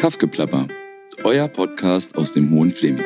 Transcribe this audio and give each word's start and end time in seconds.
Kaffgeplapper, 0.00 0.66
euer 1.24 1.46
Podcast 1.46 2.16
aus 2.16 2.32
dem 2.32 2.50
Hohen 2.52 2.72
Fleming. 2.72 3.04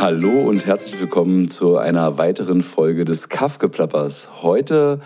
Hallo 0.00 0.40
und 0.48 0.64
herzlich 0.64 0.98
willkommen 0.98 1.50
zu 1.50 1.76
einer 1.76 2.16
weiteren 2.16 2.62
Folge 2.62 3.04
des 3.04 3.28
Kaffgeplappers. 3.28 4.40
Heute 4.40 5.00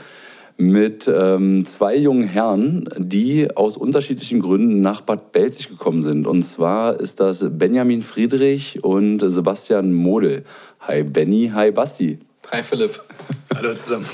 mit 0.57 1.11
ähm, 1.13 1.65
zwei 1.65 1.97
jungen 1.97 2.23
Herren, 2.23 2.89
die 2.97 3.57
aus 3.57 3.77
unterschiedlichen 3.77 4.39
Gründen 4.39 4.81
nach 4.81 5.01
Bad 5.01 5.33
Belzig 5.33 5.69
gekommen 5.69 6.03
sind. 6.03 6.29
Und 6.29 6.43
zwar 6.45 7.01
ist 7.01 7.19
das 7.19 7.45
Benjamin 7.59 8.03
Friedrich 8.03 8.85
und 8.85 9.19
Sebastian 9.19 9.93
Model. 9.93 10.45
Hi 10.83 11.03
Benny, 11.03 11.51
hi 11.53 11.73
Basti. 11.73 12.21
Hi 12.53 12.63
Philipp. 12.63 13.03
Hallo 13.57 13.75
zusammen. 13.75 14.07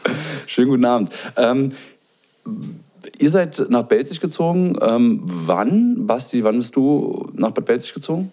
Schönen 0.46 0.70
guten 0.70 0.84
Abend. 0.86 1.10
Ähm, 1.36 1.72
ihr 3.18 3.30
seid 3.30 3.66
nach 3.70 3.84
Belzig 3.84 4.20
gezogen. 4.20 4.76
Ähm, 4.80 5.22
wann, 5.24 6.06
Basti, 6.06 6.44
wann 6.44 6.58
bist 6.58 6.76
du 6.76 7.30
nach 7.34 7.50
Bad 7.50 7.66
Belzig 7.66 7.94
gezogen? 7.94 8.32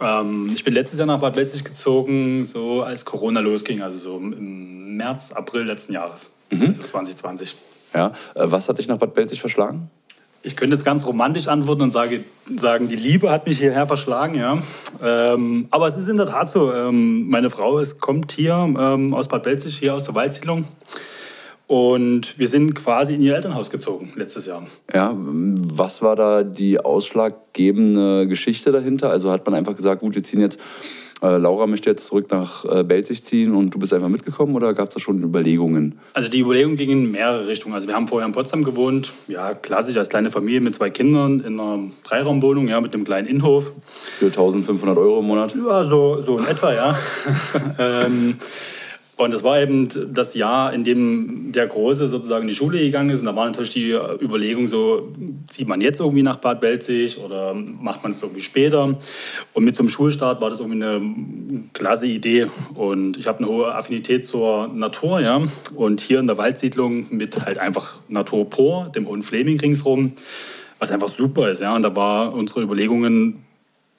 Ähm, 0.00 0.50
ich 0.52 0.64
bin 0.64 0.74
letztes 0.74 0.98
Jahr 0.98 1.06
nach 1.06 1.20
Bad 1.20 1.34
Belzig 1.34 1.64
gezogen, 1.64 2.44
so 2.44 2.82
als 2.82 3.04
Corona 3.04 3.40
losging, 3.40 3.82
also 3.82 3.98
so 3.98 4.16
im 4.18 4.96
März, 4.96 5.32
April 5.32 5.62
letzten 5.62 5.92
Jahres, 5.92 6.34
mhm. 6.50 6.66
also 6.66 6.82
2020. 6.82 7.56
Ja, 7.94 8.08
äh, 8.34 8.44
was 8.44 8.68
hat 8.68 8.78
dich 8.78 8.88
nach 8.88 8.98
Bad 8.98 9.14
Belzig 9.14 9.40
verschlagen? 9.40 9.90
Ich 10.44 10.56
könnte 10.56 10.74
jetzt 10.74 10.84
ganz 10.84 11.06
romantisch 11.06 11.46
antworten 11.46 11.82
und 11.82 11.92
sage, 11.92 12.24
sagen, 12.56 12.88
die 12.88 12.96
Liebe 12.96 13.30
hat 13.30 13.46
mich 13.46 13.58
hierher 13.58 13.86
verschlagen, 13.86 14.34
ja. 14.34 14.58
Ähm, 15.00 15.68
aber 15.70 15.86
es 15.86 15.96
ist 15.96 16.08
in 16.08 16.16
der 16.16 16.26
Tat 16.26 16.50
so. 16.50 16.72
Ähm, 16.72 17.28
meine 17.28 17.48
Frau 17.48 17.78
ist, 17.78 18.00
kommt 18.00 18.32
hier 18.32 18.54
ähm, 18.54 19.14
aus 19.14 19.28
Bad 19.28 19.44
Belzig, 19.44 19.78
hier 19.78 19.94
aus 19.94 20.02
der 20.02 20.16
Waldsiedlung. 20.16 20.64
Und 21.66 22.38
wir 22.38 22.48
sind 22.48 22.74
quasi 22.74 23.14
in 23.14 23.22
ihr 23.22 23.34
Elternhaus 23.34 23.70
gezogen 23.70 24.12
letztes 24.16 24.46
Jahr. 24.46 24.66
Ja, 24.92 25.14
was 25.16 26.02
war 26.02 26.16
da 26.16 26.42
die 26.42 26.78
ausschlaggebende 26.78 28.26
Geschichte 28.26 28.72
dahinter? 28.72 29.10
Also 29.10 29.30
hat 29.30 29.46
man 29.46 29.54
einfach 29.54 29.74
gesagt, 29.74 30.02
gut, 30.02 30.14
wir 30.14 30.22
ziehen 30.22 30.40
jetzt, 30.40 30.60
äh, 31.22 31.38
Laura 31.38 31.66
möchte 31.66 31.88
jetzt 31.88 32.06
zurück 32.06 32.26
nach 32.30 32.64
äh, 32.64 32.82
Belzig 32.82 33.24
ziehen 33.24 33.54
und 33.54 33.72
du 33.72 33.78
bist 33.78 33.94
einfach 33.94 34.08
mitgekommen 34.08 34.56
oder 34.56 34.74
gab 34.74 34.88
es 34.88 34.94
da 34.94 35.00
schon 35.00 35.22
Überlegungen? 35.22 35.98
Also 36.14 36.28
die 36.28 36.40
Überlegungen 36.40 36.76
gingen 36.76 37.04
in 37.04 37.10
mehrere 37.12 37.46
Richtungen. 37.46 37.74
Also 37.74 37.86
wir 37.86 37.94
haben 37.94 38.08
vorher 38.08 38.26
in 38.26 38.32
Potsdam 38.32 38.64
gewohnt, 38.64 39.12
ja, 39.28 39.54
klassisch 39.54 39.96
als 39.96 40.08
kleine 40.08 40.30
Familie 40.30 40.60
mit 40.60 40.74
zwei 40.74 40.90
Kindern 40.90 41.40
in 41.40 41.60
einer 41.60 41.90
Dreiraumwohnung, 42.02 42.66
ja, 42.68 42.80
mit 42.80 42.92
einem 42.92 43.04
kleinen 43.04 43.28
Innenhof. 43.28 43.70
Für 44.00 44.26
1500 44.26 44.98
Euro 44.98 45.20
im 45.20 45.26
Monat? 45.26 45.54
Ja, 45.54 45.84
so, 45.84 46.20
so 46.20 46.38
in 46.38 46.44
etwa, 46.44 46.74
ja. 46.74 46.98
ähm, 47.78 48.36
und 49.18 49.34
es 49.34 49.44
war 49.44 49.60
eben 49.60 49.88
das 50.14 50.34
Jahr, 50.34 50.72
in 50.72 50.84
dem 50.84 51.52
der 51.52 51.66
Große 51.66 52.08
sozusagen 52.08 52.42
in 52.42 52.48
die 52.48 52.54
Schule 52.54 52.78
gegangen 52.78 53.10
ist. 53.10 53.20
Und 53.20 53.26
da 53.26 53.36
war 53.36 53.44
natürlich 53.44 53.70
die 53.70 53.92
Überlegung 54.20 54.66
so, 54.66 55.12
zieht 55.48 55.68
man 55.68 55.80
jetzt 55.80 56.00
irgendwie 56.00 56.22
nach 56.22 56.36
Bad 56.36 56.60
Belzig 56.60 57.18
oder 57.18 57.54
macht 57.54 58.02
man 58.02 58.12
es 58.12 58.22
irgendwie 58.22 58.40
später? 58.40 58.98
Und 59.52 59.64
mit 59.64 59.76
zum 59.76 59.88
Schulstart 59.88 60.40
war 60.40 60.48
das 60.48 60.60
irgendwie 60.60 60.82
eine 60.82 61.00
klasse 61.74 62.06
Idee. 62.06 62.48
Und 62.74 63.18
ich 63.18 63.26
habe 63.26 63.38
eine 63.38 63.48
hohe 63.48 63.74
Affinität 63.74 64.26
zur 64.26 64.68
Natur, 64.68 65.20
ja. 65.20 65.42
Und 65.74 66.00
hier 66.00 66.18
in 66.18 66.26
der 66.26 66.38
Waldsiedlung 66.38 67.06
mit 67.10 67.44
halt 67.44 67.58
einfach 67.58 68.00
Natur 68.08 68.48
pur, 68.48 68.90
dem 68.94 69.06
Hohen 69.06 69.22
Fleming 69.22 69.60
ringsrum, 69.60 70.12
was 70.78 70.90
einfach 70.90 71.10
super 71.10 71.50
ist, 71.50 71.60
ja. 71.60 71.76
Und 71.76 71.82
da 71.82 71.94
war 71.94 72.32
unsere 72.32 72.62
Überlegungen 72.62 73.44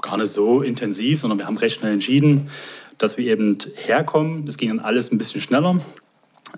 gar 0.02 0.18
nicht 0.18 0.32
so 0.32 0.62
intensiv, 0.62 1.22
sondern 1.22 1.40
wir 1.40 1.48
haben 1.48 1.58
recht 1.58 1.80
schnell 1.80 1.94
entschieden, 1.94 2.50
dass 2.98 3.18
wir 3.18 3.26
eben 3.26 3.58
herkommen. 3.76 4.46
Das 4.46 4.58
ging 4.58 4.70
dann 4.70 4.80
alles 4.80 5.12
ein 5.12 5.18
bisschen 5.18 5.42
schneller 5.42 5.80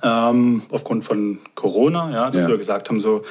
ähm, 0.04 0.62
aufgrund 0.72 1.04
von 1.04 1.40
Corona, 1.56 2.12
ja, 2.12 2.30
dass 2.30 2.44
ja. 2.44 2.50
wir 2.50 2.58
gesagt 2.58 2.90
haben, 2.90 3.00
so, 3.00 3.24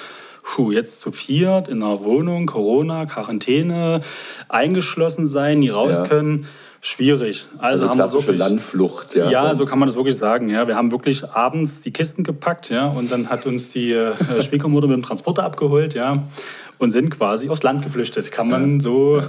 puh, 0.42 0.72
jetzt 0.72 1.00
zu 1.00 1.12
viert 1.12 1.68
in 1.68 1.82
einer 1.82 2.04
Wohnung, 2.04 2.46
Corona, 2.46 3.06
Quarantäne, 3.06 4.00
eingeschlossen 4.48 5.26
sein, 5.26 5.60
nie 5.60 5.70
raus 5.70 5.98
ja. 5.98 6.06
können. 6.06 6.46
Schwierig. 6.80 7.46
Also, 7.56 7.64
also 7.64 7.88
haben 7.88 7.96
klassische 7.96 8.26
wirklich, 8.26 8.38
Landflucht, 8.40 9.14
ja. 9.14 9.30
Ja, 9.30 9.54
so 9.54 9.64
kann 9.64 9.78
man 9.78 9.88
das 9.88 9.96
wirklich 9.96 10.18
sagen. 10.18 10.50
Ja, 10.50 10.68
wir 10.68 10.76
haben 10.76 10.92
wirklich 10.92 11.30
abends 11.30 11.80
die 11.80 11.92
Kisten 11.92 12.24
gepackt, 12.24 12.68
ja, 12.68 12.88
und 12.88 13.10
dann 13.10 13.30
hat 13.30 13.46
uns 13.46 13.70
die 13.70 13.92
äh, 13.92 14.42
Schwiegermutter 14.42 14.86
mit 14.86 14.96
dem 14.96 15.02
Transporter 15.02 15.44
abgeholt, 15.44 15.94
ja, 15.94 16.22
und 16.78 16.90
sind 16.90 17.10
quasi 17.10 17.48
aufs 17.48 17.62
Land 17.62 17.82
geflüchtet. 17.82 18.30
Kann 18.30 18.48
man 18.48 18.80
so 18.80 19.22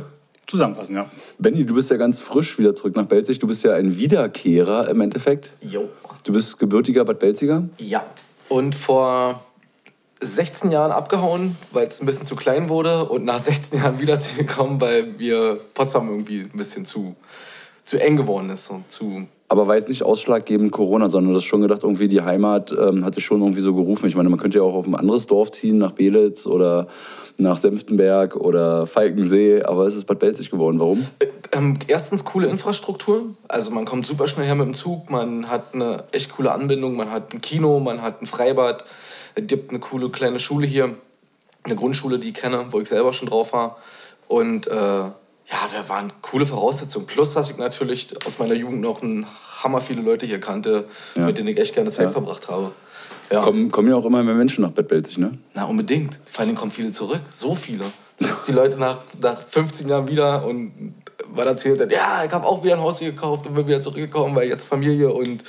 zusammenfassen, 0.48 0.96
ja. 0.96 1.10
Benny, 1.40 1.66
du 1.66 1.76
bist 1.76 1.90
ja 1.90 1.98
ganz 1.98 2.22
frisch 2.22 2.58
wieder 2.58 2.76
zurück 2.76 2.96
nach 2.96 3.06
Belzig. 3.06 3.40
Du 3.40 3.48
bist 3.48 3.64
ja 3.64 3.74
ein 3.74 3.98
Wiederkehrer 3.98 4.90
im 4.90 5.02
Endeffekt. 5.02 5.52
Jo. 5.62 5.90
Du 6.24 6.34
bist 6.34 6.60
gebürtiger 6.60 7.06
Bad 7.06 7.20
Belziger? 7.20 7.68
Ja. 7.78 8.04
Und 8.50 8.76
vor 8.76 9.44
16 10.22 10.72
Jahren 10.72 10.92
abgehauen, 10.92 11.56
weil 11.72 11.88
es 11.88 12.02
ein 12.02 12.06
bisschen 12.06 12.26
zu 12.26 12.36
klein 12.36 12.70
wurde 12.70 13.06
und 13.06 13.26
nach 13.26 13.40
16 13.40 13.80
Jahren 13.80 14.00
wiedergekommen, 14.00 14.80
weil 14.82 15.08
mir 15.14 15.60
Potsdam 15.74 16.10
irgendwie 16.10 16.42
ein 16.42 16.58
bisschen 16.58 16.86
zu, 16.86 17.16
zu 17.84 17.98
eng 17.98 18.18
geworden 18.18 18.50
ist 18.50 18.70
und 18.70 18.92
zu 18.92 19.28
aber 19.48 19.68
war 19.68 19.76
jetzt 19.76 19.90
nicht 19.90 20.04
ausschlaggebend 20.04 20.72
Corona, 20.72 21.08
sondern 21.08 21.32
du 21.32 21.38
hast 21.38 21.46
schon 21.46 21.62
gedacht, 21.62 21.84
irgendwie 21.84 22.08
die 22.08 22.22
Heimat 22.22 22.72
ähm, 22.72 23.06
hatte 23.06 23.22
schon 23.22 23.42
irgendwie 23.42 23.62
so 23.62 23.76
gerufen. 23.76 24.08
Ich 24.08 24.16
meine, 24.16 24.30
man 24.30 24.40
könnte 24.40 24.58
ja 24.58 24.64
auch 24.64 24.74
auf 24.74 24.88
ein 24.88 24.96
anderes 24.96 25.28
Dorf 25.28 25.52
ziehen, 25.52 25.78
nach 25.78 25.92
Belitz 25.92 26.48
oder 26.48 26.88
nach 27.38 27.58
Senftenberg 27.58 28.36
oder 28.38 28.88
Falkensee, 28.88 29.62
aber 29.62 29.86
es 29.86 29.96
ist 29.96 30.06
Bad 30.06 30.20
Belzig 30.20 30.50
geworden. 30.50 30.80
Warum? 30.80 31.06
Ähm, 31.52 31.78
erstens 31.88 32.26
coole 32.26 32.48
Infrastruktur. 32.48 33.36
Also 33.48 33.70
man 33.70 33.86
kommt 33.86 34.08
super 34.08 34.28
schnell 34.28 34.48
her 34.48 34.56
mit 34.56 34.66
dem 34.66 34.74
Zug, 34.74 35.12
man 35.12 35.48
hat 35.48 35.76
eine 35.76 36.06
echt 36.12 36.32
coole 36.32 36.52
Anbindung, 36.52 36.96
man 36.96 37.12
hat 37.12 37.34
ein 37.34 37.42
Kino, 37.42 37.80
man 37.80 38.02
hat 38.02 38.22
ein 38.22 38.26
Freibad, 38.26 38.84
es 39.36 39.46
gibt 39.46 39.70
eine 39.70 39.80
coole 39.80 40.10
kleine 40.10 40.40
Schule 40.40 40.66
hier, 40.66 40.90
eine 41.64 41.76
Grundschule, 41.76 42.18
die 42.18 42.30
ich 42.30 42.34
kenne, 42.34 42.66
wo 42.70 42.80
ich 42.80 42.90
selber 42.90 43.14
schon 43.14 43.28
drauf 43.28 43.54
war. 43.54 43.78
Und 44.28 44.66
äh, 44.68 45.02
ja, 45.52 45.58
wir 45.72 45.88
waren 45.90 46.12
coole 46.22 46.46
Voraussetzungen. 46.46 47.06
Plus, 47.06 47.34
dass 47.34 47.52
ich 47.52 47.58
natürlich 47.58 48.08
aus 48.26 48.40
meiner 48.40 48.56
Jugend 48.56 48.82
noch 48.82 49.02
ein 49.02 49.26
Hammer 49.64 49.82
viele 49.82 50.02
Leute 50.02 50.26
hier 50.26 50.40
kannte, 50.40 50.86
ja. 51.16 51.26
mit 51.28 51.38
denen 51.38 51.50
ich 51.50 51.58
echt 51.58 51.76
gerne 51.76 51.92
Zeit 51.92 52.08
ja. 52.08 52.12
verbracht 52.12 52.50
habe. 52.50 52.72
Ja. 53.32 53.42
Kommen, 53.42 53.72
kommen 53.72 53.90
ja 53.90 53.96
auch 53.96 54.06
immer 54.06 54.24
mehr 54.24 54.36
Menschen 54.36 54.64
nach 54.64 54.72
Bad 54.72 54.88
Belzig, 54.88 55.18
ne? 55.18 55.38
Na, 55.54 55.66
unbedingt. 55.66 56.20
Vor 56.26 56.46
allem 56.46 56.56
kommen 56.56 56.72
viele 56.72 56.92
zurück. 56.92 57.22
So 57.30 57.56
viele. 57.56 57.86
Dass 58.20 58.46
die 58.46 58.52
Leute 58.52 58.78
nach, 58.78 58.98
nach 59.22 59.42
15 59.42 59.88
Jahren 59.88 60.08
wieder 60.08 60.46
und 60.46 60.94
man 61.36 61.48
erzählt 61.48 61.80
dann, 61.80 61.90
ja, 61.90 62.24
ich 62.26 62.32
habe 62.32 62.46
auch 62.46 62.64
wieder 62.64 62.76
ein 62.76 62.82
Haus 62.82 63.00
hier 63.00 63.12
gekauft 63.12 63.48
und 63.48 63.56
bin 63.56 63.68
wieder 63.68 63.82
zurückgekommen, 63.82 64.36
weil 64.36 64.48
jetzt 64.48 64.66
Familie 64.66 65.12
und 65.12 65.44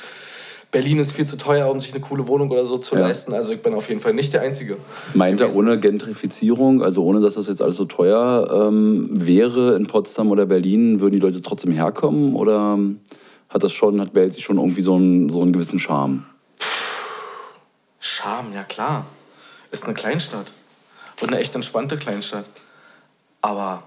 Berlin 0.77 0.99
ist 0.99 1.13
viel 1.13 1.25
zu 1.25 1.39
teuer, 1.39 1.71
um 1.71 1.81
sich 1.81 1.95
eine 1.95 2.03
coole 2.03 2.29
Wohnung 2.29 2.51
oder 2.51 2.67
so 2.67 2.77
zu 2.77 2.97
ja. 2.97 3.01
leisten. 3.01 3.33
Also 3.33 3.55
ich 3.55 3.63
bin 3.63 3.73
auf 3.73 3.89
jeden 3.89 4.03
Fall 4.03 4.13
nicht 4.13 4.35
der 4.35 4.43
Einzige. 4.43 4.77
Meint 5.15 5.41
er 5.41 5.57
ohne 5.57 5.81
Gentrifizierung, 5.81 6.83
also 6.83 7.03
ohne 7.03 7.23
dass 7.23 7.37
das 7.37 7.47
jetzt 7.47 7.63
alles 7.63 7.77
so 7.77 7.87
teuer 7.87 8.69
ähm, 8.69 9.09
wäre 9.11 9.75
in 9.75 9.87
Potsdam 9.87 10.31
oder 10.31 10.45
Berlin, 10.45 11.01
würden 11.01 11.15
die 11.15 11.19
Leute 11.19 11.41
trotzdem 11.41 11.73
herkommen? 11.73 12.35
Oder 12.35 12.79
hat 13.49 13.65
das 13.65 13.73
schon, 13.73 14.03
hat 14.03 14.13
Belzig 14.13 14.45
schon 14.45 14.59
irgendwie 14.59 14.83
so 14.83 14.97
einen, 14.97 15.31
so 15.31 15.41
einen 15.41 15.55
gewissen 15.55 15.79
Charme? 15.79 16.27
Charme, 17.99 18.53
ja 18.53 18.63
klar. 18.63 19.07
Ist 19.71 19.85
eine 19.85 19.95
Kleinstadt. 19.95 20.53
Und 21.23 21.29
eine 21.29 21.39
echt 21.39 21.55
entspannte 21.55 21.97
Kleinstadt. 21.97 22.51
Aber 23.41 23.83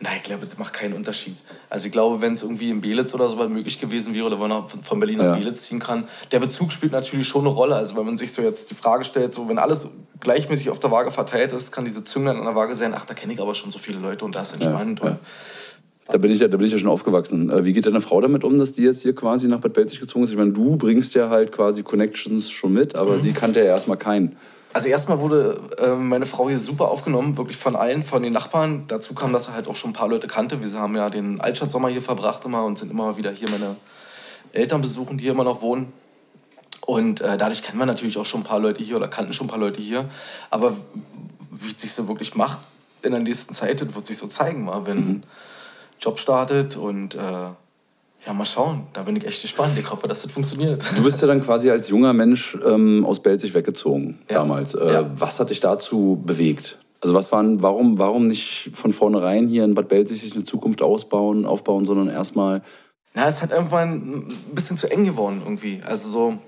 Nein, 0.00 0.14
ich 0.16 0.22
glaube, 0.22 0.46
das 0.46 0.58
macht 0.58 0.72
keinen 0.72 0.94
Unterschied. 0.94 1.36
Also 1.68 1.86
ich 1.86 1.92
glaube, 1.92 2.20
wenn 2.20 2.34
es 2.34 2.42
irgendwie 2.42 2.70
in 2.70 2.80
Belitz 2.80 3.14
oder 3.14 3.28
so 3.28 3.38
was 3.38 3.48
möglich 3.48 3.78
gewesen 3.78 4.14
wäre 4.14 4.26
oder 4.26 4.40
wenn 4.40 4.48
man 4.48 4.68
von 4.68 4.98
Berlin 4.98 5.18
nach 5.18 5.24
ja. 5.24 5.34
Belitz 5.34 5.64
ziehen 5.64 5.80
kann, 5.80 6.06
der 6.32 6.40
Bezug 6.40 6.72
spielt 6.72 6.92
natürlich 6.92 7.26
schon 7.26 7.42
eine 7.42 7.50
Rolle. 7.50 7.74
Also 7.74 7.96
wenn 7.96 8.06
man 8.06 8.16
sich 8.16 8.32
so 8.32 8.42
jetzt 8.42 8.70
die 8.70 8.74
Frage 8.74 9.04
stellt, 9.04 9.34
so 9.34 9.48
wenn 9.48 9.58
alles 9.58 9.88
gleichmäßig 10.20 10.70
auf 10.70 10.78
der 10.78 10.90
Waage 10.90 11.10
verteilt 11.10 11.52
ist, 11.52 11.72
kann 11.72 11.84
diese 11.84 12.04
Zünglein 12.04 12.36
an 12.36 12.44
der 12.44 12.54
Waage 12.54 12.74
sein, 12.74 12.94
ach, 12.96 13.04
da 13.04 13.14
kenne 13.14 13.32
ich 13.32 13.40
aber 13.40 13.54
schon 13.54 13.70
so 13.70 13.78
viele 13.78 13.98
Leute 13.98 14.24
und 14.24 14.34
da 14.34 14.42
ist 14.42 14.52
entspannt. 14.52 15.00
Ja, 15.00 15.10
ja. 15.10 15.18
Da 16.06 16.18
bin, 16.18 16.30
ich 16.30 16.38
ja, 16.38 16.48
da 16.48 16.58
bin 16.58 16.66
ich 16.66 16.72
ja 16.72 16.78
schon 16.78 16.90
aufgewachsen. 16.90 17.50
Äh, 17.50 17.64
wie 17.64 17.72
geht 17.72 17.86
deine 17.86 18.02
Frau 18.02 18.20
damit 18.20 18.44
um, 18.44 18.58
dass 18.58 18.72
die 18.72 18.82
jetzt 18.82 19.00
hier 19.00 19.14
quasi 19.14 19.48
nach 19.48 19.60
Bad 19.60 19.72
Belzig 19.72 20.00
gezogen 20.00 20.24
ist? 20.24 20.30
Ich 20.30 20.36
meine, 20.36 20.52
du 20.52 20.76
bringst 20.76 21.14
ja 21.14 21.30
halt 21.30 21.50
quasi 21.50 21.82
Connections 21.82 22.50
schon 22.50 22.74
mit, 22.74 22.94
aber 22.94 23.12
mhm. 23.12 23.20
sie 23.20 23.32
kannte 23.32 23.60
ja 23.60 23.66
erstmal 23.66 23.96
keinen. 23.96 24.36
Also 24.74 24.88
erstmal 24.88 25.20
wurde 25.20 25.60
äh, 25.78 25.94
meine 25.94 26.26
Frau 26.26 26.48
hier 26.48 26.58
super 26.58 26.88
aufgenommen, 26.88 27.36
wirklich 27.36 27.56
von 27.56 27.76
allen, 27.76 28.02
von 28.02 28.24
den 28.24 28.32
Nachbarn. 28.32 28.84
Dazu 28.88 29.14
kam, 29.14 29.32
dass 29.32 29.46
er 29.46 29.54
halt 29.54 29.68
auch 29.68 29.76
schon 29.76 29.92
ein 29.92 29.94
paar 29.94 30.08
Leute 30.08 30.26
kannte. 30.26 30.60
Wir 30.60 30.80
haben 30.80 30.96
ja 30.96 31.10
den 31.10 31.40
Altstadtsommer 31.40 31.88
hier 31.90 32.02
verbracht 32.02 32.44
immer 32.44 32.64
und 32.64 32.76
sind 32.76 32.90
immer 32.90 33.16
wieder 33.16 33.30
hier 33.30 33.48
meine 33.50 33.76
Eltern 34.52 34.80
besuchen, 34.80 35.16
die 35.16 35.22
hier 35.22 35.32
immer 35.32 35.44
noch 35.44 35.62
wohnen. 35.62 35.92
Und 36.80 37.20
äh, 37.20 37.38
dadurch 37.38 37.62
kennen 37.62 37.78
wir 37.78 37.86
natürlich 37.86 38.18
auch 38.18 38.24
schon 38.24 38.40
ein 38.40 38.44
paar 38.44 38.58
Leute 38.58 38.82
hier 38.82 38.96
oder 38.96 39.06
kannten 39.06 39.32
schon 39.32 39.46
ein 39.46 39.50
paar 39.50 39.60
Leute 39.60 39.80
hier. 39.80 40.10
Aber 40.50 40.76
wie 41.52 41.70
es 41.70 41.80
sich 41.80 41.92
so 41.92 42.08
wirklich 42.08 42.34
macht 42.34 42.58
in 43.02 43.12
der 43.12 43.20
nächsten 43.20 43.54
Zeit, 43.54 43.80
das 43.80 43.94
wird 43.94 44.06
sich 44.06 44.18
so 44.18 44.26
zeigen, 44.26 44.64
mal, 44.64 44.86
wenn 44.86 44.96
mhm. 44.98 45.22
Job 46.00 46.18
startet 46.18 46.76
und 46.76 47.14
äh, 47.14 47.20
ja, 48.26 48.32
mal 48.32 48.44
schauen. 48.44 48.86
Da 48.92 49.02
bin 49.02 49.16
ich 49.16 49.26
echt 49.26 49.42
gespannt. 49.42 49.78
Ich 49.78 49.90
hoffe, 49.90 50.08
dass 50.08 50.22
das 50.22 50.32
funktioniert. 50.32 50.82
Du 50.96 51.02
bist 51.02 51.20
ja 51.20 51.26
dann 51.26 51.42
quasi 51.42 51.70
als 51.70 51.88
junger 51.88 52.12
Mensch 52.12 52.56
ähm, 52.64 53.04
aus 53.04 53.20
Belzig 53.20 53.54
weggezogen 53.54 54.18
ja. 54.30 54.38
damals. 54.38 54.74
Äh, 54.74 54.92
ja. 54.92 55.10
Was 55.16 55.40
hat 55.40 55.50
dich 55.50 55.60
dazu 55.60 56.22
bewegt? 56.24 56.78
Also 57.00 57.14
was 57.14 57.30
waren, 57.32 57.60
warum, 57.60 57.98
warum 57.98 58.24
nicht 58.24 58.70
von 58.72 58.92
vornherein 58.92 59.46
hier 59.46 59.64
in 59.64 59.74
Bad 59.74 59.88
Belzig 59.88 60.22
sich 60.22 60.34
eine 60.34 60.44
Zukunft 60.44 60.80
ausbauen, 60.80 61.44
aufbauen, 61.44 61.84
sondern 61.84 62.08
erstmal... 62.08 62.62
Na, 63.12 63.28
es 63.28 63.42
hat 63.42 63.52
irgendwann 63.52 63.92
ein 63.92 64.54
bisschen 64.54 64.78
zu 64.78 64.90
eng 64.90 65.04
geworden 65.04 65.42
irgendwie. 65.44 65.82
Also 65.86 66.08
so, 66.08 66.38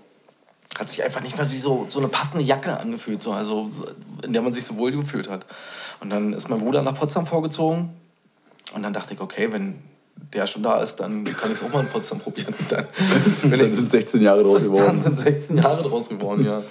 hat 0.78 0.88
sich 0.88 1.02
einfach 1.02 1.22
nicht 1.22 1.36
mehr 1.36 1.50
wie 1.50 1.56
so, 1.56 1.86
so 1.88 1.98
eine 1.98 2.08
passende 2.08 2.44
Jacke 2.44 2.78
angefühlt, 2.78 3.22
so, 3.22 3.32
also, 3.32 3.70
in 4.22 4.32
der 4.32 4.42
man 4.42 4.52
sich 4.52 4.64
so 4.64 4.76
wohl 4.76 4.92
gefühlt 4.92 5.28
hat. 5.28 5.46
Und 6.00 6.10
dann 6.10 6.32
ist 6.32 6.48
mein 6.48 6.60
Bruder 6.60 6.82
nach 6.82 6.94
Potsdam 6.94 7.26
vorgezogen 7.26 7.90
und 8.74 8.82
dann 8.82 8.92
dachte 8.92 9.14
ich, 9.14 9.20
okay, 9.20 9.52
wenn 9.52 9.78
der 10.32 10.46
schon 10.46 10.62
da 10.62 10.80
ist, 10.82 10.96
dann 10.96 11.24
kann 11.24 11.50
ich 11.50 11.60
es 11.60 11.62
auch 11.62 11.72
mal 11.72 11.80
in 11.80 11.88
Potsdam 11.88 12.18
probieren. 12.18 12.54
Dann, 12.70 12.86
dann 13.50 13.72
sind 13.72 13.90
16 13.90 14.22
Jahre 14.22 14.42
draus 14.42 14.62
geworden. 14.64 14.86
Dann 14.86 14.98
sind 14.98 15.20
16 15.20 15.58
Jahre 15.58 15.82
draus 15.82 16.08
geworden, 16.08 16.44
ja. 16.44 16.62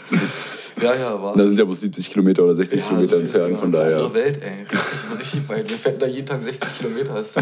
Ja, 0.82 0.94
ja, 0.94 1.22
war. 1.22 1.36
Da 1.36 1.48
sind 1.48 1.58
ja 1.58 1.64
bloß 1.64 1.80
70 1.80 2.12
Kilometer 2.12 2.44
oder 2.44 2.56
60 2.56 2.80
ja, 2.80 2.88
Kilometer 2.88 3.18
so 3.18 3.24
entfernt, 3.24 3.58
von 3.58 3.72
daher. 3.72 3.98
Andere 3.98 4.14
Welt, 4.14 4.40
ey. 4.42 5.18
Richtig 5.18 5.48
weit. 5.48 5.70
Wir 5.70 5.78
fährt 5.78 6.02
da 6.02 6.06
jeden 6.06 6.26
Tag 6.26 6.42
60 6.42 6.78
Kilometer. 6.78 7.14
Das 7.14 7.36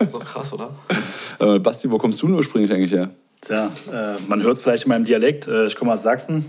ist 0.00 0.14
doch 0.14 0.24
krass, 0.24 0.52
oder? 0.52 0.70
Äh, 1.40 1.58
Basti, 1.58 1.90
wo 1.90 1.96
kommst 1.96 2.20
du 2.20 2.26
denn 2.26 2.36
ursprünglich 2.36 2.70
eigentlich 2.70 2.92
her? 2.92 3.08
Tja, 3.40 3.70
äh, 3.90 4.20
man 4.28 4.42
hört 4.42 4.56
es 4.56 4.62
vielleicht 4.62 4.82
in 4.82 4.90
meinem 4.90 5.06
Dialekt. 5.06 5.48
Äh, 5.48 5.66
ich 5.66 5.74
komme 5.74 5.92
aus 5.94 6.02
Sachsen. 6.02 6.44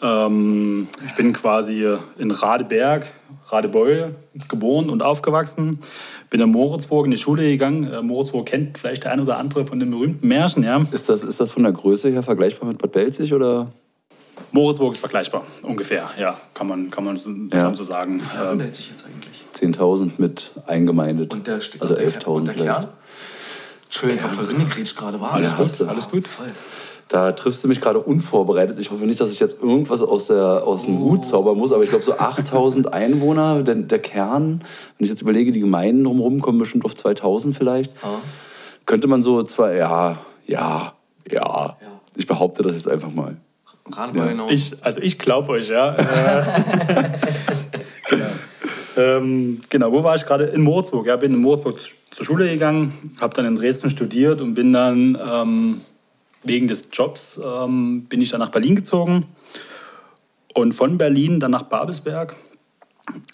Ähm, 0.00 0.88
ich 1.06 1.14
bin 1.14 1.32
quasi 1.32 1.84
in 2.18 2.30
Radeberg, 2.30 3.06
Radebeul 3.46 4.14
geboren 4.48 4.90
und 4.90 5.02
aufgewachsen. 5.02 5.80
Bin 6.30 6.40
in 6.40 6.50
Moritzburg 6.50 7.06
in 7.06 7.10
die 7.10 7.16
Schule 7.16 7.42
gegangen. 7.42 7.84
Äh, 7.90 8.02
Moritzburg 8.02 8.46
kennt 8.46 8.78
vielleicht 8.78 9.04
der 9.04 9.12
eine 9.12 9.22
oder 9.22 9.38
andere 9.38 9.66
von 9.66 9.80
den 9.80 9.90
berühmten 9.90 10.26
Märchen. 10.28 10.62
Ja. 10.62 10.84
Ist, 10.92 11.08
das, 11.08 11.24
ist 11.24 11.40
das 11.40 11.52
von 11.52 11.62
der 11.62 11.72
Größe 11.72 12.10
her 12.10 12.22
vergleichbar 12.22 12.68
mit 12.68 12.78
Bad 12.78 12.92
Belzig 12.92 13.34
oder? 13.34 13.72
Moritzburg 14.52 14.92
ist 14.92 15.00
vergleichbar, 15.00 15.42
ungefähr, 15.62 16.08
ja, 16.18 16.38
kann 16.54 16.68
man, 16.68 16.90
kann 16.90 17.04
man 17.04 17.18
ja. 17.52 17.74
so 17.74 17.84
sagen. 17.84 18.20
Wie 18.20 18.24
viel 18.24 18.40
ähm, 18.40 18.72
sich 18.72 18.88
jetzt 18.88 19.04
eigentlich? 19.04 19.44
10.000 19.52 20.12
mit 20.18 20.52
eingemeindet. 20.66 21.34
Und 21.34 21.46
der 21.46 21.54
also 21.56 21.94
11.000 21.94 22.52
vielleicht. 22.52 22.88
Entschuldigung, 23.84 24.30
ich 24.30 24.38
habe 24.38 24.46
vorhin 24.46 24.84
gerade 24.96 25.20
war. 25.20 25.32
Alles, 25.32 25.54
alles 25.54 25.78
gut, 25.78 25.88
alles 25.88 26.08
gut. 26.08 26.28
Voll. 26.28 26.46
Da 27.08 27.32
triffst 27.32 27.64
du 27.64 27.68
mich 27.68 27.80
gerade 27.80 28.00
unvorbereitet. 28.00 28.78
Ich 28.78 28.90
hoffe 28.90 29.06
nicht, 29.06 29.18
dass 29.18 29.32
ich 29.32 29.40
jetzt 29.40 29.62
irgendwas 29.62 30.02
aus, 30.02 30.26
der, 30.26 30.66
aus 30.66 30.84
dem 30.84 30.98
Hut 30.98 31.24
zaubern 31.24 31.56
muss, 31.56 31.72
aber 31.72 31.82
ich 31.82 31.88
glaube, 31.88 32.04
so 32.04 32.18
8000 32.18 32.92
Einwohner, 32.92 33.62
der, 33.62 33.76
der, 33.76 33.98
Kern, 33.98 34.60
wenn 34.98 35.04
ich 35.04 35.10
jetzt 35.10 35.22
überlege, 35.22 35.50
die 35.50 35.60
Gemeinden 35.60 36.04
drumherum 36.04 36.42
kommen 36.42 36.58
bestimmt 36.58 36.84
auf 36.84 36.94
2000 36.94 37.56
vielleicht. 37.56 37.92
Ah. 38.02 38.20
Könnte 38.84 39.08
man 39.08 39.22
so 39.22 39.42
zwei, 39.42 39.76
ja, 39.76 40.18
ja, 40.46 40.92
ja, 41.30 41.40
ja. 41.40 41.76
Ich 42.16 42.26
behaupte 42.26 42.62
das 42.62 42.74
jetzt 42.74 42.88
einfach 42.88 43.12
mal. 43.12 43.36
Ja. 43.96 44.48
Ich, 44.50 44.84
also 44.84 45.00
ich 45.00 45.18
glaube 45.18 45.52
euch, 45.52 45.68
ja. 45.68 45.96
Äh, 46.88 47.04
genau. 48.10 48.26
Ähm, 48.96 49.60
genau, 49.68 49.92
wo 49.92 50.02
war 50.02 50.16
ich 50.16 50.24
gerade? 50.24 50.44
In 50.44 50.62
Moritzburg. 50.62 51.06
Ja, 51.06 51.16
bin 51.16 51.34
in 51.34 51.40
Moritzburg 51.40 51.78
zur 52.10 52.26
Schule 52.26 52.48
gegangen, 52.48 53.12
habe 53.20 53.32
dann 53.34 53.46
in 53.46 53.54
Dresden 53.54 53.90
studiert 53.90 54.40
und 54.40 54.54
bin 54.54 54.72
dann 54.72 55.18
ähm, 55.24 55.80
wegen 56.42 56.68
des 56.68 56.88
Jobs 56.92 57.40
ähm, 57.44 58.04
bin 58.08 58.20
ich 58.20 58.30
dann 58.30 58.40
nach 58.40 58.50
Berlin 58.50 58.76
gezogen 58.76 59.26
und 60.54 60.72
von 60.72 60.98
Berlin 60.98 61.40
dann 61.40 61.50
nach 61.50 61.64
Babelsberg 61.64 62.34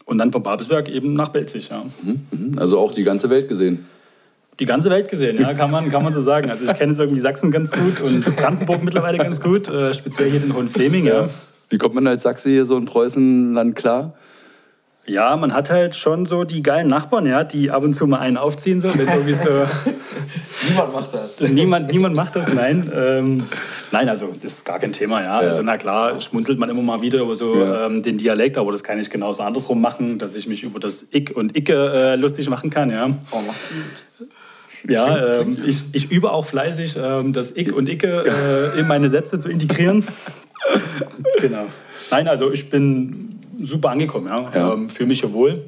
und 0.05 0.19
dann 0.19 0.33
von 0.33 0.43
Babelsberg 0.43 0.89
eben 0.89 1.15
nach 1.15 1.29
Belzig. 1.29 1.69
Ja. 1.69 1.85
Mhm, 2.03 2.27
mhm. 2.31 2.59
Also 2.59 2.79
auch 2.79 2.93
die 2.93 3.05
ganze 3.05 3.31
Welt 3.31 3.49
gesehen. 3.49 3.87
Die 4.61 4.67
ganze 4.67 4.89
Welt 4.89 5.11
gesehen, 5.11 5.41
ja, 5.41 5.53
kann 5.53 5.73
man, 5.73 5.91
kann 5.91 6.05
man 6.05 6.13
so 6.13 6.21
sagen. 6.21 6.49
Also 6.49 6.65
ich 6.65 6.75
kenne 6.75 6.93
jetzt 6.93 7.01
irgendwie 7.01 7.19
Sachsen 7.19 7.51
ganz 7.51 7.73
gut 7.73 8.01
und 8.01 8.37
Brandenburg 8.37 8.85
mittlerweile 8.85 9.19
ganz 9.19 9.41
gut, 9.41 9.67
äh, 9.67 9.93
speziell 9.93 10.31
hier 10.31 10.39
den 10.39 10.55
Hohenfleming. 10.55 11.07
Ja. 11.07 11.29
Wie 11.71 11.79
kommt 11.79 11.97
man 11.97 12.07
als 12.07 12.23
Sachse 12.23 12.51
hier 12.51 12.65
so 12.65 12.77
in 12.77 12.85
Preußenland 12.85 13.75
klar? 13.75 14.15
Ja, 15.07 15.37
man 15.37 15.53
hat 15.53 15.71
halt 15.71 15.97
schon 15.97 16.25
so 16.25 16.45
die 16.45 16.63
geilen 16.63 16.87
Nachbarn, 16.87 17.27
ja, 17.27 17.43
die 17.43 17.71
ab 17.71 17.83
und 17.83 17.95
zu 17.95 18.07
mal 18.07 18.19
einen 18.19 18.37
aufziehen. 18.37 18.81
So, 18.81 18.89
so 18.91 19.01
niemand 20.69 20.93
macht 20.93 21.15
das. 21.15 21.41
Niemand, 21.51 21.93
niemand 21.93 22.15
macht 22.15 22.37
das, 22.37 22.53
nein. 22.53 22.91
Ähm, 22.95 23.45
nein, 23.93 24.09
also 24.09 24.33
das 24.35 24.53
ist 24.53 24.65
gar 24.65 24.79
kein 24.79 24.93
Thema, 24.93 25.21
ja. 25.21 25.43
ja. 25.43 25.49
Also 25.49 25.63
na 25.63 25.77
klar, 25.77 26.21
schmunzelt 26.21 26.59
man 26.59 26.71
immer 26.71 26.83
mal 26.83 27.01
wieder 27.01 27.21
über 27.21 27.35
so 27.35 27.57
ja. 27.57 27.87
ähm, 27.87 28.03
den 28.03 28.19
Dialekt, 28.19 28.59
aber 28.59 28.73
das 28.73 28.85
kann 28.85 28.99
ich 28.99 29.11
genauso 29.11 29.43
andersrum 29.43 29.81
machen, 29.81 30.19
dass 30.19 30.37
ich 30.37 30.47
mich 30.47 30.63
über 30.63 30.81
das 30.81 31.09
Ich 31.11 31.35
und 31.35 31.57
Icke 31.57 31.75
äh, 31.75 32.17
lustig 32.17 32.49
machen 32.49 32.71
kann, 32.71 32.91
ja. 32.91 33.11
Oh, 33.31 33.41
was 33.47 33.71
ja, 34.89 35.39
klingt, 35.41 35.61
ähm, 35.61 35.67
ich, 35.67 35.85
ich 35.93 36.11
übe 36.11 36.31
auch 36.33 36.45
fleißig, 36.45 36.97
ähm, 37.03 37.33
das 37.33 37.53
Ich 37.53 37.73
und 37.73 37.89
Icke 37.89 38.25
äh, 38.27 38.79
in 38.81 38.87
meine 38.87 39.09
Sätze 39.09 39.39
zu 39.39 39.49
integrieren. 39.49 40.07
genau. 41.41 41.67
Nein, 42.11 42.29
also 42.29 42.53
ich 42.53 42.69
bin 42.71 43.41
super 43.59 43.91
angekommen, 43.91 44.29
ja. 44.29 44.51
ja. 44.55 44.75
Ähm, 44.75 44.89
Fühle 44.89 45.09
mich 45.09 45.23
ja 45.23 45.33
wohl 45.33 45.65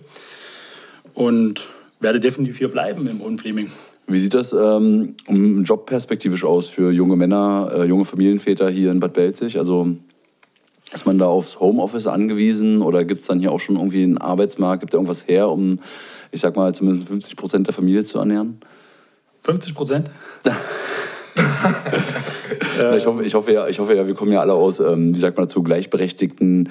und 1.15 1.69
werde 2.01 2.21
definitiv 2.21 2.59
hier 2.59 2.71
bleiben 2.71 3.07
im 3.09 3.21
Hohenfleming. 3.21 3.71
Wie 4.09 4.19
sieht 4.19 4.35
das 4.35 4.53
ähm, 4.53 5.15
jobperspektivisch 5.29 6.45
aus 6.45 6.69
für 6.69 6.93
junge 6.93 7.17
Männer, 7.17 7.71
äh, 7.75 7.85
junge 7.85 8.05
Familienväter 8.05 8.71
hier 8.71 8.93
in 8.93 9.01
Bad 9.01 9.15
Belzig? 9.15 9.59
Also 9.59 9.89
ist 10.93 11.07
man 11.07 11.19
da 11.19 11.27
aufs 11.27 11.59
Homeoffice 11.59 12.07
angewiesen 12.07 12.83
oder 12.83 13.05
gibt 13.05 13.23
es 13.23 13.27
dann 13.27 13.41
hier 13.41 13.51
auch 13.51 13.59
schon 13.59 13.75
irgendwie 13.77 14.05
einen 14.05 14.19
Arbeitsmarkt? 14.19 14.81
Gibt 14.81 14.93
es 14.93 14.97
irgendwas 14.97 15.27
her, 15.27 15.49
um, 15.49 15.81
ich 16.31 16.41
sag 16.41 16.55
mal, 16.55 16.73
zumindest 16.73 17.09
50 17.09 17.37
Prozent 17.37 17.67
der 17.67 17.75
Familie 17.75 18.05
zu 18.05 18.19
ernähren? 18.19 18.61
50 19.43 19.75
Prozent? 19.75 20.11
ich, 22.97 23.07
hoffe, 23.07 23.25
ich, 23.25 23.35
hoffe 23.35 23.53
ja, 23.53 23.67
ich 23.67 23.79
hoffe 23.79 23.95
ja, 23.95 24.07
wir 24.07 24.15
kommen 24.15 24.33
ja 24.33 24.41
alle 24.41 24.53
aus, 24.53 24.81
ähm, 24.81 25.15
wie 25.15 25.19
sagt 25.19 25.37
man 25.37 25.47
dazu, 25.47 25.63
gleichberechtigten 25.63 26.69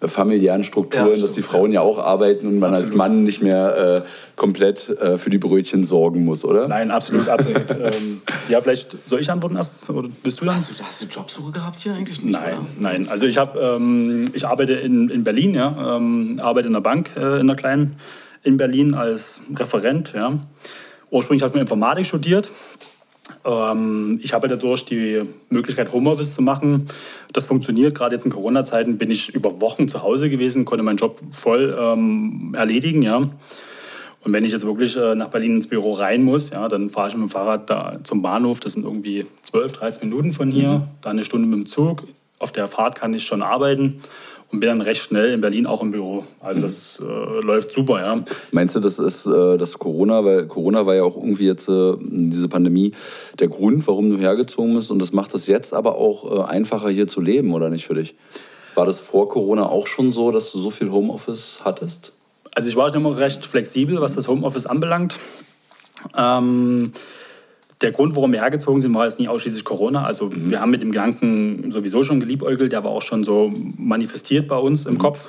äh, 0.00 0.08
familiären 0.08 0.64
Strukturen, 0.64 1.14
ja, 1.14 1.20
dass 1.20 1.32
die 1.32 1.42
Frauen 1.42 1.72
ja 1.72 1.80
auch 1.80 1.98
arbeiten 1.98 2.46
und 2.46 2.58
man 2.58 2.72
absolut. 2.72 2.90
als 2.90 2.96
Mann 2.96 3.24
nicht 3.24 3.42
mehr 3.42 4.04
äh, 4.04 4.08
komplett 4.36 4.88
äh, 4.88 5.18
für 5.18 5.30
die 5.30 5.38
Brötchen 5.38 5.84
sorgen 5.84 6.24
muss, 6.24 6.44
oder? 6.44 6.68
Nein, 6.68 6.90
absolut, 6.90 7.28
absolut. 7.28 7.70
ähm, 7.70 8.20
ja, 8.48 8.60
vielleicht 8.60 9.08
soll 9.08 9.20
ich 9.20 9.30
antworten 9.30 9.56
erst 9.56 9.88
oder 9.90 10.08
bist 10.22 10.40
du 10.40 10.44
dann? 10.44 10.54
Hast 10.54 10.70
du, 10.70 10.84
hast 10.84 11.02
du 11.02 11.06
Jobsuche 11.06 11.52
gehabt 11.52 11.80
hier 11.80 11.94
eigentlich 11.94 12.22
nicht? 12.22 12.32
Nein, 12.32 12.54
oder? 12.54 12.66
nein. 12.78 13.08
Also 13.08 13.26
ich 13.26 13.38
habe, 13.38 13.58
ähm, 13.58 14.26
ich 14.32 14.46
arbeite 14.46 14.74
in, 14.74 15.08
in 15.08 15.24
Berlin, 15.24 15.54
ja, 15.54 15.96
ähm, 15.96 16.38
arbeite 16.42 16.68
in 16.68 16.74
der 16.74 16.80
Bank 16.80 17.10
äh, 17.16 17.20
in 17.20 17.40
einer 17.40 17.56
kleinen 17.56 17.96
in 18.42 18.56
Berlin 18.56 18.94
als 18.94 19.40
Referent, 19.54 20.12
ja. 20.14 20.38
Ursprünglich 21.10 21.42
habe 21.42 21.56
ich 21.56 21.60
Informatik 21.60 22.06
studiert, 22.06 22.50
ähm, 23.46 24.18
ich 24.22 24.32
habe 24.32 24.48
dadurch 24.48 24.84
die 24.84 25.22
Möglichkeit, 25.50 25.92
Homeoffice 25.92 26.34
zu 26.34 26.42
machen. 26.42 26.88
Das 27.32 27.46
funktioniert. 27.46 27.94
Gerade 27.94 28.14
jetzt 28.14 28.26
in 28.26 28.32
Corona-Zeiten 28.32 28.98
bin 28.98 29.10
ich 29.10 29.34
über 29.34 29.60
Wochen 29.60 29.88
zu 29.88 30.02
Hause 30.02 30.28
gewesen, 30.28 30.64
konnte 30.64 30.82
meinen 30.82 30.96
Job 30.96 31.20
voll 31.30 31.76
ähm, 31.78 32.54
erledigen. 32.56 33.02
Ja. 33.02 33.18
Und 33.18 34.32
wenn 34.32 34.44
ich 34.44 34.52
jetzt 34.52 34.66
wirklich 34.66 34.96
äh, 34.96 35.14
nach 35.14 35.28
Berlin 35.28 35.56
ins 35.56 35.68
Büro 35.68 35.92
rein 35.92 36.24
muss, 36.24 36.50
ja, 36.50 36.66
dann 36.66 36.90
fahre 36.90 37.08
ich 37.08 37.14
mit 37.14 37.22
dem 37.22 37.30
Fahrrad 37.30 37.70
da 37.70 38.00
zum 38.02 38.22
Bahnhof. 38.22 38.58
Das 38.58 38.72
sind 38.72 38.84
irgendwie 38.84 39.26
12, 39.42 39.72
13 39.74 40.08
Minuten 40.08 40.32
von 40.32 40.50
hier. 40.50 40.70
Mhm. 40.70 40.82
Dann 41.02 41.12
eine 41.12 41.24
Stunde 41.24 41.46
mit 41.46 41.58
dem 41.58 41.66
Zug. 41.66 42.02
Auf 42.38 42.50
der 42.50 42.66
Fahrt 42.66 42.96
kann 42.96 43.14
ich 43.14 43.24
schon 43.24 43.42
arbeiten 43.42 44.02
und 44.52 44.60
bin 44.60 44.68
dann 44.68 44.80
recht 44.80 45.02
schnell 45.02 45.32
in 45.32 45.40
Berlin 45.40 45.66
auch 45.66 45.82
im 45.82 45.90
Büro. 45.90 46.24
Also 46.40 46.60
das 46.60 47.02
äh, 47.02 47.40
läuft 47.40 47.72
super, 47.72 48.00
ja. 48.00 48.22
Meinst 48.52 48.76
du, 48.76 48.80
das 48.80 48.98
ist 48.98 49.26
äh, 49.26 49.56
das 49.58 49.78
Corona, 49.78 50.24
weil 50.24 50.46
Corona 50.46 50.86
war 50.86 50.94
ja 50.94 51.02
auch 51.02 51.16
irgendwie 51.16 51.46
jetzt 51.46 51.68
äh, 51.68 51.94
diese 52.00 52.48
Pandemie 52.48 52.92
der 53.38 53.48
Grund, 53.48 53.86
warum 53.86 54.10
du 54.10 54.18
hergezogen 54.18 54.74
bist 54.74 54.90
und 54.90 55.00
das 55.00 55.12
macht 55.12 55.34
es 55.34 55.46
jetzt 55.46 55.74
aber 55.74 55.96
auch 55.96 56.48
äh, 56.48 56.50
einfacher 56.50 56.88
hier 56.90 57.08
zu 57.08 57.20
leben, 57.20 57.52
oder 57.52 57.70
nicht 57.70 57.86
für 57.86 57.94
dich? 57.94 58.14
War 58.74 58.86
das 58.86 58.98
vor 58.98 59.28
Corona 59.28 59.66
auch 59.66 59.86
schon 59.86 60.12
so, 60.12 60.30
dass 60.30 60.52
du 60.52 60.58
so 60.58 60.70
viel 60.70 60.90
Homeoffice 60.90 61.60
hattest? 61.64 62.12
Also 62.54 62.68
ich 62.68 62.76
war 62.76 62.88
schon 62.88 63.00
immer 63.00 63.18
recht 63.18 63.44
flexibel, 63.44 64.00
was 64.00 64.14
das 64.14 64.28
Homeoffice 64.28 64.66
anbelangt. 64.66 65.18
Ähm, 66.16 66.92
der 67.82 67.92
Grund, 67.92 68.16
warum 68.16 68.32
wir 68.32 68.40
hergezogen 68.40 68.80
sind, 68.80 68.94
war 68.94 69.04
jetzt 69.04 69.20
nie 69.20 69.28
ausschließlich 69.28 69.64
Corona. 69.64 70.04
Also 70.04 70.26
mhm. 70.26 70.50
wir 70.50 70.60
haben 70.60 70.70
mit 70.70 70.82
dem 70.82 70.92
Gedanken 70.92 71.70
sowieso 71.70 72.02
schon 72.02 72.20
geliebäugelt, 72.20 72.72
der 72.72 72.84
war 72.84 72.90
auch 72.90 73.02
schon 73.02 73.24
so 73.24 73.52
manifestiert 73.76 74.48
bei 74.48 74.56
uns 74.56 74.86
im 74.86 74.94
mhm. 74.94 74.98
Kopf. 74.98 75.28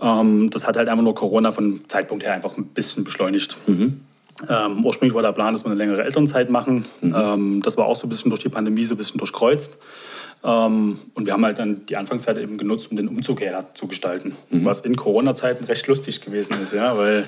Ähm, 0.00 0.50
das 0.50 0.66
hat 0.66 0.76
halt 0.76 0.88
einfach 0.88 1.02
nur 1.02 1.14
Corona 1.14 1.50
von 1.50 1.80
Zeitpunkt 1.88 2.24
her 2.24 2.34
einfach 2.34 2.56
ein 2.56 2.66
bisschen 2.66 3.04
beschleunigt. 3.04 3.56
Mhm. 3.66 4.00
Ähm, 4.48 4.84
ursprünglich 4.84 5.14
war 5.14 5.22
der 5.22 5.32
Plan, 5.32 5.54
dass 5.54 5.64
wir 5.64 5.70
eine 5.70 5.78
längere 5.78 6.04
Elternzeit 6.04 6.50
machen. 6.50 6.84
Mhm. 7.00 7.14
Ähm, 7.16 7.62
das 7.62 7.78
war 7.78 7.86
auch 7.86 7.96
so 7.96 8.06
ein 8.06 8.10
bisschen 8.10 8.30
durch 8.30 8.42
die 8.42 8.50
Pandemie 8.50 8.84
so 8.84 8.94
ein 8.94 8.98
bisschen 8.98 9.18
durchkreuzt. 9.18 9.78
Ähm, 10.44 10.98
und 11.14 11.26
wir 11.26 11.32
haben 11.32 11.44
halt 11.44 11.58
dann 11.58 11.86
die 11.86 11.96
Anfangszeit 11.96 12.36
eben 12.36 12.58
genutzt, 12.58 12.90
um 12.90 12.96
den 12.96 13.08
Umzug 13.08 13.40
herzugestalten. 13.40 14.34
Mhm. 14.50 14.64
Was 14.66 14.82
in 14.82 14.94
Corona-Zeiten 14.96 15.64
recht 15.64 15.86
lustig 15.86 16.20
gewesen 16.20 16.56
ist, 16.62 16.74
ja, 16.74 16.96
weil 16.98 17.26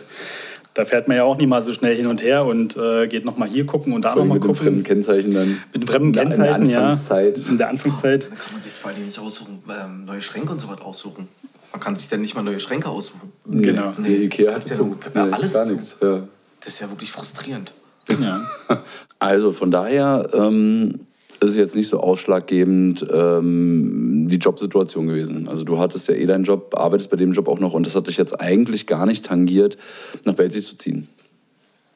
da 0.78 0.85
fährt 0.85 1.08
man 1.08 1.16
ja 1.16 1.25
auch 1.25 1.37
nicht 1.37 1.49
mal 1.49 1.61
so 1.61 1.73
schnell 1.73 1.97
hin 1.97 2.06
und 2.06 2.23
her 2.23 2.47
und 2.47 2.76
äh, 2.76 3.08
geht 3.08 3.25
nochmal 3.25 3.49
hier 3.49 3.66
gucken 3.66 3.92
und 3.94 4.02
da 4.02 4.14
nochmal 4.14 4.38
gucken. 4.38 4.50
Mit 4.50 4.56
dem 4.58 4.62
fremden 4.62 4.82
Kennzeichen 4.85 5.35
dann. 5.35 5.58
Mit 5.73 5.82
dem 5.82 5.88
fremden 5.88 6.12
Kennzeichen, 6.12 6.62
in 6.62 6.68
der 6.68 6.78
Anfangszeit. 6.82 7.38
ja. 7.38 7.49
In 7.49 7.56
der 7.58 7.68
Anfangszeit. 7.68 8.26
Oh, 8.26 8.28
dann 8.28 8.38
kann 8.38 8.52
man 8.52 8.62
sich 8.62 8.73
vor 8.73 8.90
allem 8.92 9.04
nicht 9.04 9.18
aussuchen, 9.18 9.58
ähm, 9.68 10.04
neue 10.04 10.23
Schränke 10.23 10.52
und 10.52 10.61
so 10.61 10.68
was 10.68 10.80
aussuchen. 10.80 11.26
Man 11.73 11.80
kann 11.80 11.97
sich 11.97 12.06
dann 12.06 12.20
nicht 12.20 12.37
mal 12.37 12.42
neue 12.42 12.61
Schränke 12.61 12.88
aussuchen. 12.88 13.32
Nee, 13.44 13.66
genau. 13.66 13.92
Nee, 13.99 14.14
Ikea 14.26 14.54
hat 14.54 14.70
ja, 14.70 14.76
so, 14.76 14.97
nee, 15.14 15.20
alles 15.20 15.52
gar 15.52 15.66
nichts. 15.66 15.97
Ja. 16.00 16.20
Das 16.61 16.68
ist 16.68 16.80
ja 16.80 16.88
wirklich 16.88 17.11
frustrierend. 17.11 17.73
Ja. 18.08 18.40
Also 19.20 19.52
von 19.52 19.73
daher 19.73 20.28
ähm, 20.32 21.00
ist 21.40 21.56
jetzt 21.56 21.75
nicht 21.75 21.88
so 21.88 21.99
ausschlaggebend 21.99 23.04
ähm, 23.12 24.27
die 24.38 24.45
Jobsituation 24.45 25.07
gewesen. 25.09 25.49
Also 25.49 25.64
du 25.64 25.78
hattest 25.78 26.09
ja 26.09 26.14
eh 26.14 26.26
deinen 26.26 26.45
Job, 26.45 26.75
arbeitest 26.76 27.11
bei 27.11 27.16
dem 27.16 27.33
Job 27.33 27.49
auch 27.49 27.59
noch 27.61 27.75
und 27.75 27.87
das 27.87 27.95
hat 27.97 28.07
dich 28.07 28.16
jetzt 28.16 28.40
eigentlich 28.40 28.87
gar 28.87 29.07
nicht 29.07 29.26
tangiert, 29.26 29.76
nach 30.25 30.35
Belzig 30.35 30.64
zu 30.66 30.76
ziehen. 30.76 31.09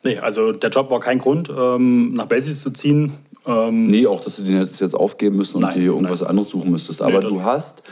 Nee, 0.05 0.19
also 0.19 0.53
der 0.53 0.71
Job 0.71 0.91
war 0.91 0.99
kein 1.01 1.19
Grund, 1.19 1.51
ähm, 1.57 2.15
nach 2.15 2.27
Belzig 2.27 2.59
zu 2.59 2.71
ziehen. 2.71 3.13
Ähm, 3.47 3.87
Nee, 3.87 4.07
auch, 4.07 4.21
dass 4.21 4.37
du 4.37 4.43
den 4.43 4.57
hättest 4.57 4.81
jetzt 4.81 4.95
aufgeben 4.95 5.37
müssen 5.37 5.57
und 5.57 5.63
Nein, 5.63 5.75
dir 5.79 5.87
irgendwas 5.93 6.21
nein. 6.21 6.31
anderes 6.31 6.51
suchen 6.51 6.71
müsstest. 6.71 7.03
Aber 7.03 7.21
das- 7.21 7.33
du 7.33 7.43
hast 7.43 7.83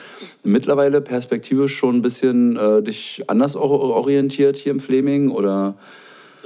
mittlerweile 0.44 1.00
perspektivisch 1.00 1.74
schon 1.76 1.96
ein 1.96 2.02
bisschen 2.02 2.56
äh, 2.56 2.82
dich 2.82 3.22
anders 3.28 3.56
or- 3.56 3.80
orientiert 3.80 4.56
hier 4.56 4.72
im 4.72 4.80
Fleming 4.80 5.30
oder? 5.30 5.74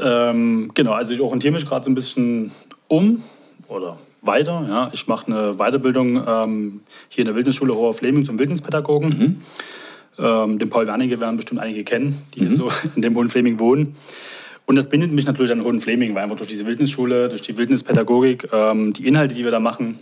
Ähm, 0.02 0.70
genau, 0.74 0.92
also 0.92 1.12
ich 1.12 1.20
orientiere 1.20 1.52
mich 1.54 1.66
gerade 1.66 1.84
so 1.84 1.90
ein 1.90 1.94
bisschen 1.94 2.50
um 2.88 3.22
oder 3.68 3.98
weiter. 4.26 4.66
Ja. 4.68 4.90
Ich 4.92 5.06
mache 5.06 5.26
eine 5.26 5.54
Weiterbildung 5.54 6.22
ähm, 6.26 6.80
hier 7.08 7.22
in 7.22 7.26
der 7.26 7.34
Wildnisschule 7.34 7.74
Hoher 7.74 7.94
Fleming 7.94 8.24
zum 8.24 8.38
Wildnispädagogen. 8.38 9.42
Ähm, 10.18 10.58
den 10.58 10.68
Paul 10.68 10.86
Wernicke 10.86 11.20
werden 11.20 11.36
bestimmt 11.36 11.60
einige 11.60 11.84
kennen, 11.84 12.16
die 12.34 12.46
so 12.46 12.70
in 12.96 13.02
dem 13.02 13.14
Hohen 13.14 13.30
Fleming 13.30 13.58
wohnen. 13.58 13.96
Und 14.66 14.76
das 14.76 14.88
bindet 14.88 15.12
mich 15.12 15.26
natürlich 15.26 15.52
an 15.52 15.62
Hohen 15.62 15.80
Fleming, 15.80 16.14
weil 16.14 16.22
einfach 16.22 16.36
durch 16.36 16.48
diese 16.48 16.66
Wildnisschule, 16.66 17.28
durch 17.28 17.42
die 17.42 17.56
Wildnispädagogik, 17.58 18.48
ähm, 18.52 18.92
die 18.92 19.06
Inhalte, 19.06 19.34
die 19.34 19.44
wir 19.44 19.50
da 19.50 19.60
machen, 19.60 19.98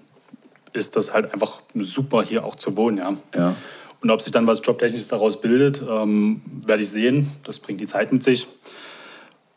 ist 0.73 0.97
das 0.97 1.13
halt 1.13 1.33
einfach 1.33 1.61
super 1.75 2.23
hier 2.23 2.45
auch 2.45 2.55
zu 2.55 2.77
wohnen. 2.77 2.99
Ja. 2.99 3.17
Ja. 3.35 3.55
Und 4.01 4.11
ob 4.11 4.21
sich 4.21 4.33
dann 4.33 4.47
was 4.47 4.61
Jobtechnisches 4.65 5.09
daraus 5.09 5.41
bildet, 5.41 5.83
ähm, 5.89 6.43
werde 6.67 6.83
ich 6.83 6.91
sehen. 6.91 7.31
Das 7.45 7.59
bringt 7.59 7.81
die 7.81 7.87
Zeit 7.87 8.13
mit 8.13 8.23
sich. 8.23 8.47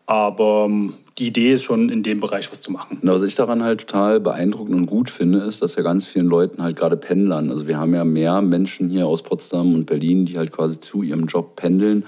Aber 0.06 0.66
ähm, 0.70 0.94
die 1.18 1.28
Idee 1.28 1.54
ist 1.54 1.64
schon, 1.64 1.90
in 1.90 2.04
dem 2.04 2.20
Bereich 2.20 2.52
was 2.52 2.62
zu 2.62 2.72
machen. 2.72 3.00
Was 3.02 3.24
ich 3.24 3.36
daran 3.36 3.64
halt 3.64 3.82
total 3.82 4.20
beeindruckend 4.20 4.76
und 4.76 4.86
gut 4.86 5.10
finde, 5.10 5.40
ist, 5.40 5.62
dass 5.62 5.76
ja 5.76 5.84
ganz 5.84 6.06
vielen 6.06 6.28
Leuten 6.28 6.62
halt 6.62 6.76
gerade 6.76 6.98
Pendlern, 6.98 7.50
also 7.50 7.68
wir 7.68 7.80
haben 7.80 7.94
ja 7.96 8.04
mehr 8.04 8.42
Menschen 8.42 8.90
hier 8.90 9.08
aus 9.08 9.24
Potsdam 9.24 9.74
und 9.74 9.86
Berlin, 9.86 10.26
die 10.26 10.38
halt 10.38 10.52
quasi 10.52 10.80
zu 10.80 11.04
ihrem 11.04 11.26
Job 11.26 11.56
pendeln 11.56 12.06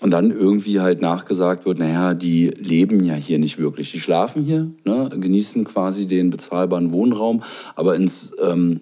und 0.00 0.10
dann 0.10 0.32
irgendwie 0.32 0.80
halt 0.80 1.00
nachgesagt 1.00 1.64
wird, 1.64 1.78
naja, 1.78 2.14
die 2.14 2.48
leben 2.48 3.04
ja 3.04 3.14
hier 3.14 3.38
nicht 3.38 3.58
wirklich. 3.58 3.92
Die 3.92 4.00
schlafen 4.00 4.42
hier, 4.42 4.68
ne, 4.84 5.08
genießen 5.16 5.64
quasi 5.64 6.06
den 6.06 6.30
bezahlbaren 6.30 6.90
Wohnraum, 6.90 7.44
aber 7.76 7.94
ins 7.94 8.32
ähm, 8.42 8.80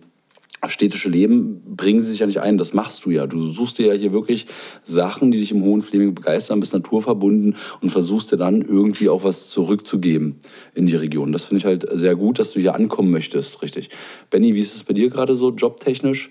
städtische 0.69 1.09
Leben 1.09 1.62
bringen 1.76 2.02
sie 2.02 2.11
sich 2.11 2.21
ja 2.21 2.26
nicht 2.26 2.40
ein. 2.40 2.59
Das 2.59 2.75
machst 2.75 3.05
du 3.05 3.11
ja. 3.11 3.26
Du 3.26 3.47
suchst 3.47 3.79
dir 3.79 3.87
ja 3.87 3.93
hier 3.95 4.12
wirklich 4.12 4.47
Sachen, 4.85 5.31
die 5.31 5.38
dich 5.38 5.52
im 5.52 5.62
Hohen 5.62 5.83
Fleming 5.83 6.14
begeistern, 6.14 6.61
bist 6.61 6.73
naturverbunden 6.73 7.57
und 7.81 7.90
versuchst 7.90 8.33
dir 8.33 8.37
dann 8.37 8.61
irgendwie 8.62 9.09
auch 9.09 9.25
was 9.25 9.49
zurückzugeben 9.49 10.38
in 10.75 10.87
die 10.87 10.97
Region. 10.97 11.33
Das 11.33 11.45
finde 11.45 11.59
ich 11.59 11.64
halt 11.64 11.87
sehr 11.93 12.14
gut, 12.14 12.38
dass 12.38 12.52
du 12.52 12.61
hier 12.61 12.75
ankommen 12.75 13.11
möchtest, 13.11 13.62
richtig. 13.62 13.88
Benny, 14.29 14.55
wie 14.55 14.61
ist 14.61 14.75
es 14.75 14.85
bei 14.85 14.93
dir 14.93 15.09
gerade 15.09 15.35
so 15.35 15.50
jobtechnisch? 15.50 16.31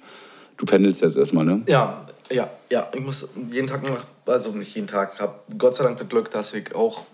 Du 0.57 0.65
pendelst 0.65 1.01
jetzt 1.01 1.17
erstmal, 1.17 1.45
ne? 1.45 1.63
Ja, 1.67 2.05
ja, 2.29 2.49
ja. 2.69 2.87
Ich 2.93 3.01
muss 3.01 3.29
jeden 3.51 3.67
Tag 3.67 3.81
nach, 3.83 4.05
also 4.25 4.51
nicht 4.51 4.75
jeden 4.75 4.87
Tag, 4.87 5.19
habe 5.19 5.39
Gott 5.57 5.75
sei 5.75 5.85
Dank 5.85 5.97
das 5.97 6.07
Glück, 6.07 6.29
dass 6.29 6.53
ich 6.53 6.75
auch 6.75 7.05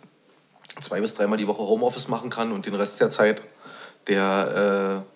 zwei 0.81 0.99
bis 0.99 1.13
dreimal 1.13 1.37
die 1.37 1.47
Woche 1.47 1.61
Homeoffice 1.61 2.07
machen 2.07 2.29
kann 2.29 2.51
und 2.51 2.65
den 2.65 2.73
Rest 2.73 2.99
der 2.99 3.09
Zeit, 3.09 3.41
der, 4.07 5.03
äh, 5.05 5.14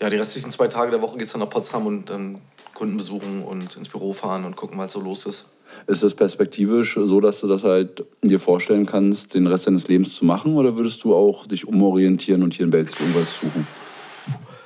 ja, 0.00 0.08
die 0.08 0.16
restlichen 0.16 0.50
zwei 0.50 0.68
Tage 0.68 0.90
der 0.90 1.02
Woche 1.02 1.18
geht 1.18 1.26
es 1.26 1.32
dann 1.32 1.40
nach 1.40 1.50
Potsdam 1.50 1.86
und 1.86 2.10
ähm, 2.10 2.38
Kunden 2.74 2.96
besuchen 2.96 3.42
und 3.42 3.76
ins 3.76 3.88
Büro 3.88 4.12
fahren 4.12 4.44
und 4.44 4.56
gucken, 4.56 4.78
was 4.78 4.92
so 4.92 5.00
los 5.00 5.26
ist. 5.26 5.46
Ist 5.86 6.02
es 6.02 6.14
perspektivisch 6.14 6.98
so, 7.00 7.20
dass 7.20 7.40
du 7.40 7.46
das 7.46 7.64
halt 7.64 8.04
dir 8.22 8.40
vorstellen 8.40 8.86
kannst, 8.86 9.34
den 9.34 9.46
Rest 9.46 9.66
deines 9.66 9.86
Lebens 9.88 10.14
zu 10.14 10.24
machen? 10.24 10.54
Oder 10.54 10.76
würdest 10.76 11.04
du 11.04 11.14
auch 11.14 11.46
dich 11.46 11.68
umorientieren 11.68 12.42
und 12.42 12.54
hier 12.54 12.64
in 12.64 12.70
Belzig 12.70 13.00
irgendwas 13.00 13.40
suchen? 13.40 13.66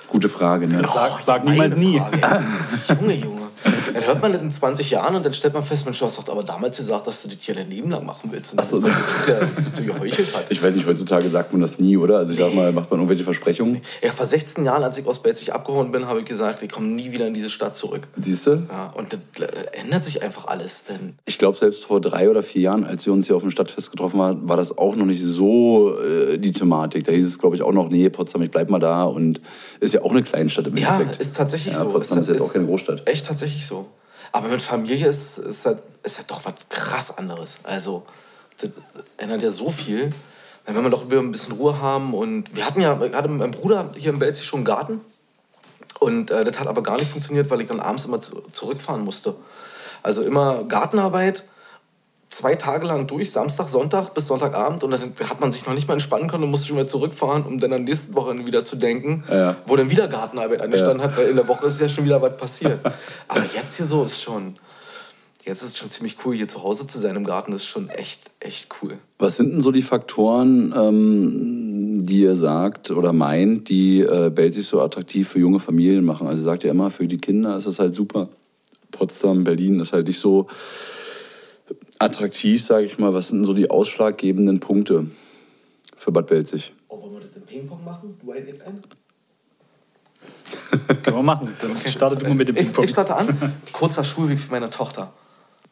Gute 0.08 0.28
Frage, 0.28 0.68
ne? 0.68 0.82
Sag, 0.84 1.20
sag 1.20 1.44
niemals 1.44 1.76
nie. 1.76 1.98
Frage. 1.98 2.44
Junge, 3.00 3.14
Junge. 3.14 3.42
Dann 3.94 4.06
hört 4.06 4.22
man 4.22 4.32
das 4.32 4.42
in 4.42 4.50
20 4.50 4.90
Jahren 4.90 5.14
und 5.14 5.24
dann 5.24 5.32
stellt 5.34 5.54
man 5.54 5.62
fest, 5.62 5.84
Mensch, 5.84 5.98
du 5.98 6.06
hast 6.06 6.18
doch 6.18 6.28
aber 6.28 6.42
damals 6.42 6.76
gesagt, 6.76 7.06
dass 7.06 7.22
du 7.22 7.28
das 7.28 7.38
hier 7.40 7.54
dein 7.54 7.70
Leben 7.70 7.90
lang 7.90 8.04
machen 8.04 8.30
willst. 8.32 8.52
Und 8.52 8.60
das 8.60 8.70
so. 8.70 8.78
ist 8.78 8.86
der 8.86 8.94
Typ, 8.94 9.26
der 9.26 9.48
so 9.72 9.82
geheuchelt 9.82 10.34
hat. 10.36 10.44
Ich 10.48 10.62
weiß 10.62 10.74
nicht, 10.74 10.86
heutzutage 10.86 11.30
sagt 11.30 11.52
man 11.52 11.60
das 11.60 11.78
nie, 11.78 11.96
oder? 11.96 12.18
Also 12.18 12.32
ich 12.32 12.38
sag 12.38 12.54
mal, 12.54 12.72
macht 12.72 12.90
man 12.90 13.00
irgendwelche 13.00 13.24
Versprechungen? 13.24 13.80
Ja, 14.02 14.12
vor 14.12 14.26
16 14.26 14.64
Jahren, 14.64 14.82
als 14.82 14.98
ich 14.98 15.06
aus 15.06 15.20
Belzig 15.22 15.52
abgehauen 15.52 15.92
bin, 15.92 16.06
habe 16.06 16.20
ich 16.20 16.26
gesagt, 16.26 16.62
ich 16.62 16.70
komme 16.70 16.88
nie 16.88 17.12
wieder 17.12 17.26
in 17.26 17.34
diese 17.34 17.50
Stadt 17.50 17.76
zurück. 17.76 18.08
Siehst 18.16 18.46
du? 18.46 18.66
Ja, 18.70 18.92
und 18.96 19.12
das 19.12 19.20
äh, 19.48 19.80
ändert 19.80 20.04
sich 20.04 20.22
einfach 20.22 20.46
alles. 20.46 20.84
Denn 20.84 21.14
Ich 21.24 21.38
glaube, 21.38 21.56
selbst 21.56 21.84
vor 21.84 22.00
drei 22.00 22.28
oder 22.28 22.42
vier 22.42 22.62
Jahren, 22.62 22.84
als 22.84 23.06
wir 23.06 23.12
uns 23.12 23.26
hier 23.26 23.36
auf 23.36 23.42
dem 23.42 23.50
Stadtfest 23.50 23.90
getroffen 23.90 24.20
haben, 24.20 24.48
war 24.48 24.56
das 24.56 24.76
auch 24.76 24.96
noch 24.96 25.06
nicht 25.06 25.22
so 25.22 25.94
äh, 25.98 26.38
die 26.38 26.52
Thematik. 26.52 27.04
Da 27.04 27.12
hieß 27.12 27.26
es, 27.26 27.38
glaube 27.38 27.56
ich, 27.56 27.62
auch 27.62 27.72
noch, 27.72 27.88
nee, 27.90 28.08
Potsdam, 28.08 28.42
ich 28.42 28.50
bleib 28.50 28.70
mal 28.70 28.78
da. 28.78 29.04
Und 29.04 29.40
ist 29.80 29.94
ja 29.94 30.02
auch 30.02 30.10
eine 30.10 30.22
Kleinstadt 30.22 30.66
im 30.66 30.76
ja, 30.76 30.94
Endeffekt. 30.96 31.20
ist 31.20 31.36
tatsächlich 31.36 31.74
Ja, 31.74 31.80
so. 31.80 31.90
Potsdam 31.90 32.20
ist 32.20 32.28
jetzt 32.28 32.40
auch 32.40 32.52
keine 32.52 32.66
Großstadt. 32.66 33.08
Echt 33.08 33.26
tatsächlich 33.26 33.66
so. 33.66 33.83
Aber 34.34 34.48
mit 34.48 34.62
Familie 34.62 35.06
ist, 35.06 35.38
ist, 35.38 35.64
halt, 35.64 35.78
ist 36.02 36.18
halt 36.18 36.28
doch 36.28 36.44
was 36.44 36.54
krass 36.68 37.16
anderes. 37.16 37.58
Also, 37.62 38.04
das 38.58 38.70
ändert 39.16 39.42
ja 39.42 39.50
so 39.52 39.70
viel. 39.70 40.12
Will 40.66 40.82
man 40.82 40.90
doch 40.90 41.08
ein 41.08 41.30
bisschen 41.30 41.54
Ruhe 41.54 41.80
haben. 41.80 42.14
Und 42.14 42.56
wir 42.56 42.66
hatten 42.66 42.80
ja 42.80 42.94
gerade 42.94 43.28
meinem 43.28 43.52
Bruder 43.52 43.92
hier 43.94 44.10
in 44.10 44.18
Belzig 44.18 44.44
schon 44.44 44.58
einen 44.58 44.64
Garten. 44.64 45.00
Und 46.00 46.32
äh, 46.32 46.44
das 46.44 46.58
hat 46.58 46.66
aber 46.66 46.82
gar 46.82 46.96
nicht 46.96 47.08
funktioniert, 47.08 47.48
weil 47.48 47.60
ich 47.60 47.68
dann 47.68 47.78
abends 47.78 48.06
immer 48.06 48.20
zu, 48.20 48.42
zurückfahren 48.50 49.04
musste. 49.04 49.36
Also 50.02 50.22
immer 50.22 50.64
Gartenarbeit, 50.64 51.44
zwei 52.34 52.54
Tage 52.56 52.86
lang 52.86 53.06
durch, 53.06 53.30
Samstag, 53.30 53.68
Sonntag 53.68 54.12
bis 54.14 54.26
Sonntagabend. 54.26 54.82
Und 54.84 54.90
dann 54.90 55.00
hat 55.28 55.40
man 55.40 55.52
sich 55.52 55.64
noch 55.66 55.74
nicht 55.74 55.86
mal 55.86 55.94
entspannen 55.94 56.28
können 56.28 56.44
und 56.44 56.50
musste 56.50 56.68
schon 56.68 56.76
wieder 56.76 56.86
zurückfahren, 56.86 57.44
um 57.44 57.58
dann 57.58 57.72
am 57.72 57.84
nächsten 57.84 58.14
Wochenende 58.14 58.46
wieder 58.46 58.64
zu 58.64 58.76
denken, 58.76 59.24
Ja. 59.30 59.56
wo 59.66 59.76
dann 59.76 59.90
wieder 59.90 60.08
Gartenarbeit 60.08 60.60
angestanden 60.60 61.02
hat, 61.02 61.16
weil 61.16 61.28
in 61.28 61.36
der 61.36 61.46
Woche 61.48 61.66
ist 61.66 61.80
ja 61.80 61.88
schon 61.88 62.04
wieder 62.04 62.20
was 62.20 62.36
passiert. 62.36 62.78
Aber 63.28 63.44
jetzt 63.54 63.76
hier 63.76 63.86
so 63.86 64.04
ist 64.04 64.20
schon, 64.22 64.56
jetzt 65.44 65.62
ist 65.62 65.68
es 65.68 65.78
schon 65.78 65.90
ziemlich 65.90 66.16
cool, 66.24 66.34
hier 66.34 66.48
zu 66.48 66.62
Hause 66.62 66.86
zu 66.86 66.98
sein 66.98 67.16
im 67.16 67.24
Garten. 67.24 67.52
Das 67.52 67.62
ist 67.62 67.68
schon 67.68 67.88
echt, 67.88 68.30
echt 68.40 68.68
cool. 68.82 68.98
Was 69.18 69.36
sind 69.36 69.52
denn 69.52 69.60
so 69.60 69.70
die 69.70 69.82
Faktoren, 69.82 70.74
ähm, 70.76 71.98
die 72.04 72.22
ihr 72.22 72.34
sagt 72.34 72.90
oder 72.90 73.12
meint, 73.12 73.68
die 73.68 74.00
äh, 74.00 74.30
Belzig 74.30 74.66
so 74.66 74.80
attraktiv 74.80 75.28
für 75.28 75.38
junge 75.38 75.60
Familien 75.60 76.04
machen? 76.04 76.26
Also 76.26 76.42
sagt 76.42 76.64
ihr 76.64 76.70
immer, 76.70 76.90
für 76.90 77.06
die 77.06 77.18
Kinder 77.18 77.56
ist 77.56 77.66
es 77.66 77.78
halt 77.78 77.94
super. 77.94 78.28
Potsdam, 78.90 79.44
Berlin 79.44 79.80
ist 79.80 79.92
halt 79.92 80.06
nicht 80.06 80.18
so 80.20 80.46
attraktiv, 81.98 82.62
sage 82.62 82.86
ich 82.86 82.98
mal. 82.98 83.14
Was 83.14 83.28
sind 83.28 83.44
so 83.44 83.54
die 83.54 83.70
ausschlaggebenden 83.70 84.60
Punkte 84.60 85.06
für 85.96 86.12
Bad 86.12 86.26
Belzig? 86.26 86.72
Oh, 86.88 87.00
wollen 87.00 87.14
wir 87.14 87.20
das 87.20 87.36
im 87.36 87.42
Ping-Pong 87.42 87.84
machen? 87.84 88.18
Du 88.22 88.32
ein, 88.32 88.48
ich 88.48 88.66
ein? 88.66 88.82
Können 91.02 91.16
wir 91.16 91.22
machen. 91.22 91.54
Dann 91.60 91.76
startet 91.90 92.22
immer 92.22 92.34
mit 92.34 92.48
dem 92.48 92.56
Ich, 92.56 92.64
Ping-Pong. 92.64 92.84
ich 92.84 92.90
starte 92.90 93.16
an. 93.16 93.54
Kurzer 93.72 94.04
Schulweg 94.04 94.40
für 94.40 94.50
meine 94.50 94.70
Tochter. 94.70 95.12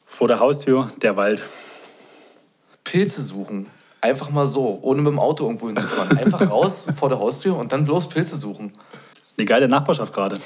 Vor 0.06 0.28
der 0.28 0.40
Haustür 0.40 0.88
der 1.00 1.16
Wald. 1.16 1.42
Pilze 2.84 3.22
suchen. 3.22 3.66
Einfach 4.00 4.30
mal 4.30 4.46
so, 4.46 4.78
ohne 4.82 5.00
mit 5.00 5.12
dem 5.12 5.18
Auto 5.18 5.44
irgendwo 5.44 5.68
hinzufahren. 5.68 6.18
Einfach 6.18 6.50
raus 6.50 6.86
vor 6.96 7.08
der 7.08 7.18
Haustür 7.18 7.56
und 7.56 7.72
dann 7.72 7.84
bloß 7.84 8.08
Pilze 8.08 8.36
suchen. 8.36 8.72
Eine 9.38 9.46
geile 9.46 9.68
Nachbarschaft 9.68 10.12
gerade. 10.12 10.38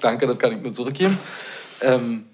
Danke, 0.00 0.26
das 0.26 0.38
kann 0.38 0.52
ich 0.52 0.62
nur 0.62 0.72
zurückgeben. 0.72 1.18
Ähm, 1.80 2.26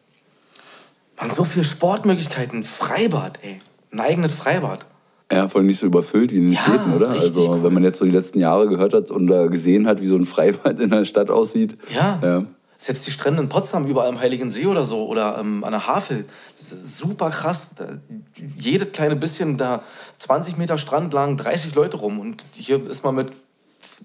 man, 1.19 1.31
so 1.31 1.45
viele 1.45 1.65
Sportmöglichkeiten. 1.65 2.65
Freibad, 2.65 3.39
ey. 3.43 3.61
Ein 3.93 4.01
eigenes 4.01 4.33
Freibad. 4.33 4.87
Ja, 5.33 5.49
vor 5.49 5.59
allem 5.59 5.67
nicht 5.67 5.81
so 5.81 5.87
überfüllt 5.87 6.33
wie 6.33 6.37
in 6.37 6.45
den 6.45 6.53
Ja, 6.53 6.61
Städten, 6.63 6.93
oder? 6.93 7.11
Also, 7.11 7.51
cool. 7.51 7.63
wenn 7.65 7.73
man 7.75 7.83
jetzt 7.83 7.99
so 7.99 8.05
die 8.05 8.11
letzten 8.13 8.39
Jahre 8.39 8.69
gehört 8.69 8.93
hat 8.93 9.11
und 9.11 9.31
äh, 9.31 9.49
gesehen 9.49 9.87
hat, 9.87 10.01
wie 10.01 10.07
so 10.07 10.17
ein 10.17 10.25
Freibad 10.25 10.79
in 10.81 10.91
der 10.91 11.05
Stadt 11.05 11.31
aussieht. 11.31 11.77
Ja. 11.95 12.19
ja. 12.23 12.45
Selbst 12.79 13.07
die 13.07 13.11
Strände 13.11 13.43
in 13.43 13.49
Potsdam, 13.49 13.87
überall 13.87 14.09
am 14.09 14.21
Heiligen 14.21 14.51
See 14.51 14.67
oder 14.67 14.85
so, 14.85 15.09
oder 15.09 15.39
ähm, 15.41 15.65
an 15.65 15.73
der 15.73 15.87
Havel, 15.87 16.27
das 16.57 16.73
ist 16.73 16.99
super 16.99 17.31
krass. 17.31 17.75
Da, 17.77 17.87
jede 18.57 18.87
kleine 18.87 19.17
bisschen, 19.17 19.57
da 19.57 19.83
20 20.19 20.59
Meter 20.59 20.77
Strand 20.79 21.13
lagen 21.13 21.37
30 21.37 21.75
Leute 21.75 21.97
rum. 21.97 22.21
Und 22.21 22.45
hier 22.53 22.87
ist 22.89 23.03
man 23.03 23.15
mit 23.15 23.33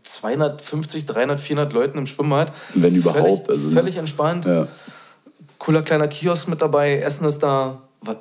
250, 0.01 1.06
300, 1.06 1.39
400 1.39 1.74
Leuten 1.74 1.98
im 1.98 2.08
Schwimmbad. 2.08 2.53
Wenn 2.74 2.96
überhaupt, 2.96 3.48
Völlig, 3.48 3.50
also, 3.50 3.68
ne? 3.68 3.74
völlig 3.74 3.98
entspannt. 3.98 4.46
ja. 4.46 4.68
Cooler 5.62 5.84
kleiner 5.84 6.08
Kiosk 6.08 6.48
mit 6.48 6.60
dabei, 6.60 6.98
Essen 6.98 7.27
ist 7.27 7.44
da. 7.44 7.84
Was, 8.01 8.18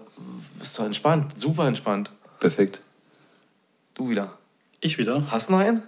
ist 0.61 0.78
doch 0.78 0.85
entspannt, 0.85 1.40
super 1.40 1.66
entspannt. 1.66 2.11
Perfekt. 2.38 2.82
Du 3.94 4.11
wieder. 4.11 4.35
Ich 4.82 4.99
wieder. 4.99 5.25
Hast 5.30 5.49
du 5.49 5.54
noch 5.54 5.61
einen? 5.61 5.82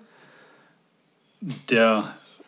Der 1.68 2.04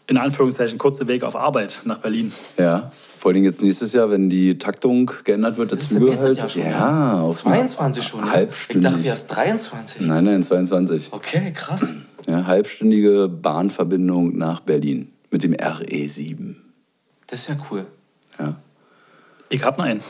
in 0.07 0.17
Anführungszeichen 0.17 0.79
kurze 0.79 1.07
Weg 1.07 1.23
auf 1.23 1.37
Arbeit 1.37 1.83
nach 1.85 1.99
Berlin. 1.99 2.33
Ja. 2.57 2.93
Vor 3.19 3.31
allem 3.33 3.45
jetzt 3.45 3.61
nächstes 3.61 3.93
Jahr, 3.93 4.09
wenn 4.09 4.31
die 4.31 4.57
Taktung 4.57 5.11
geändert 5.25 5.59
wird, 5.59 5.73
nächstes 5.73 6.01
halt. 6.01 6.39
Jahr 6.39 6.49
schon. 6.49 6.63
ja, 6.63 7.21
auf 7.21 7.37
22 7.37 8.03
schon. 8.03 8.25
ne? 8.25 8.31
Halbstündig. 8.31 8.89
Ich 8.89 8.97
dachte 8.97 9.07
erst 9.07 9.37
23. 9.37 10.07
Nein, 10.07 10.25
nein, 10.25 10.43
22. 10.43 11.09
Okay, 11.11 11.53
krass. 11.53 11.93
Ja, 12.27 12.47
halbstündige 12.47 13.29
Bahnverbindung 13.29 14.35
nach 14.35 14.61
Berlin 14.61 15.13
mit 15.31 15.43
dem 15.43 15.53
RE7. 15.53 16.55
Das 17.27 17.41
ist 17.41 17.49
ja 17.51 17.57
cool. 17.71 17.85
Ja. 18.39 18.57
Ich 19.51 19.63
hab 19.63 19.77
noch 19.79 19.85
einen. 19.85 20.03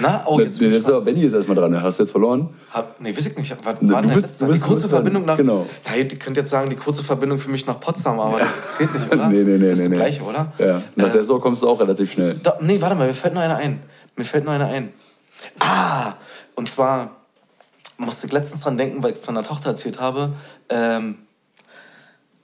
Na, 0.00 0.22
oh, 0.26 0.40
jetzt 0.40 0.60
ich 0.60 0.72
jetzt 0.72 0.88
aber 0.88 1.02
Benny 1.02 1.22
ist 1.22 1.32
erstmal 1.34 1.56
dran. 1.56 1.80
Hast 1.82 1.98
du 1.98 2.02
jetzt 2.04 2.10
verloren? 2.12 2.48
Hab, 2.72 3.00
nee, 3.00 3.14
weiß 3.16 3.26
ich 3.26 3.36
nicht. 3.36 3.64
War, 3.64 3.76
Ne, 3.80 3.92
war 3.92 4.02
du 4.02 4.08
bist- 4.08 4.40
du 4.40 4.46
bist 4.46 4.62
die 4.62 4.66
kurze 4.66 4.82
dran. 4.88 4.90
Verbindung 4.96 5.24
nach. 5.26 5.36
Genau. 5.36 5.66
Ja, 5.86 5.94
ihr 5.96 6.08
könnt 6.08 6.36
jetzt 6.36 6.50
sagen, 6.50 6.70
die 6.70 6.76
kurze 6.76 7.04
Verbindung 7.04 7.38
für 7.38 7.50
mich 7.50 7.66
nach 7.66 7.78
Potsdam, 7.78 8.18
aber 8.18 8.38
das 8.40 8.48
zählt 8.76 8.92
nicht, 8.94 9.12
oder? 9.12 9.28
nee, 9.28 9.44
nee, 9.44 9.58
nee. 9.58 9.68
Das 9.68 9.78
ist 9.78 9.78
nee, 9.78 9.82
das 9.84 9.88
nee. 9.90 9.96
Gleiche, 9.96 10.22
oder? 10.22 10.52
Ja. 10.58 10.82
Nach 10.96 11.08
Äh, 11.08 11.12
Dessau 11.12 11.38
kommst 11.38 11.62
du 11.62 11.68
auch 11.68 11.78
relativ 11.78 12.10
schnell. 12.10 12.34
Da, 12.42 12.56
nee, 12.60 12.80
warte 12.80 12.94
mal, 12.96 13.06
mir 13.06 13.14
fällt 13.14 13.34
nur 13.34 13.42
einer 13.42 13.56
ein. 13.56 13.80
Mir 14.16 14.24
fällt 14.24 14.44
nur 14.44 14.54
einer 14.54 14.66
ein. 14.66 14.88
Ah, 15.60 16.14
und 16.56 16.68
zwar 16.68 17.10
musste 17.98 18.26
ich 18.26 18.32
letztens 18.32 18.62
dran 18.62 18.78
denken, 18.78 19.02
weil 19.02 19.12
ich 19.12 19.18
von 19.18 19.34
der 19.34 19.44
Tochter 19.44 19.68
erzählt 19.70 20.00
habe. 20.00 20.32
Ähm, 20.70 21.16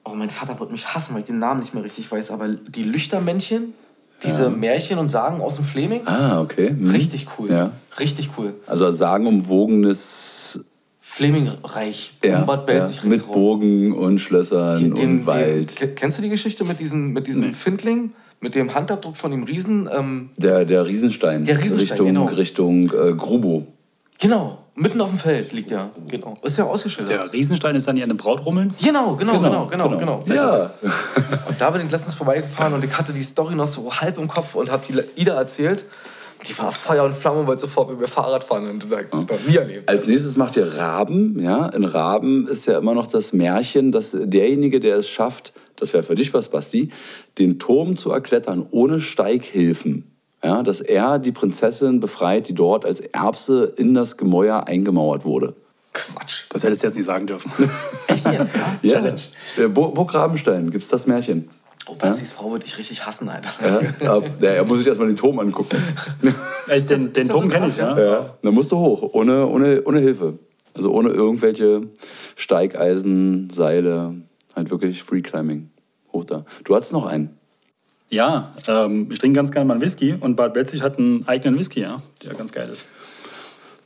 oh, 0.05 0.11
mein 0.15 0.31
Vater 0.31 0.61
wird 0.61 0.71
mich 0.71 0.95
hassen, 0.95 1.15
weil 1.15 1.21
ich 1.23 1.27
den 1.27 1.39
Namen 1.39 1.61
nicht 1.61 1.75
mehr 1.75 1.83
richtig 1.83 2.11
weiß, 2.13 2.31
aber 2.31 2.49
die 2.49 2.85
Lüchtermännchen, 2.85 3.73
diese 4.25 4.51
Märchen 4.51 4.99
und 4.99 5.09
Sagen 5.09 5.41
aus 5.41 5.57
dem 5.57 5.65
Fleming. 5.65 6.03
Ah, 6.07 6.41
okay. 6.41 6.71
Hm. 6.71 6.91
Richtig 6.91 7.27
cool. 7.39 7.51
Ja. 7.51 7.71
Richtig 7.99 8.31
cool. 8.39 8.55
Also 8.67 8.91
sagenumwogenes 8.91 10.61
Flemingreich, 11.01 12.15
ja, 12.25 12.41
Bad 12.43 12.67
Belzig 12.67 13.03
ja, 13.03 13.09
mit. 13.09 13.27
Burgen 13.31 13.93
und 13.93 14.19
Schlössern 14.19 14.79
Den- 14.81 14.93
und 14.93 14.99
den- 14.99 15.27
Wald. 15.27 15.81
Den, 15.81 15.95
kennst 15.95 16.19
du 16.19 16.23
die 16.23 16.29
Geschichte 16.29 16.65
mit 16.65 16.81
diesem, 16.81 17.13
mit 17.13 17.27
diesem 17.27 17.53
Findling? 17.53 18.13
Mit 18.41 18.55
dem 18.57 18.75
Handabdruck 18.75 19.17
von 19.17 19.31
dem 19.31 19.45
Riesen? 19.45 19.89
Ähm, 19.97 20.31
Der, 20.37 20.65
der 20.65 20.85
Riesenstein. 20.85 21.45
Der 21.45 21.57
Riesenstein, 21.63 21.91
Richtung, 21.91 22.07
genau. 22.07 22.25
Richtung 22.27 22.85
äh, 22.93 23.13
Grubo. 23.15 23.67
Genau, 24.25 24.59
mitten 24.75 25.01
auf 25.01 25.11
dem 25.11 25.19
Feld 25.19 25.53
liegt 25.53 25.71
der. 25.71 25.91
Genau. 26.09 26.37
Ist 26.43 26.59
ja 26.59 26.65
ausgeschildert. 26.65 27.13
Der 27.29 27.33
Riesenstein 27.33 27.77
ist 27.77 27.87
dann 27.87 27.95
hier 27.97 28.05
an 28.05 28.11
den 28.11 28.17
Brautrummeln. 28.17 28.75
Genau, 28.83 29.15
genau, 29.17 29.39
genau, 29.41 29.67
genau, 29.67 29.89
genau. 29.97 30.23
Das 30.27 30.37
Ja. 30.37 30.57
ist- 30.83 30.93
Und 31.49 31.61
da 31.61 31.71
bin 31.71 31.85
ich 31.87 31.91
letztens 31.91 32.15
vorbeigefahren 32.15 32.73
und 32.75 32.83
ich 32.85 32.97
hatte 32.99 33.13
die 33.13 33.23
Story 33.23 33.55
noch 33.55 33.69
so 33.69 33.93
halb 33.93 34.19
im 34.19 34.27
Kopf 34.29 34.55
und 34.57 34.71
habe 34.73 34.83
die 34.89 35.21
Ida 35.21 35.35
erzählt. 35.35 35.85
Die 36.49 36.59
war 36.59 36.73
Feuer 36.73 37.05
und 37.05 37.15
Flamme 37.15 37.41
und 37.41 37.47
wollte 37.47 37.63
sofort 37.63 37.89
mit 37.89 37.99
mir 38.01 38.07
Fahrrad 38.09 38.45
fahren 38.45 38.69
und 38.69 38.85
da 38.91 38.97
noch 39.35 39.47
nie 39.49 39.57
erlebt. 39.57 39.89
Als 39.89 40.07
nächstes 40.07 40.37
macht 40.37 40.57
ihr 40.57 40.67
Raben. 40.77 41.39
Ja? 41.41 41.67
In 41.69 41.85
Raben 41.85 42.47
ist 42.49 42.67
ja 42.67 42.77
immer 42.77 42.93
noch 42.95 43.07
das 43.07 43.33
Märchen, 43.33 43.93
dass 43.93 44.15
derjenige, 44.21 44.79
der 44.81 44.97
es 44.97 45.09
schafft, 45.09 45.55
das 45.77 45.93
wäre 45.95 46.03
für 46.03 46.15
dich 46.17 46.35
was, 46.35 46.51
Basti, 46.51 46.91
den 47.39 47.59
Turm 47.59 47.97
zu 47.97 48.11
erklettern 48.11 48.67
ohne 48.73 49.01
Steighilfen. 49.01 50.11
Ja? 50.45 50.63
Dass 50.63 50.81
er 50.81 51.19
die 51.19 51.33
Prinzessin 51.33 52.01
befreit, 52.01 52.49
die 52.49 52.55
dort 52.55 52.85
als 52.85 53.01
Erbse 53.01 53.73
in 53.77 53.95
das 53.95 54.17
Gemäuer 54.17 54.67
eingemauert 54.69 55.25
wurde. 55.25 55.55
Quatsch. 55.93 56.45
Das 56.51 56.63
hättest 56.65 56.83
du 56.83 56.87
jetzt 56.89 56.97
nicht 56.97 57.07
sagen 57.07 57.27
dürfen. 57.27 57.51
Echt 58.09 58.27
jetzt, 58.31 58.55
ja? 58.57 58.77
Ja. 58.83 58.91
Challenge. 58.91 59.21
Äh, 59.59 59.69
Burg 59.69 60.13
Rabenstein, 60.13 60.69
gibt 60.71 60.83
es 60.83 60.89
das 60.89 61.07
Märchen? 61.07 61.49
Oh, 61.87 61.95
Bastis 61.97 62.33
Frau 62.33 62.51
würde 62.51 62.65
ich 62.67 62.79
richtig 62.79 63.05
hassen, 63.07 63.29
Alter. 63.29 63.51
Ja, 64.03 64.15
ab- 64.17 64.25
ja, 64.41 64.51
er 64.51 64.65
muss 64.65 64.79
sich 64.79 64.87
erstmal 64.87 65.07
den 65.09 65.17
Turm 65.17 65.39
angucken. 65.39 65.77
Also 66.69 66.89
den 66.97 67.05
das- 67.05 67.13
den 67.13 67.29
das 67.29 67.37
Turm 67.37 67.45
so 67.45 67.49
kenne 67.55 67.67
ich, 67.69 67.77
krass, 67.77 67.97
ja. 67.99 67.99
Ja, 68.05 68.35
dann 68.43 68.55
musst 68.55 68.73
du 68.73 68.77
hoch, 68.79 69.03
ohne, 69.13 69.47
ohne, 69.47 69.83
ohne 69.85 70.01
Hilfe. 70.01 70.39
Also 70.75 70.91
ohne 70.93 71.11
irgendwelche 71.11 71.83
Steigeisen, 72.37 73.51
Seile, 73.51 74.15
halt 74.57 74.71
wirklich 74.71 75.03
Free 75.03 75.21
Climbing. 75.21 75.71
Hoch 76.13 76.25
da. 76.25 76.45
Du 76.65 76.75
hattest 76.75 76.93
noch 76.93 77.05
einen. 77.05 77.37
Ja, 78.11 78.53
ähm, 78.69 79.09
ich 79.11 79.19
trinke 79.19 79.37
ganz 79.37 79.51
gerne 79.51 79.67
mal 79.67 79.75
einen 79.75 79.83
Whisky 79.83 80.15
und 80.19 80.37
Bad 80.37 80.55
Belzig 80.55 80.83
hat 80.83 80.99
einen 80.99 81.27
eigenen 81.27 81.59
Whisky, 81.59 81.81
ja, 81.81 82.01
der 82.25 82.35
ganz 82.35 82.53
geil 82.53 82.69
ist. 82.71 82.87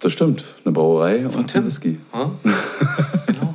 Das 0.00 0.12
stimmt. 0.12 0.44
Eine 0.64 0.72
Brauerei 0.72 1.26
und 1.26 1.46
Tim. 1.48 1.62
ein 1.62 1.66
Whisky. 1.66 1.98
Genau. 2.12 2.38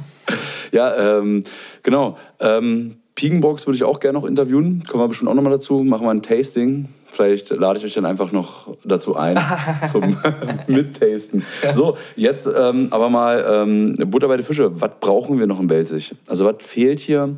Ja, 0.74 1.20
ähm, 1.20 1.44
genau. 1.84 2.18
Ähm, 2.40 2.96
Piegenbox 3.16 3.68
würde 3.68 3.76
ich 3.76 3.84
auch 3.84 4.00
gerne 4.00 4.20
noch 4.20 4.28
interviewen. 4.28 4.84
Kommen 4.88 5.04
wir 5.04 5.08
bestimmt 5.08 5.30
auch 5.30 5.36
noch 5.36 5.44
mal 5.44 5.52
dazu. 5.52 5.84
Machen 5.84 6.06
wir 6.06 6.12
ein 6.12 6.24
Tasting. 6.24 6.90
Vielleicht 7.12 7.52
lade 7.52 7.78
ich 7.78 7.86
euch 7.86 7.94
dann 7.94 8.08
einfach 8.08 8.32
noch 8.32 8.76
dazu 8.84 9.16
ein 9.16 9.40
zum 9.92 10.18
Mittasten. 10.68 11.44
So, 11.74 11.96
jetzt 12.16 12.48
ähm, 12.48 12.88
aber 12.90 13.10
mal 13.10 13.46
ähm, 13.48 13.96
Butter 14.08 14.28
bei 14.28 14.38
den 14.38 14.46
Fische. 14.46 14.82
Was 14.82 14.90
brauchen 15.00 15.38
wir 15.38 15.46
noch 15.46 15.60
in 15.60 15.68
Belzig? 15.68 16.16
Also 16.28 16.46
was 16.46 16.56
fehlt 16.60 17.00
hier, 17.00 17.36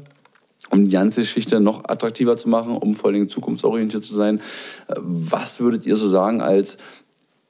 um 0.71 0.85
die 0.85 0.91
ganze 0.91 1.21
Geschichte 1.21 1.59
noch 1.59 1.85
attraktiver 1.85 2.37
zu 2.37 2.49
machen, 2.49 2.75
um 2.77 2.95
vor 2.95 3.07
allen 3.07 3.15
Dingen 3.15 3.29
zukunftsorientiert 3.29 4.03
zu 4.03 4.13
sein? 4.15 4.41
Was 4.97 5.59
würdet 5.59 5.85
ihr 5.85 5.95
so 5.95 6.07
sagen 6.09 6.41
als, 6.41 6.77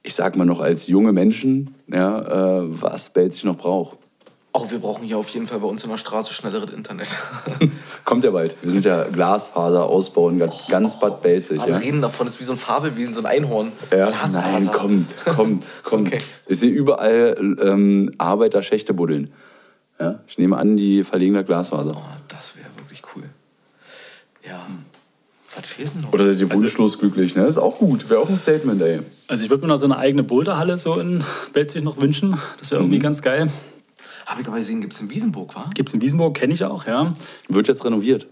ich 0.02 0.14
sag 0.14 0.36
mal 0.36 0.44
noch 0.44 0.60
als 0.60 0.86
junge 0.86 1.12
Menschen, 1.12 1.74
ja, 1.88 2.60
äh, 2.60 2.62
was 2.82 3.10
Belzig 3.12 3.44
noch 3.44 3.56
braucht? 3.56 3.98
Oh, 4.58 4.70
wir 4.70 4.78
brauchen 4.78 5.04
hier 5.04 5.18
auf 5.18 5.28
jeden 5.30 5.46
Fall 5.46 5.60
bei 5.60 5.66
uns 5.66 5.84
in 5.84 5.90
der 5.90 5.98
Straße 5.98 6.32
schnelleres 6.32 6.70
Internet. 6.72 7.08
Kommt 8.06 8.24
ja 8.24 8.30
bald. 8.30 8.56
Wir 8.62 8.70
sind 8.70 8.86
ja 8.86 9.04
Glasfaser 9.04 9.84
ausbauen, 9.84 10.38
ganz- 10.38 10.66
ganz 10.70 10.98
Bad 10.98 11.20
Belzig. 11.20 11.60
Alle 11.60 11.72
Ja? 11.72 11.78
reden 11.78 12.00
davon, 12.00 12.26
ist 12.26 12.40
wie 12.40 12.44
so 12.44 12.52
ein 12.52 12.58
Fabelwesen, 12.58 13.12
so 13.12 13.20
ein 13.20 13.26
Einhorn. 13.26 13.70
Ja, 13.90 14.06
Glasfaser. 14.06 14.40
nein, 14.40 14.66
kommt, 14.72 15.14
kommt, 15.26 15.68
kommt. 15.84 16.06
Okay. 16.06 16.20
Ich 16.46 16.58
sehe 16.58 16.70
überall 16.70 17.36
ähm, 17.60 18.10
Arbeiter 18.16 18.62
Schächte 18.62 18.94
buddeln. 18.94 19.30
Ja? 20.00 20.20
Ich 20.26 20.38
nehme 20.38 20.56
an, 20.56 20.78
die 20.78 21.04
verlegen 21.04 21.34
da 21.34 21.42
Glasfaser. 21.42 21.92
Oh, 21.94 22.16
das 22.28 22.56
wäre 22.56 22.68
wirklich 22.76 23.02
cool. 23.14 23.24
Ja. 24.46 24.66
Was 25.54 25.65
fehlt 25.76 25.94
denn 25.94 26.00
noch? 26.02 26.12
Oder 26.12 26.30
seid 26.32 26.40
ihr 26.40 26.52
wunschlos 26.52 26.98
glücklich? 26.98 27.34
Ne? 27.36 27.46
Ist 27.46 27.58
auch 27.58 27.78
gut. 27.78 28.08
Wäre 28.10 28.20
auch 28.20 28.28
ein 28.28 28.36
Statement, 28.36 28.80
ey. 28.82 29.00
Also 29.28 29.44
ich 29.44 29.50
würde 29.50 29.62
mir 29.62 29.68
noch 29.68 29.76
so 29.78 29.84
eine 29.84 29.96
eigene 29.98 30.22
Boulderhalle 30.24 30.78
so 30.78 30.98
in 30.98 31.22
Belzig 31.52 31.82
noch 31.84 32.00
wünschen. 32.00 32.36
Das 32.58 32.70
wäre 32.70 32.80
Mhm. 32.80 32.86
irgendwie 32.86 32.98
ganz 33.02 33.22
geil. 33.22 33.50
Habe 34.26 34.40
ich 34.40 34.48
aber 34.48 34.56
gesehen, 34.56 34.80
gibt 34.80 34.92
es 34.92 35.00
in 35.00 35.10
Wiesenburg, 35.10 35.54
wa? 35.54 35.70
Gibt 35.74 35.88
es 35.88 35.94
in 35.94 36.00
Wiesenburg, 36.00 36.34
kenne 36.34 36.52
ich 36.52 36.64
auch, 36.64 36.86
ja. 36.86 37.14
Wird 37.48 37.68
jetzt 37.68 37.84
renoviert. 37.84 38.26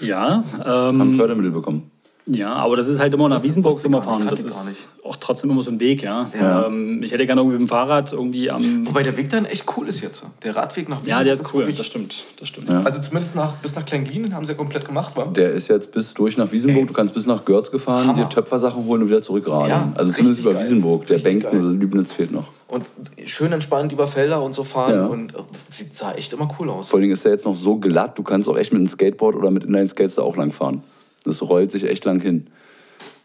Ja, 0.00 0.42
Haben 0.64 1.00
ähm, 1.00 1.16
Fördermittel 1.16 1.50
bekommen. 1.52 1.90
Ja, 2.26 2.52
aber 2.52 2.76
das 2.76 2.88
ist 2.88 2.98
halt 2.98 3.12
immer 3.14 3.28
nach 3.28 3.42
Wiesenburg 3.42 3.82
nicht, 3.82 4.04
fahren. 4.04 4.26
Das 4.28 4.40
ist 4.44 4.88
auch 5.02 5.16
trotzdem 5.16 5.50
immer 5.50 5.62
so 5.62 5.70
ein 5.70 5.80
Weg, 5.80 6.02
ja. 6.02 6.30
Ja. 6.38 6.66
Ähm, 6.66 7.02
ich 7.02 7.10
hätte 7.10 7.24
gerne 7.24 7.40
irgendwie 7.40 7.54
mit 7.58 7.66
dem 7.66 7.68
Fahrrad 7.68 8.12
irgendwie 8.12 8.50
am... 8.50 8.86
Wobei 8.86 9.02
der 9.02 9.16
Weg 9.16 9.30
dann 9.30 9.46
echt 9.46 9.64
cool 9.76 9.88
ist 9.88 10.02
jetzt. 10.02 10.24
Der 10.42 10.54
Radweg 10.54 10.88
nach 10.90 10.98
Wiesenburg 10.98 11.18
Ja, 11.18 11.24
der 11.24 11.32
ist 11.32 11.54
cool, 11.54 11.60
wirklich- 11.60 11.78
das 11.78 11.86
stimmt, 11.86 12.24
das 12.38 12.48
stimmt. 12.48 12.68
Ja. 12.68 12.82
Also 12.82 13.00
zumindest 13.00 13.34
nach, 13.34 13.54
bis 13.54 13.74
nach 13.76 13.84
Kleinglien 13.84 14.34
haben 14.34 14.44
sie 14.44 14.52
ja 14.52 14.58
komplett 14.58 14.84
gemacht, 14.84 15.16
wa? 15.16 15.24
Der 15.24 15.52
ist 15.52 15.68
jetzt 15.68 15.92
bis 15.92 16.12
durch 16.14 16.36
nach 16.36 16.52
Wiesenburg. 16.52 16.86
Du 16.86 16.92
kannst 16.92 17.14
bis 17.14 17.24
nach 17.26 17.44
Görz 17.46 17.70
gefahren, 17.70 18.08
Hammer. 18.08 18.24
dir 18.24 18.28
Töpfersachen 18.28 18.84
holen 18.84 19.02
und 19.02 19.08
wieder 19.08 19.22
zurückradeln. 19.22 19.70
Ja, 19.70 19.92
also 19.96 20.12
zumindest 20.12 20.42
über 20.42 20.52
geil. 20.52 20.64
Wiesenburg. 20.64 21.06
Der 21.06 21.18
geil. 21.18 21.58
Lübnitz 21.58 22.12
fehlt 22.12 22.32
noch. 22.32 22.52
Und 22.68 22.84
schön 23.24 23.52
entspannt 23.52 23.92
über 23.92 24.06
Felder 24.06 24.42
und 24.42 24.52
so 24.54 24.64
fahren. 24.64 24.94
Ja. 24.94 25.06
Und 25.06 25.34
äh, 25.34 25.38
sieht, 25.70 25.96
sah 25.96 26.12
echt 26.12 26.32
immer 26.34 26.48
cool 26.60 26.68
aus. 26.70 26.90
Vor 26.90 26.98
allen 26.98 27.02
Dingen 27.02 27.14
ist 27.14 27.24
der 27.24 27.32
jetzt 27.32 27.46
noch 27.46 27.56
so 27.56 27.76
glatt, 27.76 28.18
du 28.18 28.22
kannst 28.22 28.48
auch 28.48 28.56
echt 28.58 28.72
mit 28.72 28.78
einem 28.80 28.88
Skateboard 28.88 29.34
oder 29.34 29.50
mit 29.50 29.64
Inline-Skates 29.64 30.16
da 30.16 30.22
auch 30.22 30.36
lang 30.36 30.52
fahren. 30.52 30.82
Das 31.24 31.42
rollt 31.42 31.70
sich 31.70 31.84
echt 31.84 32.04
lang 32.04 32.20
hin. 32.20 32.46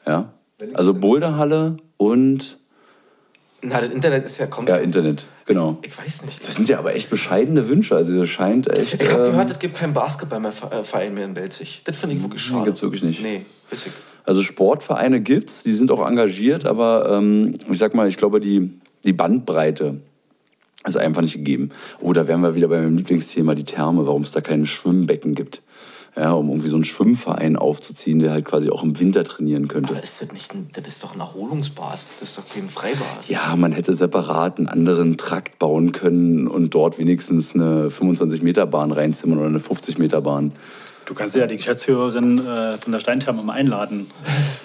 Ja. 0.06 0.34
Also 0.74 0.94
Boulderhalle 0.94 1.78
und 1.98 2.58
Na, 3.62 3.82
das 3.82 3.90
Internet 3.90 4.26
ist 4.26 4.38
ja 4.38 4.48
kommt. 4.48 4.70
ja, 4.70 4.78
Internet. 4.78 5.26
Genau. 5.46 5.78
Ich 5.82 5.98
weiß 5.98 6.26
nicht. 6.26 6.46
Das 6.48 6.56
sind 6.56 6.70
ja 6.70 6.80
aber 6.80 6.96
echt 6.96 7.10
bescheidene 7.10 7.68
Wünsche. 7.70 7.96
Also 7.96 8.18
das 8.18 8.30
scheint 8.30 8.70
echt. 8.72 9.02
Ich 9.02 9.12
habe 9.12 9.26
ähm, 9.26 9.32
gehört, 9.32 9.52
es 9.52 9.60
gibt 9.60 9.76
keinen 9.76 9.94
Basketballverein 9.94 11.14
mehr 11.14 11.26
in 11.26 11.34
Belzig. 11.34 11.82
Das 11.84 11.98
finde 11.98 12.16
ich 12.16 12.22
wirklich 12.22 12.42
schade. 12.42 12.66
gibt's 12.66 12.82
wirklich 12.82 13.04
nicht. 13.04 13.22
Nee, 13.22 13.46
weiß 13.70 13.88
ich. 13.88 13.94
Also 14.24 14.42
Sportvereine 14.42 15.22
gibt's, 15.22 15.62
die 15.64 15.74
sind 15.74 15.92
auch 15.92 16.06
engagiert, 16.08 16.66
aber 16.66 17.10
ähm, 17.12 17.54
ich 17.70 17.78
sag 17.78 17.94
mal, 17.94 18.08
ich 18.08 18.18
glaube, 18.18 18.40
die, 18.40 18.72
die 19.04 19.14
Bandbreite 19.14 20.02
ist 20.88 20.98
einfach 20.98 21.22
nicht 21.22 21.36
gegeben. 21.36 21.70
Oh, 22.02 22.12
da 22.12 22.28
wären 22.28 22.42
wir 22.42 22.56
wieder 22.56 22.68
bei 22.68 22.80
meinem 22.80 22.98
Lieblingsthema, 22.98 23.54
die 23.54 23.66
Therme, 23.66 24.08
warum 24.08 24.24
es 24.24 24.32
da 24.32 24.42
keine 24.42 24.66
Schwimmbecken 24.66 25.36
gibt. 25.36 25.62
Ja, 26.18 26.32
um 26.32 26.48
irgendwie 26.48 26.70
so 26.70 26.78
einen 26.78 26.86
Schwimmverein 26.86 27.58
aufzuziehen, 27.58 28.20
der 28.20 28.32
halt 28.32 28.46
quasi 28.46 28.70
auch 28.70 28.84
im 28.84 28.98
Winter 29.00 29.26
trainieren 29.26 29.68
könnte. 29.68 29.94
Aber 29.94 30.04
ist 30.04 30.22
das 30.22 30.32
nicht 30.32 30.54
ein, 30.54 30.70
das 30.72 30.88
ist 30.88 31.04
doch 31.04 31.14
ein 31.14 31.20
Erholungsbad. 31.20 32.00
Das 32.20 32.30
ist 32.30 32.38
doch 32.38 32.48
kein 32.48 32.70
Freibad. 32.70 33.28
Ja, 33.28 33.54
man 33.58 33.74
hätte 33.74 33.92
separat 33.92 34.58
einen 34.58 34.68
anderen 34.68 35.18
Trakt 35.18 35.60
bauen 35.60 35.92
können 35.92 36.48
und 36.48 36.74
dort 36.74 37.00
wenigstens 37.00 37.54
eine 37.54 37.90
25-Meter-Bahn 37.90 38.92
reinzimmern 38.92 39.40
oder 39.40 39.48
eine 39.48 39.60
50-Meter-Bahn. 39.60 40.54
Du 41.06 41.14
kannst 41.14 41.36
ja 41.36 41.46
die 41.46 41.58
Geschäftsführerin 41.58 42.40
äh, 42.40 42.78
von 42.78 42.92
der 42.92 43.00
Steintherme 43.00 43.44
mal 43.44 43.54
einladen. 43.54 44.08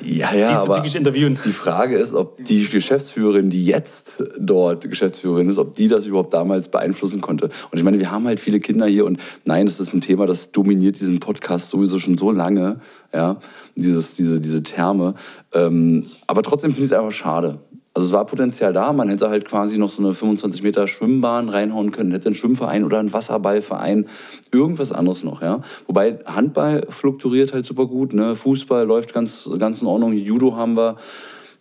Ja, 0.02 0.32
ja, 0.34 0.62
aber 0.62 0.84
interviewen. 0.84 1.38
die 1.44 1.52
Frage 1.52 1.96
ist, 1.98 2.14
ob 2.14 2.42
die 2.42 2.66
Geschäftsführerin, 2.66 3.50
die 3.50 3.64
jetzt 3.64 4.22
dort 4.38 4.88
Geschäftsführerin 4.88 5.48
ist, 5.48 5.58
ob 5.58 5.76
die 5.76 5.88
das 5.88 6.06
überhaupt 6.06 6.32
damals 6.32 6.70
beeinflussen 6.70 7.20
konnte. 7.20 7.46
Und 7.70 7.78
ich 7.78 7.84
meine, 7.84 7.98
wir 7.98 8.10
haben 8.10 8.26
halt 8.26 8.40
viele 8.40 8.60
Kinder 8.60 8.86
hier 8.86 9.04
und 9.04 9.20
nein, 9.44 9.66
das 9.66 9.78
ist 9.78 9.92
ein 9.92 10.00
Thema, 10.00 10.26
das 10.26 10.52
dominiert 10.52 10.98
diesen 10.98 11.20
Podcast 11.20 11.70
sowieso 11.70 11.98
schon 11.98 12.16
so 12.16 12.30
lange, 12.30 12.80
ja, 13.12 13.38
dieses, 13.76 14.14
diese, 14.14 14.40
diese 14.40 14.62
Therme. 14.62 15.14
Ähm, 15.52 16.06
aber 16.26 16.42
trotzdem 16.42 16.70
finde 16.70 16.86
ich 16.86 16.92
es 16.92 16.98
einfach 16.98 17.12
schade. 17.12 17.58
Also 17.92 18.06
es 18.06 18.12
war 18.12 18.24
Potenzial 18.24 18.72
da, 18.72 18.92
man 18.92 19.08
hätte 19.08 19.30
halt 19.30 19.46
quasi 19.46 19.76
noch 19.76 19.90
so 19.90 20.02
eine 20.02 20.14
25 20.14 20.62
Meter 20.62 20.86
Schwimmbahn 20.86 21.48
reinhauen 21.48 21.90
können, 21.90 22.12
hätte 22.12 22.28
einen 22.28 22.36
Schwimmverein 22.36 22.84
oder 22.84 23.00
einen 23.00 23.12
Wasserballverein, 23.12 24.06
irgendwas 24.52 24.92
anderes 24.92 25.24
noch, 25.24 25.42
ja. 25.42 25.60
Wobei 25.88 26.18
Handball 26.24 26.86
fluktuiert 26.88 27.52
halt 27.52 27.66
super 27.66 27.86
gut, 27.86 28.12
ne? 28.12 28.36
Fußball 28.36 28.86
läuft 28.86 29.12
ganz, 29.12 29.50
ganz 29.58 29.82
in 29.82 29.88
Ordnung, 29.88 30.12
Judo 30.12 30.54
haben 30.54 30.76
wir, 30.76 30.96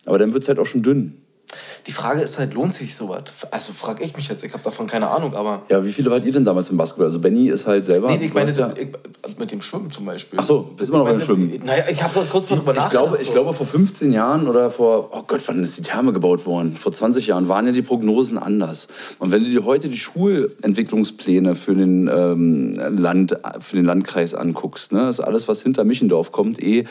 aber 0.06 0.18
dann 0.18 0.32
wird 0.32 0.44
es 0.44 0.48
halt 0.48 0.60
auch 0.60 0.66
schon 0.66 0.84
dünn. 0.84 1.19
Die 1.86 1.92
Frage 1.92 2.20
ist 2.20 2.38
halt, 2.38 2.54
lohnt 2.54 2.74
sich 2.74 2.94
sowas? 2.94 3.24
Also 3.50 3.72
frage 3.72 4.04
ich 4.04 4.16
mich 4.16 4.28
jetzt, 4.28 4.44
ich 4.44 4.52
habe 4.52 4.62
davon 4.62 4.86
keine 4.86 5.08
Ahnung, 5.08 5.34
aber. 5.34 5.62
Ja, 5.68 5.84
wie 5.84 5.90
viele 5.90 6.10
wart 6.10 6.24
ihr 6.24 6.32
denn 6.32 6.44
damals 6.44 6.70
im 6.70 6.76
Basketball? 6.76 7.06
Also 7.06 7.18
Benny 7.18 7.48
ist 7.48 7.66
halt 7.66 7.84
selber. 7.84 8.08
Nee, 8.08 8.24
ich 8.24 8.30
du 8.30 8.38
meine, 8.38 8.52
ja, 8.52 8.72
ich, 8.76 9.38
mit 9.38 9.50
dem 9.50 9.62
Schwimmen 9.62 9.90
zum 9.90 10.04
Beispiel. 10.04 10.38
Ach 10.40 10.44
so, 10.44 10.70
bist 10.76 10.90
immer 10.90 10.98
noch 10.98 11.06
beim 11.06 11.20
Schwimmen. 11.20 11.60
Naja, 11.64 11.84
ich 11.90 12.02
habe 12.02 12.20
kurz 12.30 12.50
mal 12.50 12.56
drüber 12.56 12.72
ich, 12.72 12.78
nachgedacht. 12.78 12.90
glaube, 12.90 13.18
ich 13.22 13.32
glaube, 13.32 13.54
vor 13.54 13.66
15 13.66 14.12
Jahren 14.12 14.48
oder 14.48 14.70
vor, 14.70 15.10
oh 15.12 15.22
Gott, 15.26 15.40
wann 15.46 15.62
ist 15.62 15.78
die 15.78 15.82
Therme 15.82 16.12
gebaut 16.12 16.46
worden? 16.46 16.76
Vor 16.76 16.92
20 16.92 17.26
Jahren 17.26 17.48
waren 17.48 17.66
ja 17.66 17.72
die 17.72 17.82
Prognosen 17.82 18.38
anders. 18.38 18.88
Und 19.18 19.32
wenn 19.32 19.44
du 19.44 19.50
dir 19.50 19.64
heute 19.64 19.88
die 19.88 19.98
Schulentwicklungspläne 19.98 21.54
für 21.56 21.74
den, 21.74 22.08
ähm, 22.08 22.72
Land, 22.96 23.36
für 23.58 23.76
den 23.76 23.84
Landkreis 23.84 24.34
anguckst, 24.34 24.92
ne, 24.92 25.08
ist 25.08 25.20
alles, 25.20 25.48
was 25.48 25.62
hinter 25.62 25.84
Michendorf 25.84 26.32
kommt, 26.32 26.62
eh 26.62 26.84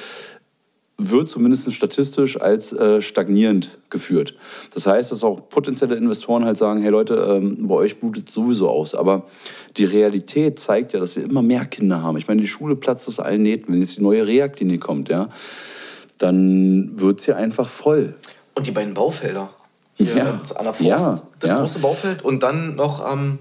wird 0.99 1.29
zumindest 1.29 1.73
statistisch 1.73 2.39
als 2.39 2.73
äh, 2.73 3.01
stagnierend 3.01 3.79
geführt. 3.89 4.35
Das 4.73 4.85
heißt, 4.85 5.12
dass 5.12 5.23
auch 5.23 5.49
potenzielle 5.49 5.95
Investoren 5.95 6.45
halt 6.45 6.57
sagen, 6.57 6.81
hey 6.81 6.91
Leute, 6.91 7.15
ähm, 7.15 7.67
bei 7.67 7.75
euch 7.75 7.99
blutet 7.99 8.29
sowieso 8.29 8.69
aus. 8.69 8.93
Aber 8.93 9.23
die 9.77 9.85
Realität 9.85 10.59
zeigt 10.59 10.93
ja, 10.93 10.99
dass 10.99 11.15
wir 11.15 11.23
immer 11.23 11.41
mehr 11.41 11.65
Kinder 11.65 12.03
haben. 12.03 12.17
Ich 12.17 12.27
meine, 12.27 12.41
die 12.41 12.47
Schule 12.47 12.75
platzt 12.75 13.07
aus 13.07 13.19
allen 13.19 13.41
Nähten. 13.41 13.73
Wenn 13.73 13.81
jetzt 13.81 13.97
die 13.97 14.03
neue 14.03 14.27
Reha-Klinik 14.27 14.81
kommt, 14.81 15.09
ja, 15.09 15.29
dann 16.17 16.99
wird 16.99 17.21
sie 17.21 17.33
einfach 17.33 17.67
voll. 17.67 18.15
Und 18.55 18.67
die 18.67 18.71
beiden 18.71 18.93
Baufelder. 18.93 19.49
Hier 19.95 20.15
ja. 20.15 20.41
an 20.55 20.63
der 20.63 20.73
Forst, 20.73 20.81
ja. 20.81 21.21
das 21.39 21.49
ja. 21.49 21.59
große 21.59 21.79
Baufeld 21.79 22.23
und 22.23 22.41
dann 22.41 22.75
noch 22.75 23.03
am, 23.03 23.38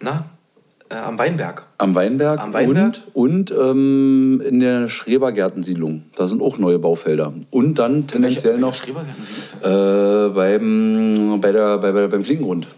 na, 0.00 0.24
äh, 0.88 0.94
am 0.94 1.18
Weinberg. 1.18 1.64
Am 1.78 1.94
Weinberg, 1.94 2.40
am 2.40 2.52
Weinberg. 2.52 3.00
und, 3.12 3.50
und 3.50 3.58
ähm, 3.58 4.42
in 4.46 4.60
der 4.60 4.88
Schrebergärtensiedlung. 4.88 6.04
Da 6.14 6.26
sind 6.26 6.42
auch 6.42 6.58
neue 6.58 6.78
Baufelder. 6.78 7.32
Und 7.50 7.78
dann 7.78 8.06
tendenziell 8.06 8.58
noch 8.58 8.74
äh, 8.82 10.28
beim, 10.28 11.38
bei 11.40 11.52
der, 11.52 11.78
bei, 11.78 11.92
bei, 11.92 12.06
beim 12.06 12.22
Klingengrund. 12.22 12.68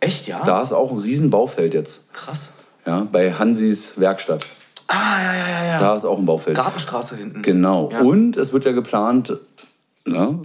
Echt, 0.00 0.26
ja? 0.26 0.42
Da 0.44 0.62
ist 0.62 0.72
auch 0.72 0.90
ein 0.92 0.98
riesen 0.98 1.30
Baufeld 1.30 1.74
jetzt. 1.74 2.12
Krass. 2.12 2.54
Ja, 2.86 3.06
bei 3.10 3.32
Hansis 3.32 3.98
Werkstatt. 3.98 4.46
Ah, 4.88 5.22
ja, 5.22 5.34
ja, 5.34 5.48
ja. 5.48 5.64
ja. 5.64 5.78
Da 5.78 5.96
ist 5.96 6.04
auch 6.04 6.18
ein 6.18 6.26
Baufeld. 6.26 6.56
Gartenstraße 6.56 7.16
hinten. 7.16 7.42
Genau. 7.42 7.90
Ja. 7.90 8.00
Und 8.00 8.36
es 8.36 8.52
wird 8.52 8.64
ja 8.64 8.72
geplant, 8.72 9.38
ne, 10.04 10.40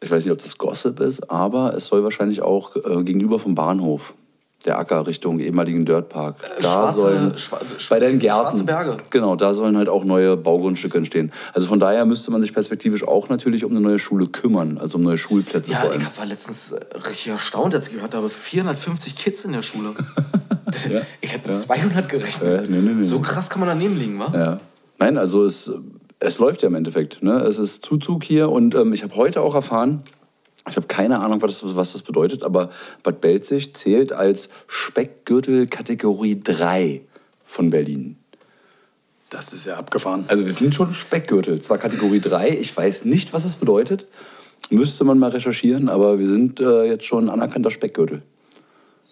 ich 0.00 0.10
weiß 0.10 0.24
nicht, 0.24 0.32
ob 0.32 0.38
das 0.38 0.56
Gossip 0.56 1.00
ist, 1.00 1.30
aber 1.30 1.74
es 1.74 1.86
soll 1.86 2.02
wahrscheinlich 2.02 2.42
auch 2.42 2.76
äh, 2.76 3.02
gegenüber 3.02 3.38
vom 3.38 3.54
Bahnhof 3.54 4.14
der 4.64 4.78
Acker 4.78 5.06
Richtung 5.06 5.38
ehemaligen 5.38 5.84
Dirtpark. 5.86 6.36
Äh, 6.42 6.62
da 6.62 6.68
schwarze, 6.68 7.00
sollen 7.00 7.38
schwa 7.38 7.60
bei 7.88 8.00
den 8.00 8.18
Gärten, 8.18 8.48
schwarze 8.48 8.64
Berge. 8.64 8.96
Genau, 9.10 9.36
da 9.36 9.54
sollen 9.54 9.76
halt 9.76 9.88
auch 9.88 10.04
neue 10.04 10.36
Baugrundstücke 10.36 10.98
entstehen. 10.98 11.32
Also 11.54 11.66
von 11.66 11.80
daher 11.80 12.04
müsste 12.04 12.30
man 12.30 12.42
sich 12.42 12.52
perspektivisch 12.52 13.06
auch 13.06 13.28
natürlich 13.28 13.64
um 13.64 13.70
eine 13.70 13.80
neue 13.80 13.98
Schule 13.98 14.26
kümmern, 14.26 14.78
also 14.78 14.98
um 14.98 15.04
neue 15.04 15.18
Schulplätze 15.18 15.72
ja, 15.72 15.78
vor 15.78 15.90
allem. 15.90 16.02
ich 16.02 16.18
war 16.18 16.26
letztens 16.26 16.72
äh, 16.72 16.80
richtig 16.96 17.28
erstaunt, 17.28 17.74
als 17.74 17.88
ich 17.88 17.94
gehört 17.94 18.14
habe, 18.14 18.28
450 18.28 19.16
Kids 19.16 19.44
in 19.44 19.52
der 19.52 19.62
Schule. 19.62 19.94
ja, 20.90 21.00
ich 21.20 21.32
hätte 21.32 21.48
mit 21.48 21.56
ja. 21.56 21.62
200 21.62 22.08
gerechnet. 22.08 22.70
Nee, 22.70 22.78
nee, 22.78 22.92
nee, 22.94 23.02
so 23.02 23.20
krass 23.20 23.48
kann 23.48 23.60
man 23.60 23.68
daneben 23.68 23.98
liegen, 23.98 24.18
wa? 24.18 24.30
Ja. 24.34 24.60
Nein, 24.98 25.16
also 25.16 25.46
es, 25.46 25.70
es 26.18 26.38
läuft 26.38 26.60
ja 26.62 26.68
im 26.68 26.74
Endeffekt. 26.74 27.22
Ne? 27.22 27.40
Es 27.40 27.58
ist 27.58 27.84
Zuzug 27.84 28.22
hier 28.22 28.50
und 28.50 28.74
ähm, 28.74 28.92
ich 28.92 29.02
habe 29.02 29.16
heute 29.16 29.40
auch 29.40 29.54
erfahren, 29.54 30.02
ich 30.68 30.76
habe 30.76 30.86
keine 30.86 31.20
Ahnung, 31.20 31.40
was 31.42 31.60
das, 31.60 31.74
was 31.74 31.92
das 31.92 32.02
bedeutet, 32.02 32.42
aber 32.42 32.70
Bad 33.02 33.20
Belzig 33.20 33.74
zählt 33.74 34.12
als 34.12 34.50
Speckgürtel 34.66 35.66
Kategorie 35.66 36.40
3 36.42 37.00
von 37.44 37.70
Berlin. 37.70 38.16
Das 39.30 39.52
ist 39.52 39.66
ja 39.66 39.76
abgefahren. 39.76 40.24
Also 40.28 40.44
wir 40.44 40.52
sind 40.52 40.74
schon 40.74 40.92
Speckgürtel, 40.92 41.60
zwar 41.60 41.78
Kategorie 41.78 42.20
3, 42.20 42.50
ich 42.50 42.76
weiß 42.76 43.04
nicht, 43.04 43.32
was 43.32 43.44
es 43.44 43.56
bedeutet. 43.56 44.06
Müsste 44.70 45.04
man 45.04 45.18
mal 45.18 45.30
recherchieren, 45.30 45.88
aber 45.88 46.18
wir 46.18 46.26
sind 46.26 46.60
äh, 46.60 46.84
jetzt 46.84 47.04
schon 47.04 47.30
anerkannter 47.30 47.70
Speckgürtel. 47.70 48.22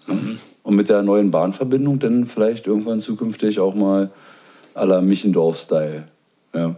Mhm. 0.06 0.38
Und 0.62 0.76
mit 0.76 0.88
der 0.88 1.02
neuen 1.02 1.30
Bahnverbindung 1.30 1.98
dann 1.98 2.26
vielleicht 2.26 2.66
irgendwann 2.66 3.00
zukünftig 3.00 3.58
auch 3.58 3.74
mal 3.74 4.11
à 4.74 4.84
la 4.84 5.00
Michendorf-Style. 5.00 6.04
Ja. 6.54 6.76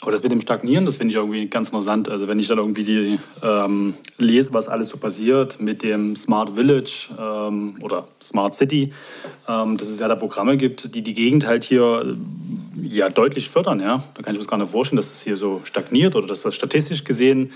Aber 0.00 0.12
das 0.12 0.22
mit 0.22 0.30
dem 0.30 0.40
Stagnieren, 0.40 0.86
das 0.86 0.96
finde 0.96 1.10
ich 1.10 1.16
irgendwie 1.16 1.48
ganz 1.48 1.70
interessant. 1.70 2.08
Also 2.08 2.28
wenn 2.28 2.38
ich 2.38 2.46
dann 2.46 2.58
irgendwie 2.58 2.84
die, 2.84 3.18
ähm, 3.42 3.94
lese, 4.16 4.52
was 4.52 4.68
alles 4.68 4.90
so 4.90 4.96
passiert 4.96 5.60
mit 5.60 5.82
dem 5.82 6.14
Smart 6.14 6.50
Village 6.50 7.08
ähm, 7.18 7.76
oder 7.82 8.06
Smart 8.22 8.54
City, 8.54 8.92
ähm, 9.48 9.76
dass 9.76 9.88
es 9.88 9.98
ja 9.98 10.06
da 10.06 10.14
Programme 10.14 10.56
gibt, 10.56 10.94
die 10.94 11.02
die 11.02 11.14
Gegend 11.14 11.46
halt 11.46 11.64
hier 11.64 12.04
äh, 12.04 12.86
ja, 12.86 13.08
deutlich 13.08 13.50
fördern. 13.50 13.80
Ja? 13.80 14.04
Da 14.14 14.22
kann 14.22 14.34
ich 14.34 14.38
mir 14.38 14.44
das 14.44 14.48
gar 14.48 14.58
nicht 14.58 14.70
vorstellen, 14.70 14.98
dass 14.98 15.10
das 15.10 15.22
hier 15.22 15.36
so 15.36 15.62
stagniert 15.64 16.14
oder 16.14 16.28
dass 16.28 16.42
das 16.42 16.54
statistisch 16.54 17.02
gesehen 17.02 17.50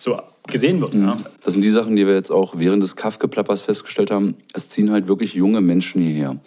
so 0.00 0.18
gesehen 0.46 0.80
wird. 0.80 0.94
Ja. 0.94 1.16
Das 1.44 1.52
sind 1.52 1.62
die 1.62 1.70
Sachen, 1.70 1.94
die 1.94 2.06
wir 2.06 2.14
jetzt 2.14 2.32
auch 2.32 2.54
während 2.56 2.82
des 2.82 2.96
Kaffgeplappers 2.96 3.60
festgestellt 3.60 4.10
haben. 4.10 4.34
Es 4.54 4.70
ziehen 4.70 4.90
halt 4.90 5.06
wirklich 5.06 5.34
junge 5.34 5.60
Menschen 5.60 6.00
hierher, 6.00 6.40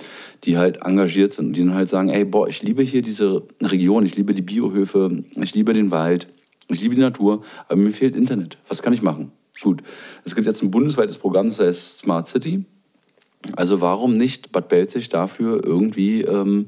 die 0.43 0.57
halt 0.57 0.81
engagiert 0.81 1.33
sind, 1.33 1.55
die 1.55 1.61
dann 1.61 1.75
halt 1.75 1.89
sagen, 1.89 2.09
ey, 2.09 2.25
boah, 2.25 2.47
ich 2.47 2.63
liebe 2.63 2.81
hier 2.81 3.01
diese 3.03 3.43
Region, 3.61 4.05
ich 4.05 4.15
liebe 4.17 4.33
die 4.33 4.41
Biohöfe, 4.41 5.23
ich 5.35 5.53
liebe 5.53 5.73
den 5.73 5.91
Wald, 5.91 6.27
ich 6.67 6.81
liebe 6.81 6.95
die 6.95 7.01
Natur, 7.01 7.43
aber 7.67 7.75
mir 7.77 7.91
fehlt 7.91 8.15
Internet. 8.15 8.57
Was 8.67 8.81
kann 8.81 8.93
ich 8.93 9.03
machen? 9.03 9.31
Gut, 9.61 9.83
es 10.25 10.33
gibt 10.33 10.47
jetzt 10.47 10.63
ein 10.63 10.71
bundesweites 10.71 11.19
Programm, 11.19 11.49
das 11.49 11.59
heißt 11.59 11.99
Smart 11.99 12.27
City. 12.27 12.65
Also 13.55 13.81
warum 13.81 14.17
nicht 14.17 14.51
Bad 14.51 14.67
Belzig 14.67 15.09
dafür 15.09 15.63
irgendwie... 15.63 16.21
Ähm, 16.21 16.65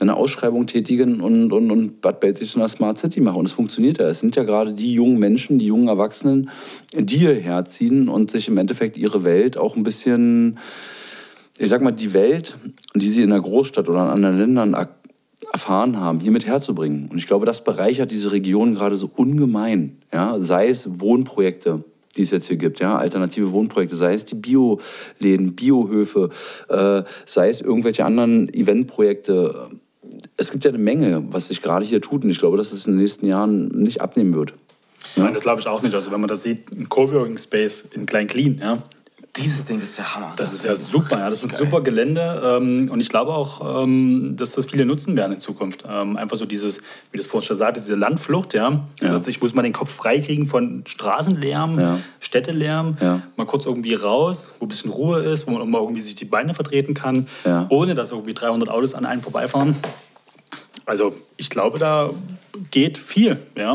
eine 0.00 0.16
Ausschreibung 0.16 0.66
tätigen 0.66 1.20
und, 1.20 1.52
und, 1.52 1.70
und 1.70 2.00
Bad 2.00 2.20
Belzig 2.20 2.50
zu 2.50 2.58
einer 2.58 2.68
Smart 2.68 2.98
City 2.98 3.20
machen. 3.20 3.38
Und 3.38 3.46
es 3.46 3.52
funktioniert 3.52 3.98
ja. 3.98 4.08
Es 4.08 4.20
sind 4.20 4.36
ja 4.36 4.44
gerade 4.44 4.72
die 4.72 4.94
jungen 4.94 5.18
Menschen, 5.18 5.58
die 5.58 5.66
jungen 5.66 5.88
Erwachsenen, 5.88 6.50
die 6.94 7.18
hierher 7.18 7.64
ziehen 7.64 8.08
und 8.08 8.30
sich 8.30 8.48
im 8.48 8.56
Endeffekt 8.56 8.96
ihre 8.96 9.24
Welt 9.24 9.58
auch 9.58 9.76
ein 9.76 9.82
bisschen, 9.82 10.58
ich 11.58 11.68
sag 11.68 11.82
mal, 11.82 11.90
die 11.90 12.14
Welt, 12.14 12.56
die 12.94 13.08
sie 13.08 13.22
in 13.22 13.30
der 13.30 13.40
Großstadt 13.40 13.88
oder 13.88 14.02
in 14.04 14.08
anderen 14.08 14.38
Ländern 14.38 14.74
erfahren 15.52 15.98
haben, 15.98 16.20
hier 16.20 16.32
mit 16.32 16.46
herzubringen. 16.46 17.08
Und 17.10 17.18
ich 17.18 17.26
glaube, 17.26 17.46
das 17.46 17.64
bereichert 17.64 18.10
diese 18.10 18.32
Region 18.32 18.74
gerade 18.74 18.96
so 18.96 19.10
ungemein. 19.14 19.98
Ja? 20.12 20.38
Sei 20.38 20.68
es 20.68 21.00
Wohnprojekte, 21.00 21.84
die 22.16 22.22
es 22.22 22.30
jetzt 22.30 22.48
hier 22.48 22.56
gibt, 22.56 22.80
ja, 22.80 22.96
alternative 22.96 23.52
Wohnprojekte, 23.52 23.96
sei 23.96 24.14
es 24.14 24.24
die 24.24 24.34
Bioläden, 24.34 25.54
Biohöfe, 25.54 26.30
äh, 26.68 27.02
sei 27.24 27.50
es 27.50 27.60
irgendwelche 27.60 28.04
anderen 28.04 28.52
Eventprojekte 28.52 29.70
es 30.40 30.50
gibt 30.50 30.64
ja 30.64 30.70
eine 30.70 30.78
Menge, 30.78 31.22
was 31.30 31.48
sich 31.48 31.60
gerade 31.60 31.84
hier 31.84 32.00
tut. 32.00 32.24
Und 32.24 32.30
ich 32.30 32.38
glaube, 32.38 32.56
dass 32.56 32.72
es 32.72 32.86
in 32.86 32.94
den 32.94 33.00
nächsten 33.00 33.26
Jahren 33.26 33.66
nicht 33.68 34.00
abnehmen 34.00 34.34
wird. 34.34 34.54
Ja? 35.14 35.24
Nein, 35.24 35.34
das 35.34 35.42
glaube 35.42 35.60
ich 35.60 35.66
auch 35.66 35.82
nicht. 35.82 35.94
Also 35.94 36.10
wenn 36.10 36.20
man 36.20 36.28
das 36.28 36.42
sieht, 36.42 36.72
ein 36.72 36.88
Coworking 36.88 37.38
Space 37.38 37.82
in 37.92 38.06
Klein 38.06 38.26
Clean, 38.26 38.58
ja. 38.58 38.82
Dieses 39.36 39.64
Ding 39.64 39.80
ist 39.80 39.96
der 39.96 40.12
Hammer. 40.16 40.32
Das, 40.36 40.50
das 40.50 40.58
ist 40.58 40.64
ja 40.64 40.74
super. 40.74 41.16
Ja. 41.16 41.30
Das 41.30 41.44
ist 41.44 41.52
ein 41.52 41.56
super 41.56 41.82
Gelände. 41.82 42.42
Ähm, 42.44 42.90
und 42.90 43.00
ich 43.00 43.10
glaube 43.10 43.32
auch, 43.32 43.84
ähm, 43.84 44.34
dass 44.36 44.52
das 44.52 44.66
viele 44.66 44.84
nutzen 44.84 45.16
werden 45.16 45.34
in 45.34 45.40
Zukunft. 45.40 45.84
Ähm, 45.88 46.16
einfach 46.16 46.36
so 46.36 46.46
dieses, 46.46 46.82
wie 47.12 47.18
das 47.18 47.28
vorhin 47.28 47.46
schon 47.46 47.56
sagte, 47.56 47.80
diese 47.80 47.94
Landflucht. 47.94 48.54
Ja. 48.54 48.82
ja. 49.00 49.12
Also 49.12 49.30
ich 49.30 49.40
muss 49.40 49.54
mal 49.54 49.62
den 49.62 49.72
Kopf 49.72 49.94
freikriegen 49.94 50.48
von 50.48 50.82
Straßenlärm, 50.84 51.78
ja. 51.78 51.98
Städtelärm. 52.18 52.96
Ja. 53.00 53.22
Mal 53.36 53.46
kurz 53.46 53.66
irgendwie 53.66 53.94
raus, 53.94 54.52
wo 54.58 54.64
ein 54.64 54.68
bisschen 54.68 54.90
Ruhe 54.90 55.20
ist, 55.20 55.46
wo 55.46 55.52
man 55.52 55.62
auch 55.62 55.66
mal 55.66 55.80
irgendwie 55.80 56.02
sich 56.02 56.16
die 56.16 56.24
Beine 56.24 56.52
vertreten 56.54 56.94
kann, 56.94 57.28
ja. 57.44 57.66
ohne 57.68 57.94
dass 57.94 58.10
irgendwie 58.10 58.34
300 58.34 58.68
Autos 58.68 58.94
an 58.94 59.06
einen 59.06 59.22
vorbeifahren. 59.22 59.76
Also 60.90 61.14
ich 61.36 61.50
glaube, 61.50 61.78
da 61.78 62.10
geht 62.72 62.98
viel, 62.98 63.38
ja. 63.56 63.74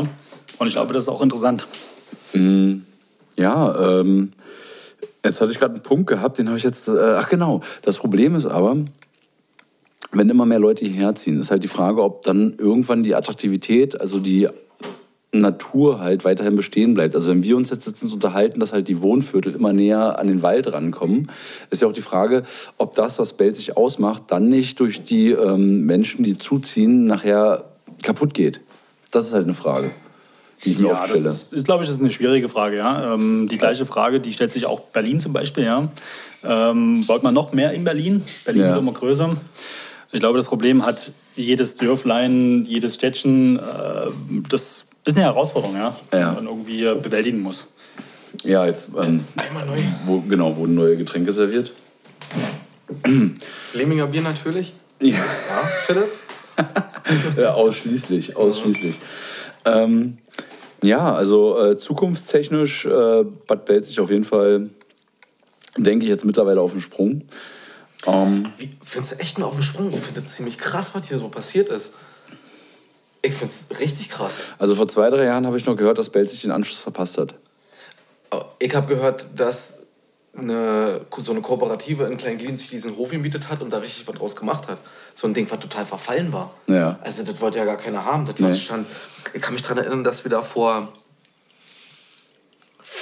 Und 0.58 0.66
ich 0.66 0.74
glaube, 0.74 0.92
das 0.92 1.04
ist 1.04 1.08
auch 1.08 1.22
interessant. 1.22 1.66
Mm, 2.34 2.80
ja, 3.38 4.00
ähm, 4.00 4.32
jetzt 5.24 5.40
hatte 5.40 5.50
ich 5.50 5.58
gerade 5.58 5.72
einen 5.72 5.82
Punkt 5.82 6.08
gehabt, 6.08 6.36
den 6.36 6.48
habe 6.48 6.58
ich 6.58 6.62
jetzt. 6.62 6.88
Äh, 6.88 7.14
ach 7.16 7.30
genau, 7.30 7.62
das 7.80 7.96
Problem 7.96 8.34
ist 8.34 8.44
aber, 8.44 8.76
wenn 10.12 10.28
immer 10.28 10.44
mehr 10.44 10.58
Leute 10.58 10.84
hierher 10.84 11.14
ziehen, 11.14 11.40
ist 11.40 11.50
halt 11.50 11.64
die 11.64 11.68
Frage, 11.68 12.02
ob 12.02 12.22
dann 12.22 12.54
irgendwann 12.58 13.02
die 13.02 13.14
Attraktivität, 13.14 13.98
also 13.98 14.18
die 14.18 14.50
Natur 15.32 16.00
halt 16.00 16.24
weiterhin 16.24 16.56
bestehen 16.56 16.94
bleibt. 16.94 17.14
Also 17.14 17.30
wenn 17.30 17.42
wir 17.42 17.56
uns 17.56 17.70
jetzt 17.70 17.84
sitzen 17.84 18.10
unterhalten, 18.12 18.60
dass 18.60 18.72
halt 18.72 18.88
die 18.88 19.02
Wohnviertel 19.02 19.54
immer 19.54 19.72
näher 19.72 20.18
an 20.18 20.28
den 20.28 20.42
Wald 20.42 20.72
rankommen, 20.72 21.30
ist 21.70 21.82
ja 21.82 21.88
auch 21.88 21.92
die 21.92 22.02
Frage, 22.02 22.44
ob 22.78 22.94
das, 22.94 23.18
was 23.18 23.34
Belt 23.34 23.56
sich 23.56 23.76
ausmacht, 23.76 24.24
dann 24.28 24.48
nicht 24.48 24.80
durch 24.80 25.04
die 25.04 25.30
ähm, 25.30 25.82
Menschen, 25.82 26.24
die 26.24 26.38
zuziehen, 26.38 27.04
nachher 27.06 27.64
kaputt 28.02 28.34
geht. 28.34 28.60
Das 29.10 29.26
ist 29.26 29.34
halt 29.34 29.44
eine 29.44 29.54
Frage, 29.54 29.90
die 30.64 30.72
ich 30.72 30.78
mir 30.78 30.88
ja, 30.88 30.92
oft 30.92 31.04
stelle. 31.04 31.24
Das 31.24 31.52
ist, 31.52 31.64
glaube 31.64 31.84
ich, 31.84 31.90
ist 31.90 32.00
eine 32.00 32.10
schwierige 32.10 32.48
Frage. 32.48 32.76
Ja? 32.76 33.14
Ähm, 33.14 33.48
die 33.50 33.58
gleiche 33.58 33.84
Frage, 33.84 34.20
die 34.20 34.32
stellt 34.32 34.52
sich 34.52 34.66
auch 34.66 34.80
Berlin 34.80 35.20
zum 35.20 35.32
Beispiel. 35.32 35.64
Ja? 35.64 35.90
Ähm, 36.44 37.04
baut 37.06 37.22
man 37.22 37.34
noch 37.34 37.52
mehr 37.52 37.72
in 37.72 37.84
Berlin? 37.84 38.22
Berlin 38.44 38.62
ja. 38.62 38.68
wird 38.70 38.78
immer 38.78 38.92
größer. 38.92 39.36
Ich 40.12 40.20
glaube, 40.20 40.38
das 40.38 40.46
Problem 40.46 40.86
hat 40.86 41.12
jedes 41.34 41.76
Dörflein, 41.76 42.64
jedes 42.64 42.94
Städtchen. 42.94 43.58
Äh, 43.58 43.62
das 44.48 44.86
ist 45.06 45.16
eine 45.16 45.26
Herausforderung, 45.26 45.76
ja, 45.76 45.96
die 46.12 46.16
ja. 46.18 46.32
man 46.32 46.46
irgendwie 46.46 46.82
bewältigen 47.00 47.40
muss. 47.40 47.68
Ja, 48.42 48.66
jetzt 48.66 48.90
ähm, 48.98 49.24
einmal 49.36 49.64
neu. 49.64 49.78
Wo, 50.04 50.20
genau, 50.20 50.56
wurden 50.56 50.74
neue 50.74 50.96
Getränke 50.96 51.32
serviert. 51.32 51.72
Fleminger 53.40 54.06
Bier 54.08 54.22
natürlich. 54.22 54.74
Ja, 55.00 55.16
ja 55.16 55.66
Philipp? 55.84 56.08
ja, 57.36 57.54
ausschließlich, 57.54 58.36
ausschließlich. 58.36 58.98
Ähm, 59.64 60.18
ja, 60.82 61.14
also 61.14 61.58
äh, 61.58 61.78
zukunftstechnisch 61.78 62.86
äh, 62.86 63.24
Bad 63.46 63.64
Belzig 63.64 64.00
auf 64.00 64.10
jeden 64.10 64.24
Fall, 64.24 64.70
denke 65.76 66.04
ich 66.04 66.10
jetzt 66.10 66.24
mittlerweile 66.24 66.60
auf 66.60 66.72
den 66.72 66.80
Sprung. 66.80 67.22
Ähm, 68.06 68.46
Wie, 68.58 68.70
findest 68.82 69.14
du 69.14 69.20
echt 69.20 69.38
nur 69.38 69.48
auf 69.48 69.54
den 69.54 69.62
Sprung? 69.62 69.92
Ich 69.92 70.00
finde 70.00 70.20
es 70.20 70.34
ziemlich 70.34 70.58
krass, 70.58 70.94
was 70.94 71.08
hier 71.08 71.18
so 71.18 71.28
passiert 71.28 71.68
ist. 71.68 71.94
Ich 73.26 73.34
finde 73.34 73.52
es 73.52 73.80
richtig 73.80 74.08
krass. 74.10 74.42
Also 74.58 74.76
vor 74.76 74.86
zwei, 74.86 75.10
drei 75.10 75.24
Jahren 75.24 75.46
habe 75.46 75.56
ich 75.56 75.66
noch 75.66 75.76
gehört, 75.76 75.98
dass 75.98 76.10
Belzig 76.10 76.42
den 76.42 76.52
Anschluss 76.52 76.78
verpasst 76.78 77.18
hat. 77.18 77.34
Oh, 78.30 78.42
ich 78.60 78.74
habe 78.74 78.86
gehört, 78.86 79.26
dass 79.34 79.80
eine, 80.36 81.00
so 81.18 81.32
eine 81.32 81.40
Kooperative 81.40 82.04
in 82.04 82.16
Kleinglien 82.16 82.56
sich 82.56 82.68
diesen 82.68 82.96
Hof 82.96 83.10
gemietet 83.10 83.48
hat 83.48 83.62
und 83.62 83.72
da 83.72 83.78
richtig 83.78 84.06
was 84.06 84.14
draus 84.14 84.36
gemacht 84.36 84.68
hat. 84.68 84.78
So 85.12 85.26
ein 85.26 85.34
Ding, 85.34 85.50
was 85.50 85.58
total 85.58 85.84
verfallen 85.84 86.32
war. 86.32 86.52
Ja. 86.68 86.98
Also 87.02 87.24
das 87.24 87.40
wollte 87.40 87.58
ja 87.58 87.64
gar 87.64 87.78
keiner 87.78 88.04
haben. 88.04 88.26
Das 88.26 88.38
nee. 88.38 88.54
stand, 88.54 88.86
Ich 89.32 89.42
kann 89.42 89.54
mich 89.54 89.62
daran 89.62 89.78
erinnern, 89.78 90.04
dass 90.04 90.24
wir 90.24 90.30
da 90.30 90.42
vor 90.42 90.92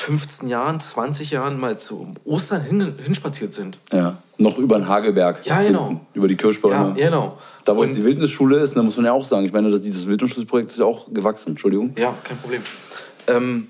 15 0.04 0.48
Jahren, 0.50 0.80
20 0.80 1.30
Jahren 1.30 1.58
mal 1.58 1.78
zu 1.78 2.12
Ostern 2.26 2.60
hin, 2.62 2.94
hinspaziert 3.02 3.54
sind. 3.54 3.78
Ja, 3.90 4.18
noch 4.36 4.58
über 4.58 4.78
den 4.78 4.86
Hagelberg. 4.86 5.46
Ja, 5.46 5.62
genau. 5.62 5.98
Über 6.12 6.28
die 6.28 6.36
Kirschbäume. 6.36 6.94
Ja, 6.98 7.06
genau. 7.08 7.38
Da, 7.64 7.74
wo 7.74 7.80
Und- 7.80 7.86
jetzt 7.86 7.96
die 7.96 8.04
Wildnisschule 8.04 8.58
ist, 8.58 8.76
da 8.76 8.82
muss 8.82 8.96
man 8.96 9.06
ja 9.06 9.12
auch 9.12 9.24
sagen, 9.24 9.46
ich 9.46 9.52
meine, 9.52 9.70
das, 9.70 9.80
das 9.82 10.06
Wildnisschulprojekt 10.06 10.70
ist 10.72 10.78
ja 10.78 10.84
auch 10.84 11.10
gewachsen, 11.12 11.50
Entschuldigung. 11.50 11.94
Ja, 11.96 12.12
kein 12.22 12.36
Problem. 12.36 12.60
Ähm, 13.28 13.68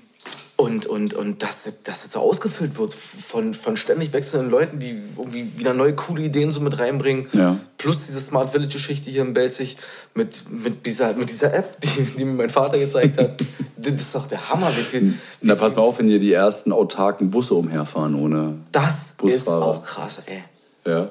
und 0.57 0.85
und, 0.85 1.13
und 1.13 1.43
dass, 1.43 1.63
dass 1.83 2.03
das 2.03 2.11
so 2.13 2.19
ausgefüllt 2.19 2.77
wird 2.77 2.93
von, 2.93 3.53
von 3.53 3.75
ständig 3.75 4.13
wechselnden 4.13 4.49
Leuten, 4.49 4.79
die 4.79 4.97
irgendwie 5.17 5.57
wieder 5.57 5.73
neue 5.73 5.95
coole 5.95 6.23
Ideen 6.23 6.51
so 6.51 6.61
mit 6.61 6.79
reinbringen. 6.79 7.27
Ja. 7.33 7.57
Plus 7.77 8.05
diese 8.05 8.21
Smart 8.21 8.51
Village-Geschichte 8.51 9.09
hier 9.09 9.23
in 9.23 9.33
Belzig 9.33 9.77
mit, 10.13 10.49
mit, 10.49 10.85
dieser, 10.85 11.13
mit 11.13 11.29
dieser 11.29 11.53
App, 11.53 11.81
die, 11.81 12.03
die 12.03 12.25
mir 12.25 12.33
mein 12.33 12.49
Vater 12.49 12.77
gezeigt 12.79 13.19
hat. 13.19 13.41
das 13.77 13.93
ist 13.93 14.15
doch 14.15 14.27
der 14.27 14.49
Hammer, 14.49 14.69
wie 14.69 14.81
viel. 14.81 15.13
Na, 15.41 15.55
pass 15.55 15.75
mal 15.75 15.81
auf, 15.81 15.99
wenn 15.99 16.07
hier 16.07 16.19
die 16.19 16.31
ersten 16.31 16.71
autarken 16.71 17.31
Busse 17.31 17.55
umherfahren 17.55 18.15
ohne. 18.15 18.55
Das 18.71 19.07
ist 19.07 19.17
Busfahrer. 19.17 19.65
auch 19.65 19.83
krass, 19.83 20.23
ey. 20.25 20.43
Ja. 20.89 21.09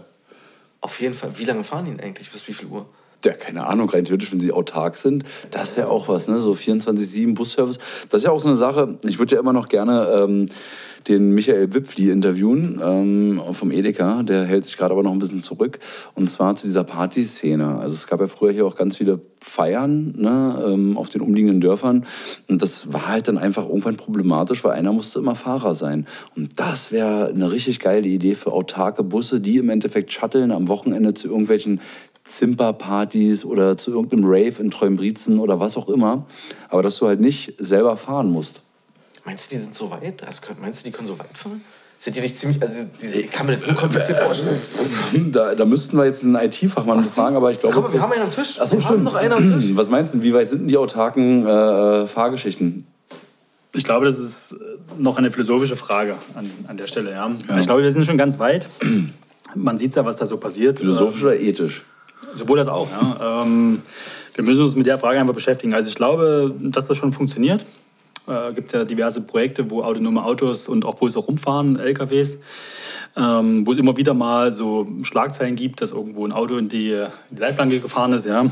Auf 0.81 1.01
jeden 1.01 1.15
Fall. 1.15 1.37
Wie 1.39 1.45
lange 1.45 1.65
fahren 1.65 1.85
die 1.85 1.91
denn 1.91 2.01
eigentlich? 2.01 2.31
Bis 2.31 2.47
wie 2.49 2.55
viel 2.55 2.69
Uhr? 2.69 2.87
Ja, 3.25 3.33
keine 3.33 3.67
Ahnung, 3.67 3.89
rein 3.89 4.05
theoretisch, 4.05 4.33
wenn 4.33 4.41
sie 4.41 4.53
autark 4.53 4.97
sind, 4.97 5.25
das 5.51 5.77
wäre 5.77 5.89
auch 5.89 6.09
was, 6.09 6.29
ne? 6.29 6.39
So 6.41 6.53
24-7 6.53 7.35
Busservice. 7.35 7.79
Das 8.11 8.21
ist 8.21 8.25
ja 8.25 8.31
auch 8.31 8.41
so 8.41 8.49
eine 8.49 8.57
Sache. 8.57 8.99
Ich 9.03 9.19
würde 9.19 9.35
ja 9.35 9.41
immer 9.41 9.53
noch 9.53 9.69
gerne 9.69 10.09
ähm, 10.15 10.49
den 11.09 11.33
Michael 11.33 11.75
Wipfli 11.75 12.11
interviewen 12.11 12.81
ähm, 12.83 13.41
vom 13.53 13.71
Edeka. 13.71 14.23
Der 14.23 14.45
hält 14.45 14.65
sich 14.65 14.77
gerade 14.77 14.93
aber 14.93 15.03
noch 15.03 15.13
ein 15.13 15.19
bisschen 15.19 15.43
zurück. 15.43 15.79
Und 16.15 16.31
zwar 16.31 16.55
zu 16.55 16.67
dieser 16.67 16.85
Partyszene. 16.85 17.79
Also 17.79 17.95
es 17.95 18.07
gab 18.07 18.21
ja 18.21 18.27
früher 18.27 18.53
hier 18.53 18.67
auch 18.67 18.77
ganz 18.77 18.97
viele 18.97 19.21
Feiern 19.41 20.15
ne, 20.17 20.65
ähm, 20.67 20.97
auf 20.97 21.09
den 21.09 21.21
umliegenden 21.21 21.61
Dörfern. 21.61 22.07
Und 22.49 22.63
das 22.63 22.93
war 22.93 23.09
halt 23.09 23.29
dann 23.29 23.39
einfach 23.39 23.69
irgendwann 23.69 23.97
problematisch, 23.97 24.65
weil 24.65 24.73
einer 24.73 24.93
musste 24.93 25.19
immer 25.19 25.35
Fahrer 25.35 25.75
sein. 25.75 26.07
Und 26.37 26.59
das 26.59 26.93
wäre 26.93 27.29
eine 27.29 27.51
richtig 27.51 27.81
geile 27.81 28.09
Idee 28.09 28.35
für 28.35 28.53
autarke 28.53 29.03
Busse, 29.03 29.41
die 29.41 29.59
im 29.59 29.69
Endeffekt 29.69 30.13
shutteln 30.13 30.53
am 30.53 30.69
Wochenende 30.69 31.15
zu 31.15 31.29
irgendwelchen 31.29 31.81
Zimperpartys 32.25 33.45
oder 33.45 33.77
zu 33.77 33.91
irgendeinem 33.93 34.25
Rave 34.25 34.61
in 34.63 34.71
Treumbrezen 34.71 35.39
oder 35.39 35.61
was 35.61 35.77
auch 35.77 35.89
immer. 35.89 36.25
Aber 36.69 36.83
dass 36.83 36.97
du 36.97 37.07
halt 37.07 37.21
nicht 37.21 37.55
selber 37.59 37.97
fahren 37.97 38.31
musst. 38.31 38.63
Meinst 39.25 39.51
du, 39.51 39.57
die 39.57 39.63
sind 39.63 39.75
so 39.75 39.91
weit? 39.91 40.23
Das 40.27 40.43
können, 40.43 40.61
meinst 40.61 40.85
du, 40.85 40.91
die 40.91 40.97
können 40.97 41.09
so 41.09 41.19
weit 41.19 41.37
fahren? 41.37 41.63
Sind 41.97 42.17
die 42.17 42.21
nicht 42.21 42.37
ziemlich. 42.37 42.61
Also, 42.61 42.81
diese, 43.01 43.21
ich 43.21 43.31
kann 43.31 43.47
mir 43.47 43.57
das 43.57 43.67
nur 43.67 43.77
kompliziert 43.77 44.19
vorstellen. 44.19 44.59
Da, 45.33 45.55
da 45.55 45.65
müssten 45.65 45.97
wir 45.97 46.05
jetzt 46.05 46.25
einen 46.25 46.35
IT-Fachmann 46.35 46.99
befragen, 46.99 47.37
aber 47.37 47.51
ich 47.51 47.61
glaube... 47.61 47.75
Guck 47.75 47.85
mal, 47.85 47.93
wir 47.93 47.99
so- 47.99 48.03
haben 48.03 48.13
einen 48.13 48.23
am 48.23 48.31
Tisch. 48.33 48.59
Ach 48.61 48.67
so, 48.67 48.75
wir 48.77 48.81
stimmt. 48.81 48.99
haben 48.99 49.05
noch 49.05 49.15
einen 49.15 49.33
am 49.33 49.61
Tisch. 49.61 49.71
Was 49.77 49.89
meinst 49.91 50.13
du, 50.15 50.23
wie 50.23 50.35
weit 50.35 50.49
sind 50.51 50.63
denn 50.63 50.69
die 50.69 50.77
autarken 50.77 51.47
äh, 51.47 52.07
Fahrgeschichten? 52.07 52.85
Ich 53.75 53.85
glaube, 53.85 54.07
das 54.07 54.19
ist 54.19 54.57
noch 54.99 55.17
eine 55.17 55.31
philosophische 55.31 55.77
Frage 55.77 56.17
an, 56.35 56.51
an 56.67 56.77
der 56.77 56.87
Stelle. 56.87 57.13
Ja. 57.13 57.31
Ich 57.59 57.67
glaube, 57.67 57.83
wir 57.83 57.91
sind 57.91 58.05
schon 58.05 58.19
ganz 58.19 58.39
weit. 58.39 58.69
Man 59.55 59.79
sieht 59.79 59.95
ja, 59.95 60.05
was 60.05 60.17
da 60.17 60.27
so 60.27 60.37
passiert. 60.37 60.81
Philosophisch 60.81 61.23
oder 61.23 61.39
ethisch? 61.39 61.85
Sowohl 62.35 62.59
das 62.59 62.69
auch. 62.69 62.89
Ja. 62.91 63.43
Ähm, 63.43 63.83
wir 64.35 64.45
müssen 64.45 64.63
uns 64.63 64.75
mit 64.75 64.87
der 64.87 64.99
Frage 64.99 65.21
einfach 65.21 65.35
beschäftigen. 65.35 65.75
Also 65.75 65.89
ich 65.89 65.95
glaube, 65.95 66.55
dass 66.61 66.87
das 66.87 66.97
schon 66.97 67.13
funktioniert. 67.13 67.65
Äh, 68.27 68.53
gibt 68.55 68.73
ja 68.73 68.85
diverse 68.85 69.21
Projekte, 69.21 69.71
wo 69.71 69.83
autonome 69.83 70.25
Autos 70.25 70.69
und 70.69 70.85
auch 70.85 70.95
Busse 70.95 71.19
rumfahren, 71.19 71.79
LKWs, 71.79 72.39
ähm, 73.17 73.67
wo 73.67 73.73
es 73.73 73.79
immer 73.79 73.97
wieder 73.97 74.15
mal 74.15 74.51
so 74.51 74.89
Schlagzeilen 75.03 75.57
gibt, 75.57 75.83
dass 75.83 75.93
irgendwo 75.93 76.27
ein 76.27 76.33
Auto 76.33 76.57
in 76.57 76.69
die, 76.69 76.93
in 76.93 77.07
die 77.31 77.41
Leitplanke 77.41 77.81
gefahren 77.81 78.13
ist. 78.13 78.27
Ja. 78.27 78.47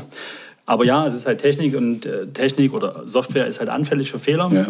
Aber 0.65 0.85
ja, 0.85 1.05
es 1.07 1.15
ist 1.15 1.25
halt 1.25 1.41
Technik 1.41 1.75
und 1.75 2.05
äh, 2.05 2.27
Technik 2.27 2.73
oder 2.73 3.01
Software 3.05 3.47
ist 3.47 3.59
halt 3.59 3.69
anfällig 3.69 4.11
für 4.11 4.19
Fehler. 4.19 4.49
Ja. 4.53 4.67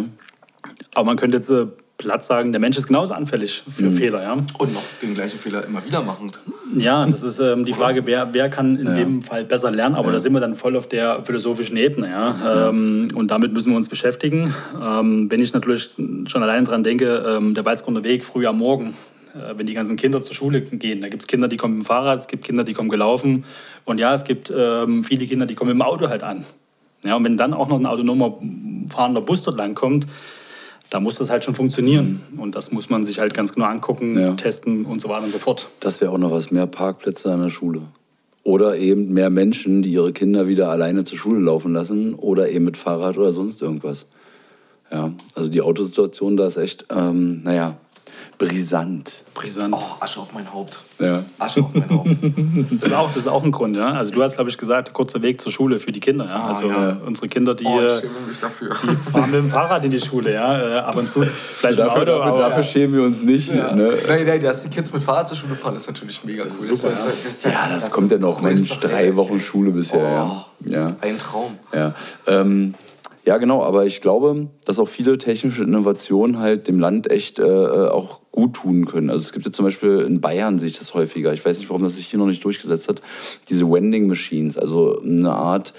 Aber 0.95 1.05
man 1.05 1.17
könnte 1.17 1.37
jetzt 1.37 1.49
äh, 1.49 1.67
platt 2.03 2.23
sagen, 2.23 2.51
der 2.51 2.61
Mensch 2.61 2.77
ist 2.77 2.87
genauso 2.87 3.13
anfällig 3.13 3.63
für 3.67 3.91
Fehler. 3.91 4.21
Ja. 4.21 4.33
Und 4.33 4.73
noch 4.73 4.83
den 5.01 5.13
gleichen 5.13 5.39
Fehler 5.39 5.65
immer 5.65 5.83
wieder 5.85 6.01
machen. 6.01 6.31
Ja, 6.75 7.05
das 7.05 7.23
ist 7.23 7.39
ähm, 7.39 7.65
die 7.65 7.73
Frage, 7.73 8.05
wer, 8.05 8.33
wer 8.33 8.49
kann 8.49 8.77
in 8.77 8.95
dem 8.95 9.21
Fall 9.21 9.45
besser 9.45 9.71
lernen, 9.71 9.95
aber 9.95 10.11
da 10.11 10.19
sind 10.19 10.33
wir 10.33 10.39
dann 10.39 10.55
voll 10.55 10.75
auf 10.75 10.87
der 10.87 11.23
philosophischen 11.23 11.77
Ebene. 11.77 12.09
Ja? 12.09 12.69
Ähm, 12.69 13.09
und 13.15 13.31
damit 13.31 13.53
müssen 13.53 13.71
wir 13.71 13.77
uns 13.77 13.89
beschäftigen. 13.89 14.53
Ähm, 14.83 15.29
wenn 15.29 15.39
ich 15.39 15.53
natürlich 15.53 15.91
schon 16.27 16.43
allein 16.43 16.65
dran 16.65 16.83
denke, 16.83 17.23
ähm, 17.27 17.53
der 17.53 17.65
Walzgründer 17.65 18.03
Weg 18.03 18.25
früh 18.25 18.45
am 18.47 18.57
Morgen, 18.57 18.93
äh, 19.33 19.57
wenn 19.57 19.65
die 19.65 19.73
ganzen 19.73 19.95
Kinder 19.95 20.21
zur 20.21 20.35
Schule 20.35 20.61
gehen, 20.61 21.01
da 21.01 21.07
gibt 21.07 21.21
es 21.21 21.27
Kinder, 21.27 21.47
die 21.47 21.57
kommen 21.57 21.75
mit 21.75 21.83
dem 21.83 21.87
Fahrrad, 21.87 22.19
es 22.19 22.27
gibt 22.27 22.43
Kinder, 22.43 22.63
die 22.63 22.73
kommen 22.73 22.89
gelaufen 22.89 23.45
und 23.85 23.99
ja, 23.99 24.13
es 24.13 24.23
gibt 24.23 24.53
ähm, 24.55 25.03
viele 25.03 25.25
Kinder, 25.25 25.45
die 25.45 25.55
kommen 25.55 25.69
mit 25.69 25.79
dem 25.79 25.87
Auto 25.87 26.09
halt 26.09 26.23
an. 26.23 26.45
Ja, 27.03 27.15
und 27.17 27.23
wenn 27.25 27.37
dann 27.37 27.53
auch 27.53 27.67
noch 27.67 27.79
ein 27.79 27.85
autonomer 27.85 28.37
fahrender 28.87 29.21
Bus 29.21 29.43
dort 29.43 29.57
langkommt, 29.57 30.07
da 30.93 30.99
muss 30.99 31.15
das 31.15 31.31
halt 31.31 31.43
schon 31.43 31.55
funktionieren. 31.55 32.21
Und 32.37 32.53
das 32.53 32.71
muss 32.71 32.91
man 32.91 33.03
sich 33.03 33.17
halt 33.17 33.33
ganz 33.33 33.53
genau 33.53 33.65
angucken, 33.65 34.15
Ja. 34.19 34.33
testen 34.35 34.85
und 34.85 35.01
so 35.01 35.09
weiter 35.09 35.23
und 35.23 35.31
so 35.31 35.39
fort. 35.39 35.67
Das 35.79 35.99
wäre 36.01 36.11
auch 36.11 36.19
noch 36.19 36.29
was, 36.29 36.51
mehr 36.51 36.67
Parkplätze 36.67 37.31
an 37.33 37.41
der 37.41 37.49
Schule. 37.49 37.81
Oder 38.43 38.77
eben 38.77 39.11
mehr 39.11 39.31
Menschen, 39.31 39.81
die 39.81 39.89
ihre 39.91 40.11
Kinder 40.11 40.47
wieder 40.47 40.69
alleine 40.69 41.03
zur 41.03 41.17
Schule 41.17 41.39
laufen 41.39 41.73
lassen 41.73 42.13
oder 42.13 42.49
eben 42.49 42.65
mit 42.65 42.77
Fahrrad 42.77 43.17
oder 43.17 43.31
sonst 43.31 43.63
irgendwas. 43.63 44.07
Ja, 44.91 45.11
also 45.33 45.49
die 45.49 45.61
Autosituation 45.61 46.37
da 46.37 46.45
ist 46.45 46.57
echt, 46.57 46.85
ähm, 46.95 47.41
naja, 47.41 47.75
brisant. 48.37 49.23
Brisant. 49.33 49.73
Oh, 49.75 49.83
Asche 49.99 50.19
auf 50.19 50.33
mein 50.33 50.51
Haupt. 50.53 50.79
Ja. 50.99 51.23
Asche 51.39 51.61
auf 51.61 51.73
mein 51.73 51.89
Haupt. 51.89 52.09
Das 52.79 52.89
ist 52.89 52.95
auch, 52.95 53.07
das 53.07 53.17
ist 53.17 53.27
auch 53.27 53.43
ein 53.43 53.51
Grund, 53.51 53.75
ja. 53.75 53.93
Also 53.93 54.11
du 54.11 54.21
hast, 54.23 54.35
glaube 54.35 54.49
ich, 54.49 54.57
gesagt, 54.57 54.93
kurzer 54.93 55.21
Weg 55.21 55.41
zur 55.41 55.51
Schule 55.51 55.79
für 55.79 55.91
die 55.91 55.99
Kinder. 55.99 56.25
Ja? 56.25 56.47
also 56.47 56.69
ja. 56.69 56.97
unsere 57.05 57.27
Kinder, 57.27 57.55
die, 57.55 57.65
Oh, 57.65 57.81
ich 57.85 57.93
schäme 57.93 58.13
mich 58.27 58.37
dafür. 58.39 58.75
die 58.83 59.11
fahren 59.11 59.31
mit 59.31 59.39
dem 59.39 59.49
Fahrrad 59.49 59.83
in 59.83 59.91
die 59.91 59.99
Schule, 59.99 60.33
ja. 60.33 60.77
Äh, 60.77 60.79
ab 60.79 60.95
und 60.95 61.09
zu 61.09 61.21
vielleicht 61.21 61.79
Dafür, 61.79 62.01
Auto, 62.01 62.05
dafür, 62.05 62.23
aber, 62.25 62.37
dafür 62.39 62.63
schämen 62.63 62.95
wir 62.95 63.03
uns 63.03 63.23
nicht. 63.23 63.53
Ne? 63.53 63.97
Nein, 64.07 64.25
nein, 64.25 64.41
dass 64.41 64.63
die 64.63 64.69
Kids 64.69 64.93
mit 64.93 65.01
Fahrrad 65.01 65.27
zur 65.29 65.37
Schule 65.37 65.55
fahren, 65.55 65.75
ist 65.75 65.87
natürlich 65.87 66.23
mega 66.23 66.43
cool. 66.43 66.47
Das 66.47 66.59
ist 66.61 66.81
super, 66.81 66.93
ja. 66.93 66.99
Das 67.05 67.25
ist 67.25 67.45
Ja, 67.45 67.69
das, 67.69 67.91
kommt 67.91 68.11
ja 68.11 68.17
noch, 68.17 68.41
Mensch, 68.41 68.79
drei 68.79 69.15
Wochen 69.15 69.39
Schule 69.39 69.71
bisher. 69.71 70.01
ja. 70.01 70.45
ja. 70.65 70.95
Ein 71.01 71.17
Traum. 71.17 71.57
Ja, 71.73 71.93
ähm, 72.27 72.73
ja, 73.25 73.37
genau, 73.37 73.63
aber 73.63 73.85
ich 73.85 74.01
glaube, 74.01 74.49
dass 74.65 74.79
auch 74.79 74.87
viele 74.87 75.17
technische 75.17 75.63
Innovationen 75.63 76.39
halt 76.39 76.67
dem 76.67 76.77
Land 76.77 77.09
echt 77.09 77.39
äh, 77.39 77.43
auch 77.43 78.19
gut 78.31 78.55
tun 78.55 78.85
können. 78.85 79.09
Also 79.09 79.21
es 79.21 79.31
gibt 79.31 79.45
ja 79.45 79.51
zum 79.51 79.63
Beispiel 79.63 79.99
in 80.01 80.19
Bayern 80.19 80.59
sich 80.59 80.77
das 80.77 80.93
häufiger. 80.93 81.31
Ich 81.31 81.45
weiß 81.45 81.59
nicht, 81.59 81.69
warum 81.69 81.83
das 81.83 81.95
sich 81.95 82.07
hier 82.07 82.19
noch 82.19 82.25
nicht 82.25 82.43
durchgesetzt 82.43 82.89
hat. 82.89 83.01
Diese 83.47 83.69
Wending 83.69 84.07
Machines, 84.07 84.57
also 84.57 84.99
eine 85.01 85.31
Art. 85.31 85.73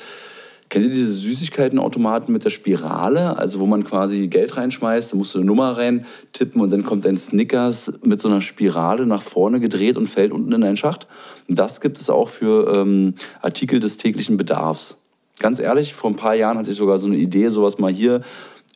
Kennt 0.70 0.86
ihr 0.86 0.90
diese 0.90 1.12
Süßigkeitenautomaten 1.12 2.32
mit 2.32 2.44
der 2.44 2.50
Spirale? 2.50 3.36
Also 3.36 3.60
wo 3.60 3.66
man 3.66 3.84
quasi 3.84 4.26
Geld 4.28 4.56
reinschmeißt, 4.56 5.12
da 5.12 5.16
musst 5.16 5.34
du 5.34 5.38
eine 5.38 5.46
Nummer 5.46 5.76
rein 5.76 6.06
tippen 6.32 6.62
und 6.62 6.72
dann 6.72 6.84
kommt 6.84 7.04
ein 7.04 7.18
Snickers 7.18 8.00
mit 8.02 8.22
so 8.22 8.28
einer 8.28 8.40
Spirale 8.40 9.06
nach 9.06 9.22
vorne 9.22 9.60
gedreht 9.60 9.98
und 9.98 10.08
fällt 10.08 10.32
unten 10.32 10.52
in 10.52 10.64
einen 10.64 10.78
Schacht. 10.78 11.06
Und 11.46 11.58
das 11.58 11.82
gibt 11.82 12.00
es 12.00 12.08
auch 12.08 12.30
für 12.30 12.74
ähm, 12.74 13.14
Artikel 13.42 13.80
des 13.80 13.98
täglichen 13.98 14.38
Bedarfs. 14.38 15.03
Ganz 15.40 15.60
ehrlich, 15.60 15.94
vor 15.94 16.10
ein 16.10 16.16
paar 16.16 16.34
Jahren 16.34 16.58
hatte 16.58 16.70
ich 16.70 16.76
sogar 16.76 16.98
so 16.98 17.06
eine 17.06 17.16
Idee, 17.16 17.48
sowas 17.48 17.78
mal 17.78 17.92
hier 17.92 18.20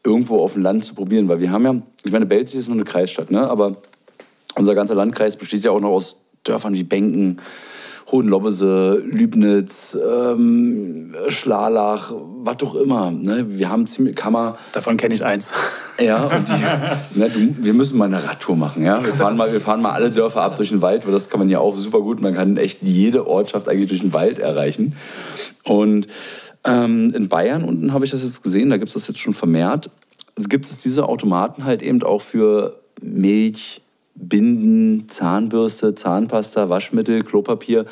irgendwo 0.05 0.38
auf 0.38 0.55
dem 0.55 0.62
Land 0.62 0.85
zu 0.85 0.94
probieren, 0.94 1.29
weil 1.29 1.40
wir 1.40 1.51
haben 1.51 1.64
ja, 1.64 1.75
ich 2.05 2.12
meine, 2.12 2.27
Belzig 2.27 2.61
ist 2.61 2.68
nur 2.68 2.77
eine 2.77 2.85
Kreisstadt, 2.85 3.31
ne? 3.31 3.49
aber 3.49 3.77
unser 4.55 4.75
ganzer 4.75 4.94
Landkreis 4.94 5.37
besteht 5.37 5.64
ja 5.64 5.71
auch 5.71 5.81
noch 5.81 5.90
aus 5.90 6.16
Dörfern 6.44 6.75
wie 6.75 6.85
Benken, 6.85 7.38
Hohenlobbese, 8.11 9.03
Lübnitz, 9.05 9.97
ähm, 9.97 11.14
Schlalach, 11.29 12.12
was 12.38 12.57
doch 12.57 12.75
immer. 12.75 13.11
Ne? 13.11 13.44
Wir 13.49 13.68
haben 13.68 13.87
ziemlich, 13.87 14.16
Kammer, 14.16 14.57
davon 14.73 14.97
kenne 14.97 15.12
ich 15.12 15.25
eins. 15.25 15.53
ja, 16.01 16.25
und 16.25 16.49
die, 16.49 17.18
ne, 17.18 17.29
du, 17.29 17.57
wir 17.59 17.75
müssen 17.75 17.99
mal 17.99 18.07
eine 18.07 18.25
Radtour 18.25 18.57
machen. 18.57 18.83
Ja? 18.83 19.05
Wir, 19.05 19.12
fahren 19.12 19.37
mal, 19.37 19.53
wir 19.53 19.61
fahren 19.61 19.83
mal 19.83 19.92
alle 19.92 20.11
Dörfer 20.11 20.40
ab 20.42 20.57
durch 20.57 20.71
den 20.71 20.81
Wald, 20.81 21.05
weil 21.05 21.12
das 21.12 21.29
kann 21.29 21.38
man 21.38 21.51
ja 21.51 21.59
auch 21.59 21.77
super 21.77 22.01
gut. 22.01 22.23
Man 22.23 22.35
kann 22.35 22.57
echt 22.57 22.79
jede 22.81 23.27
Ortschaft 23.27 23.68
eigentlich 23.68 23.88
durch 23.88 24.01
den 24.01 24.14
Wald 24.14 24.38
erreichen. 24.38 24.97
Und 25.64 26.07
ähm, 26.68 27.12
in 27.14 27.28
Bayern 27.28 27.64
unten 27.64 27.92
habe 27.92 28.04
ich 28.04 28.11
das 28.11 28.22
jetzt 28.22 28.42
gesehen, 28.42 28.70
da 28.70 28.76
gibt 28.76 28.88
es 28.88 28.94
das 28.94 29.09
jetzt 29.09 29.20
schon 29.20 29.35
vermehrt. 29.35 29.90
Gibt 30.37 30.66
es 30.66 30.78
diese 30.78 31.09
Automaten 31.09 31.64
halt 31.64 31.83
eben 31.83 32.02
auch 32.02 32.22
für 32.22 32.78
Milch, 33.00 33.81
Binden, 34.14 35.09
Zahnbürste, 35.09 35.94
Zahnpasta, 35.94 36.68
Waschmittel, 36.68 37.22
Klopapier. 37.22 37.87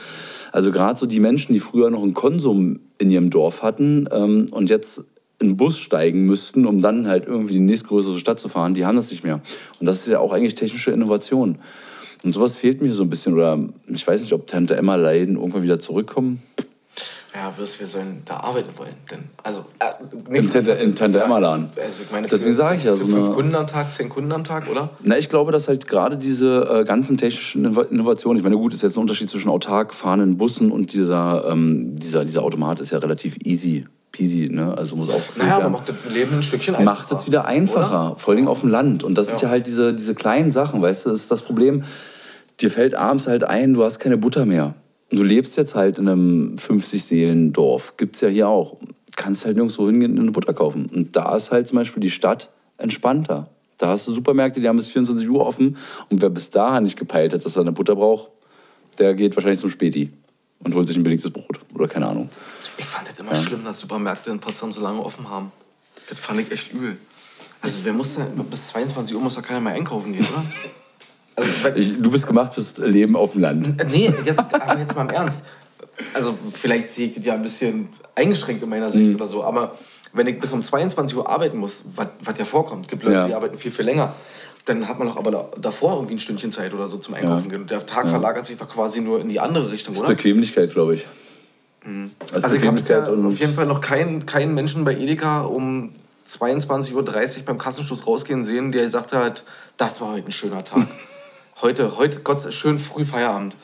Also 0.53 0.71
gerade 0.71 0.99
so 0.99 1.07
die 1.07 1.21
Menschen, 1.21 1.55
die 1.55 1.61
früher 1.61 1.91
noch 1.91 2.03
einen 2.03 2.15
Konsum 2.15 2.81
in 2.99 3.11
ihrem 3.11 3.31
Dorf 3.31 3.63
hatten 3.63 4.09
ähm, 4.13 4.49
und 4.51 4.71
jetzt 4.71 5.05
in 5.39 5.49
den 5.49 5.57
Bus 5.57 5.79
steigen 5.79 6.25
müssten, 6.25 6.67
um 6.67 6.81
dann 6.81 7.07
halt 7.07 7.27
irgendwie 7.27 7.57
in 7.57 7.61
die 7.61 7.73
nächstgrößere 7.73 8.19
Stadt 8.19 8.41
zu 8.41 8.49
fahren, 8.49 8.75
die 8.75 8.87
haben 8.87 8.97
das 8.97 9.11
nicht 9.11 9.23
mehr. 9.23 9.41
Und 9.81 9.87
das 9.87 9.99
ist 9.99 10.09
ja 10.09 10.19
auch 10.19 10.33
eigentlich 10.33 10.55
technische 10.55 10.91
Innovation. 10.91 11.59
Und 12.25 12.33
sowas 12.33 12.57
fehlt 12.57 12.81
mir 12.81 12.93
so 12.93 13.03
ein 13.03 13.11
bisschen. 13.11 13.35
Oder 13.35 13.59
ich 13.89 14.07
weiß 14.07 14.23
nicht, 14.23 14.33
ob 14.33 14.47
Tante 14.47 14.77
Emma 14.77 14.97
Leiden 14.97 15.37
irgendwann 15.37 15.63
wieder 15.63 15.79
zurückkommen. 15.79 16.43
Ja, 17.37 17.51
bloß 17.51 17.81
wir 17.81 17.87
sollen 17.87 18.23
da 18.25 18.39
arbeiten 18.39 18.71
wollen. 18.79 18.95
Denn, 19.11 19.25
also, 19.43 19.67
äh, 19.79 20.37
Im 20.39 20.51
Tante, 20.51 20.73
im 20.73 20.95
Tante 20.95 21.21
Emma 21.21 21.39
Laden. 21.39 21.69
Also 21.77 22.03
ich 22.05 22.11
meine, 22.11 22.27
Deswegen 22.27 22.55
sage 22.55 22.77
ich 22.79 22.85
ja, 22.85 22.97
so 22.97 23.07
fünf 23.07 23.35
Kunden 23.35 23.55
am 23.55 23.67
Tag, 23.67 23.93
zehn 23.93 24.09
Kunden 24.09 24.33
am 24.33 24.43
Tag, 24.43 24.71
oder? 24.71 24.89
Na, 25.03 25.19
ich 25.19 25.29
glaube, 25.29 25.53
dass 25.53 25.69
halt 25.69 25.87
gerade 25.87 26.17
diese 26.17 26.63
äh, 26.81 26.85
ganzen 26.85 27.19
technischen 27.19 27.67
Innov- 27.67 27.91
Innovationen, 27.91 28.39
ich 28.39 28.43
meine, 28.45 28.57
gut, 28.57 28.73
ist 28.73 28.83
jetzt 28.83 28.97
ein 28.97 29.01
Unterschied 29.03 29.29
zwischen 29.29 29.51
autark 29.51 29.93
fahrenden 29.93 30.39
Bussen 30.39 30.73
und 30.73 30.95
dieser, 30.95 31.45
ähm, 31.51 31.95
dieser, 31.97 32.25
dieser 32.25 32.43
Automat 32.43 32.81
ist 32.81 32.91
ja 32.93 32.99
relativ 32.99 33.37
easy 33.45 33.85
peasy, 34.13 34.49
ne? 34.51 34.73
Also 34.79 34.97
muss 34.97 35.11
auch 35.11 35.21
Naja, 35.37 35.59
werden. 35.59 35.73
macht 35.73 35.91
das 35.91 35.97
Leben 36.11 36.37
ein 36.37 36.43
Stückchen 36.43 36.75
einfacher. 36.75 36.85
macht 37.01 37.13
es 37.13 37.27
wieder 37.27 37.45
einfacher, 37.45 38.15
vor 38.17 38.31
allen 38.33 38.37
Dingen 38.37 38.49
auf 38.49 38.61
dem 38.61 38.71
Land. 38.71 39.05
Und 39.05 39.19
das 39.19 39.27
sind 39.27 39.43
ja 39.43 39.49
Ja. 39.49 39.53
halt 39.53 39.67
diese, 39.67 39.93
diese 39.93 40.15
kleinen 40.15 40.51
Sachen, 40.51 40.81
weißt 40.81 41.05
du, 41.05 41.11
das 41.11 41.21
ist 41.21 41.31
das 41.31 41.43
Problem. 41.43 41.83
Dir 42.61 42.71
fällt 42.71 42.95
abends 42.95 43.27
halt 43.27 43.45
ein, 43.45 43.75
du 43.75 43.85
hast 43.85 43.99
keine 43.99 44.17
Butter 44.17 44.47
mehr. 44.47 44.75
Du 45.11 45.23
lebst 45.23 45.57
jetzt 45.57 45.75
halt 45.75 45.99
in 45.99 46.09
einem 46.09 46.57
50-Seelen-Dorf. 46.57 47.97
Gibt's 47.97 48.21
ja 48.21 48.29
hier 48.29 48.49
auch. 48.49 48.77
Kannst 49.15 49.45
halt 49.45 49.57
nirgendwo 49.57 49.87
hingehen 49.87 50.13
und 50.13 50.21
eine 50.21 50.33
Butter 50.33 50.53
kaufen. 50.53 50.87
Und 50.93 51.15
da 51.15 51.37
ist 51.37 51.53
halt 51.53 51.69
zum 51.69 51.77
Beispiel 51.77 52.01
die 52.01 52.11
Stadt 52.11 52.53
entspannter. 52.77 53.49
Da 53.79 53.89
hast 53.89 54.09
du 54.09 54.13
Supermärkte, 54.13 54.61
die 54.61 54.69
haben 54.69 54.77
bis 54.77 54.89
24 54.89 55.29
Uhr 55.29 55.47
offen. 55.47 55.77
Und 56.11 56.23
wer 56.23 56.31
bis 56.31 56.51
dahin 56.51 56.85
nicht 56.85 56.99
gepeilt 56.99 57.33
hat, 57.33 57.45
dass 57.45 57.57
er 57.57 57.63
eine 57.63 57.73
Butter 57.73 57.95
braucht, 57.95 58.31
der 58.99 59.15
geht 59.15 59.37
wahrscheinlich 59.37 59.61
zum 59.61 59.71
Späti 59.71 60.11
und 60.61 60.75
holt 60.75 60.89
sich 60.89 60.97
ein 60.97 61.03
billiges 61.03 61.31
Brot. 61.31 61.61
Oder 61.75 61.87
keine 61.87 62.09
Ahnung. 62.09 62.29
Ich 62.79 62.85
fand 62.85 63.09
das 63.09 63.19
immer 63.19 63.35
schlimm, 63.35 63.65
dass 63.65 63.81
Supermärkte 63.81 64.31
in 64.31 64.41
Potsdam 64.41 64.73
so 64.73 64.83
lange 64.83 65.01
offen 65.01 65.29
haben. 65.31 65.53
Das 66.09 66.19
fand 66.19 66.41
ich 66.41 66.51
echt 66.51 66.73
übel. 66.73 66.97
Also 67.61 67.79
wer 67.85 67.93
muss 67.93 68.17
denn, 68.17 68.27
bis 68.51 68.69
22 68.69 69.17
Uhr 69.17 69.23
muss 69.23 69.35
doch 69.35 69.43
keiner 69.43 69.61
mehr 69.61 69.75
einkaufen 69.75 70.13
gehen, 70.13 70.27
oder? 70.33 70.45
Also, 71.37 71.69
Ich, 71.77 72.01
du 72.01 72.11
bist 72.11 72.27
gemacht 72.27 72.55
fürs 72.55 72.79
Leben 72.79 73.15
auf 73.17 73.33
dem 73.33 73.43
Land. 73.43 73.81
Äh, 73.81 73.85
nee, 73.91 74.13
jetzt, 74.25 74.39
aber 74.39 74.79
jetzt 74.79 74.95
mal 74.97 75.03
im 75.03 75.11
Ernst. 75.11 75.45
Also 76.15 76.35
vielleicht 76.53 76.91
sehe 76.91 77.09
ich 77.09 77.15
das 77.15 77.25
ja 77.25 77.35
ein 77.35 77.43
bisschen 77.43 77.89
eingeschränkt 78.15 78.63
in 78.63 78.69
meiner 78.69 78.87
Mhm. 78.89 78.93
Sicht 78.93 79.15
oder 79.15 79.27
so, 79.27 79.45
aber 79.45 79.75
wenn 80.13 80.27
ich 80.27 80.41
bis 80.41 80.53
um 80.53 80.63
22 80.63 81.17
Uhr 81.17 81.29
arbeiten 81.29 81.59
muss, 81.59 81.85
was 81.95 82.39
ja 82.39 82.45
vorkommt, 82.45 82.89
gibt 82.89 83.05
Leute, 83.05 83.15
Ja. 83.17 83.27
die 83.29 83.35
arbeiten 83.35 83.57
viel, 83.59 83.71
viel 83.71 83.85
länger, 83.85 84.15
dann 84.65 84.89
hat 84.89 84.99
man 84.99 85.09
doch 85.09 85.17
aber 85.17 85.31
da- 85.31 85.49
davor 85.61 85.95
irgendwie 85.97 86.15
ein 86.15 86.19
Stündchen 86.19 86.51
Zeit 86.51 86.75
oder 86.75 86.87
so 86.87 86.97
zum 86.99 87.15
Einkaufen 87.15 87.49
gehen. 87.51 87.63
Und 87.63 87.71
der 87.71 87.85
Tag 87.87 88.09
verlagert 88.09 88.45
sich 88.47 88.57
doch 88.57 88.69
quasi 88.69 89.01
nur 89.01 89.21
in 89.21 89.29
die 89.29 89.41
andere 89.41 89.71
Richtung, 89.71 89.95
Das 89.95 90.03
ist 90.03 90.07
oder? 90.09 90.17
Bequemlichkeit, 90.17 90.73
glaube 90.73 90.95
ich. 90.95 91.07
Also 92.33 92.57
ich 92.57 92.63
habe 92.65 92.73
bisher 92.73 93.11
und 93.13 93.25
auf 93.27 93.39
jeden 93.39 93.55
Fall 93.55 93.67
noch 93.67 93.81
keinen, 93.81 94.27
keinen 94.27 94.55
Menschen 94.55 94.85
bei 94.85 94.95
Edeka 94.97 95.43
um 95.43 95.93
22.30 96.27 96.95
Uhr 97.39 97.45
beim 97.45 97.59
Kassenstoß 97.59 98.07
rausgehen 98.09 98.43
sehen, 98.43 98.73
der 98.73 98.83
gesagt 98.83 99.13
hat, 99.13 99.45
das 99.77 100.01
war 100.01 100.13
heute 100.15 100.27
ein 100.29 100.33
schöner 100.33 100.65
Tag. 100.65 100.87
Heute, 101.63 101.97
heute, 101.97 102.21
Gott 102.21 102.41
sei 102.43 102.51
schön 102.51 102.79
früh 102.79 103.05
Feierabend. 103.05 103.57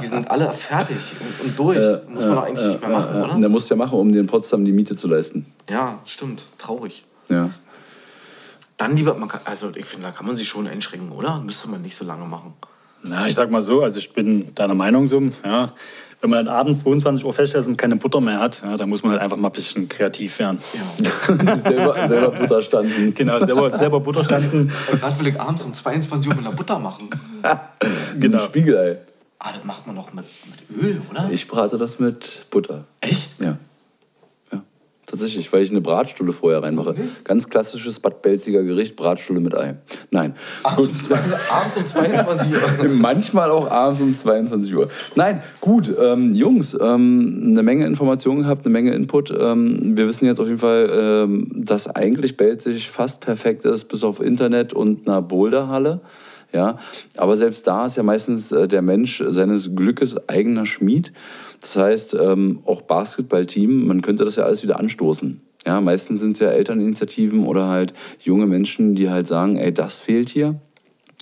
Die 0.00 0.06
sind 0.06 0.30
alle 0.30 0.52
fertig 0.52 0.96
und, 1.18 1.46
und 1.46 1.58
durch. 1.58 1.78
Muss 2.08 2.24
man 2.26 2.34
doch 2.34 2.42
eigentlich 2.44 2.66
nicht 2.66 2.80
mehr 2.82 2.90
machen, 2.90 3.14
Ja, 3.14 3.24
oder? 3.24 3.36
der 3.36 3.48
musst 3.48 3.70
ja 3.70 3.76
machen, 3.76 3.98
um 3.98 4.12
dir 4.12 4.20
in 4.20 4.26
Potsdam 4.26 4.64
die 4.64 4.72
Miete 4.72 4.94
zu 4.96 5.08
leisten. 5.08 5.46
Ja, 5.68 5.98
stimmt. 6.04 6.44
Traurig. 6.58 7.04
Ja. 7.28 7.48
Dann 8.76 8.96
lieber, 8.96 9.14
man 9.14 9.28
kann, 9.28 9.40
also 9.44 9.70
ich 9.74 9.86
finde, 9.86 10.08
da 10.08 10.12
kann 10.12 10.26
man 10.26 10.36
sich 10.36 10.46
schon 10.48 10.66
einschränken, 10.66 11.10
oder? 11.12 11.40
Müsste 11.40 11.68
man 11.70 11.80
nicht 11.80 11.96
so 11.96 12.04
lange 12.04 12.26
machen. 12.26 12.52
Na, 13.02 13.26
ich 13.26 13.34
sag 13.34 13.50
mal 13.50 13.62
so, 13.62 13.82
also 13.82 13.98
ich 13.98 14.12
bin 14.12 14.54
deiner 14.54 14.74
Meinung 14.74 15.06
so, 15.06 15.22
ja. 15.44 15.72
Wenn 16.22 16.30
man 16.30 16.46
dann 16.46 16.54
abends 16.54 16.84
22 16.84 17.24
Uhr 17.24 17.32
feststellt 17.32 17.66
und 17.66 17.76
keine 17.76 17.96
Butter 17.96 18.20
mehr 18.20 18.38
hat, 18.38 18.62
ja, 18.64 18.76
dann 18.76 18.88
muss 18.88 19.02
man 19.02 19.10
halt 19.10 19.22
einfach 19.22 19.36
mal 19.36 19.48
ein 19.48 19.52
bisschen 19.52 19.88
kreativ 19.88 20.38
werden. 20.38 20.60
Ja. 20.72 21.56
Selber, 21.56 21.94
selber 22.08 22.30
Butter 22.30 22.62
standen. 22.62 23.12
Genau, 23.12 23.40
selber, 23.40 23.68
selber 23.68 23.98
Butter 23.98 24.22
stanzen. 24.22 24.70
Und 24.92 25.02
was 25.02 25.18
will 25.18 25.26
ich 25.26 25.40
abends 25.40 25.64
um 25.64 25.74
22 25.74 26.30
Uhr 26.30 26.36
mit 26.36 26.46
einer 26.46 26.54
Butter 26.54 26.78
machen? 26.78 27.10
Genau. 28.16 28.38
Ein 28.38 28.44
Spiegelei. 28.44 28.98
Ah, 29.40 29.50
das 29.56 29.64
macht 29.64 29.84
man 29.88 29.96
doch 29.96 30.12
mit, 30.12 30.24
mit 30.46 30.80
Öl, 30.80 31.02
oder? 31.10 31.28
Ich 31.32 31.48
brate 31.48 31.76
das 31.76 31.98
mit 31.98 32.46
Butter. 32.50 32.84
Echt? 33.00 33.40
Ja. 33.40 33.56
Tatsächlich, 35.12 35.52
weil 35.52 35.62
ich 35.62 35.70
eine 35.70 35.82
Bratstulle 35.82 36.32
vorher 36.32 36.62
reinmache. 36.62 36.94
Ganz 37.24 37.50
klassisches 37.50 38.00
Bad 38.00 38.22
Belziger 38.22 38.62
Gericht, 38.62 38.96
Bratstulle 38.96 39.40
mit 39.40 39.54
Ei. 39.54 39.76
Nein. 40.10 40.32
Abends 40.62 40.88
um, 40.88 41.00
zwei, 41.00 41.18
abends 41.50 41.76
um 41.76 41.84
22 41.84 42.50
Uhr. 42.50 42.88
Manchmal 42.94 43.50
auch 43.50 43.70
abends 43.70 44.00
um 44.00 44.14
22 44.14 44.74
Uhr. 44.74 44.88
Nein, 45.14 45.42
gut, 45.60 45.94
ähm, 46.00 46.34
Jungs, 46.34 46.74
ähm, 46.80 47.48
eine 47.50 47.62
Menge 47.62 47.84
Informationen 47.84 48.40
gehabt, 48.40 48.64
eine 48.64 48.72
Menge 48.72 48.94
Input. 48.94 49.30
Ähm, 49.38 49.98
wir 49.98 50.08
wissen 50.08 50.24
jetzt 50.24 50.40
auf 50.40 50.46
jeden 50.46 50.60
Fall, 50.60 50.90
ähm, 50.90 51.62
dass 51.62 51.94
eigentlich 51.94 52.38
Belzig 52.38 52.88
fast 52.88 53.20
perfekt 53.20 53.66
ist, 53.66 53.90
bis 53.90 54.04
auf 54.04 54.18
Internet 54.18 54.72
und 54.72 55.06
einer 55.06 55.20
Boulderhalle. 55.20 56.00
Ja, 56.54 56.78
aber 57.18 57.36
selbst 57.36 57.66
da 57.66 57.84
ist 57.84 57.96
ja 57.96 58.02
meistens 58.02 58.50
äh, 58.50 58.66
der 58.66 58.80
Mensch 58.80 59.22
seines 59.28 59.76
Glückes 59.76 60.26
eigener 60.26 60.64
Schmied. 60.64 61.12
Das 61.62 61.76
heißt, 61.76 62.14
ähm, 62.14 62.60
auch 62.66 62.82
Basketballteam, 62.82 63.86
man 63.86 64.02
könnte 64.02 64.24
das 64.24 64.36
ja 64.36 64.44
alles 64.44 64.62
wieder 64.62 64.78
anstoßen. 64.78 65.40
Ja, 65.64 65.80
meistens 65.80 66.20
sind 66.20 66.32
es 66.32 66.40
ja 66.40 66.48
Elterninitiativen 66.48 67.46
oder 67.46 67.68
halt 67.68 67.94
junge 68.20 68.46
Menschen, 68.46 68.96
die 68.96 69.08
halt 69.08 69.28
sagen, 69.28 69.56
ey, 69.56 69.72
das 69.72 70.00
fehlt 70.00 70.28
hier. 70.28 70.60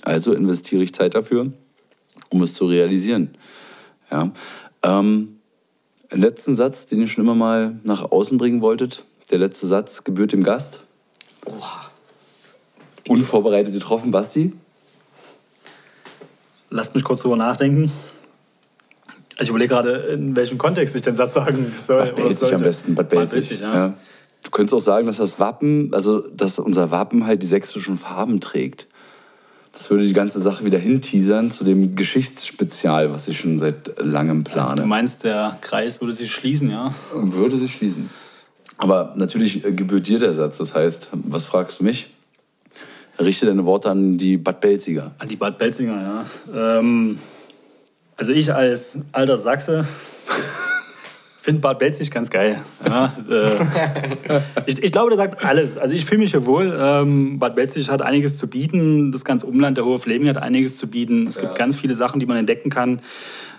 Also 0.03 0.33
investiere 0.33 0.81
ich 0.81 0.95
Zeit 0.95 1.13
dafür, 1.13 1.53
um 2.31 2.41
es 2.41 2.55
zu 2.55 2.65
realisieren. 2.65 3.37
Ja. 4.09 4.31
Ähm, 4.81 5.37
letzten 6.09 6.55
Satz, 6.55 6.87
den 6.87 7.01
ihr 7.01 7.07
schon 7.07 7.23
immer 7.23 7.35
mal 7.35 7.79
nach 7.83 8.11
außen 8.11 8.39
bringen 8.39 8.61
wolltet. 8.61 9.03
Der 9.29 9.37
letzte 9.37 9.67
Satz 9.67 10.03
gebührt 10.03 10.31
dem 10.31 10.43
Gast. 10.43 10.85
Oha. 11.45 11.91
Unvorbereitet 13.07 13.73
getroffen, 13.73 14.09
Basti. 14.09 14.53
Lasst 16.71 16.95
mich 16.95 17.03
kurz 17.03 17.21
drüber 17.21 17.37
nachdenken. 17.37 17.91
Ich 19.41 19.49
überlege 19.49 19.69
gerade, 19.69 19.91
in 20.13 20.35
welchem 20.35 20.57
Kontext 20.57 20.95
ich 20.95 21.01
den 21.01 21.15
Satz 21.15 21.33
sagen 21.33 21.73
soll. 21.75 21.99
Bad 21.99 22.15
Belzig 22.15 22.53
am 22.53 22.61
besten. 22.61 22.95
Bad 22.95 23.09
Belzig. 23.09 23.59
ja. 23.59 23.73
ja. 23.73 23.93
Du 24.43 24.49
könntest 24.49 24.73
auch 24.73 24.81
sagen, 24.81 25.05
dass 25.05 25.17
das 25.17 25.39
Wappen, 25.39 25.93
also 25.93 26.27
dass 26.29 26.57
unser 26.57 26.89
Wappen 26.89 27.27
halt 27.27 27.43
die 27.43 27.47
sächsischen 27.47 27.95
Farben 27.95 28.41
trägt. 28.41 28.87
Das 29.71 29.89
würde 29.89 30.05
die 30.05 30.13
ganze 30.13 30.41
Sache 30.41 30.65
wieder 30.65 30.79
hinteasern 30.79 31.51
zu 31.51 31.63
dem 31.63 31.95
Geschichtsspezial, 31.95 33.13
was 33.13 33.27
ich 33.27 33.39
schon 33.39 33.59
seit 33.59 33.93
langem 33.99 34.43
plane. 34.43 34.81
Du 34.81 34.87
meinst, 34.87 35.23
der 35.23 35.57
Kreis 35.61 36.01
würde 36.01 36.13
sich 36.13 36.31
schließen, 36.31 36.69
ja? 36.69 36.93
Würde 37.13 37.57
sich 37.57 37.73
schließen. 37.73 38.09
Aber 38.77 39.13
natürlich 39.15 39.63
äh, 39.63 39.71
gebührt 39.71 40.07
dir 40.07 40.19
der 40.19 40.33
Satz. 40.33 40.57
Das 40.57 40.73
heißt, 40.73 41.11
was 41.13 41.45
fragst 41.45 41.79
du 41.79 41.83
mich? 41.83 42.09
Richte 43.19 43.45
deine 43.45 43.65
Worte 43.65 43.91
an 43.91 44.17
die 44.17 44.37
Bad 44.37 44.59
Belziger. 44.59 45.11
An 45.19 45.29
die 45.29 45.35
Bad 45.35 45.57
Belzinger, 45.57 46.25
ja. 46.53 46.79
Ähm, 46.79 47.19
also 48.21 48.33
ich 48.33 48.53
als 48.53 48.99
alter 49.13 49.35
Sachse 49.35 49.83
finde 51.41 51.59
Bad 51.59 51.79
Belzig 51.79 52.11
ganz 52.11 52.29
geil. 52.29 52.61
Ja, 52.85 53.11
äh, 53.31 53.49
ich, 54.67 54.83
ich 54.83 54.91
glaube, 54.91 55.09
der 55.09 55.17
sagt 55.17 55.43
alles. 55.43 55.79
Also 55.79 55.95
ich 55.95 56.05
fühle 56.05 56.21
mich 56.21 56.29
hier 56.29 56.45
wohl. 56.45 56.71
Ähm, 56.79 57.39
Bad 57.39 57.55
Belzig 57.55 57.89
hat 57.89 58.03
einiges 58.03 58.37
zu 58.37 58.47
bieten. 58.47 59.11
Das 59.11 59.25
ganze 59.25 59.47
Umland 59.47 59.77
der 59.77 59.85
Hohe 59.85 59.97
Fleming 59.97 60.29
hat 60.29 60.37
einiges 60.37 60.77
zu 60.77 60.85
bieten. 60.85 61.25
Es 61.25 61.39
gibt 61.39 61.55
ganz 61.55 61.75
viele 61.75 61.95
Sachen, 61.95 62.19
die 62.19 62.27
man 62.27 62.37
entdecken 62.37 62.69
kann. 62.69 62.99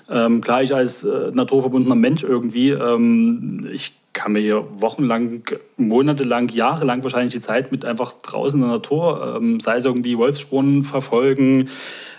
Ähm, 0.09 0.41
klar, 0.41 0.63
ich 0.63 0.73
als 0.73 1.03
äh, 1.03 1.33
naturverbundener 1.33 1.97
Mensch 1.97 2.23
irgendwie, 2.23 2.71
ähm, 2.71 3.69
ich 3.73 3.95
kann 4.13 4.31
mir 4.31 4.41
hier 4.41 4.65
wochenlang, 4.79 5.43
monatelang, 5.77 6.49
jahrelang 6.51 7.03
wahrscheinlich 7.03 7.33
die 7.35 7.41
Zeit 7.41 7.73
mit 7.73 7.85
einfach 7.85 8.13
draußen 8.13 8.61
in 8.61 8.67
der 8.69 8.77
Natur, 8.77 9.39
ähm, 9.39 9.59
sei 9.59 9.79
es 9.79 9.85
irgendwie 9.85 10.19
Wolfsspuren 10.19 10.85
verfolgen, 10.85 11.69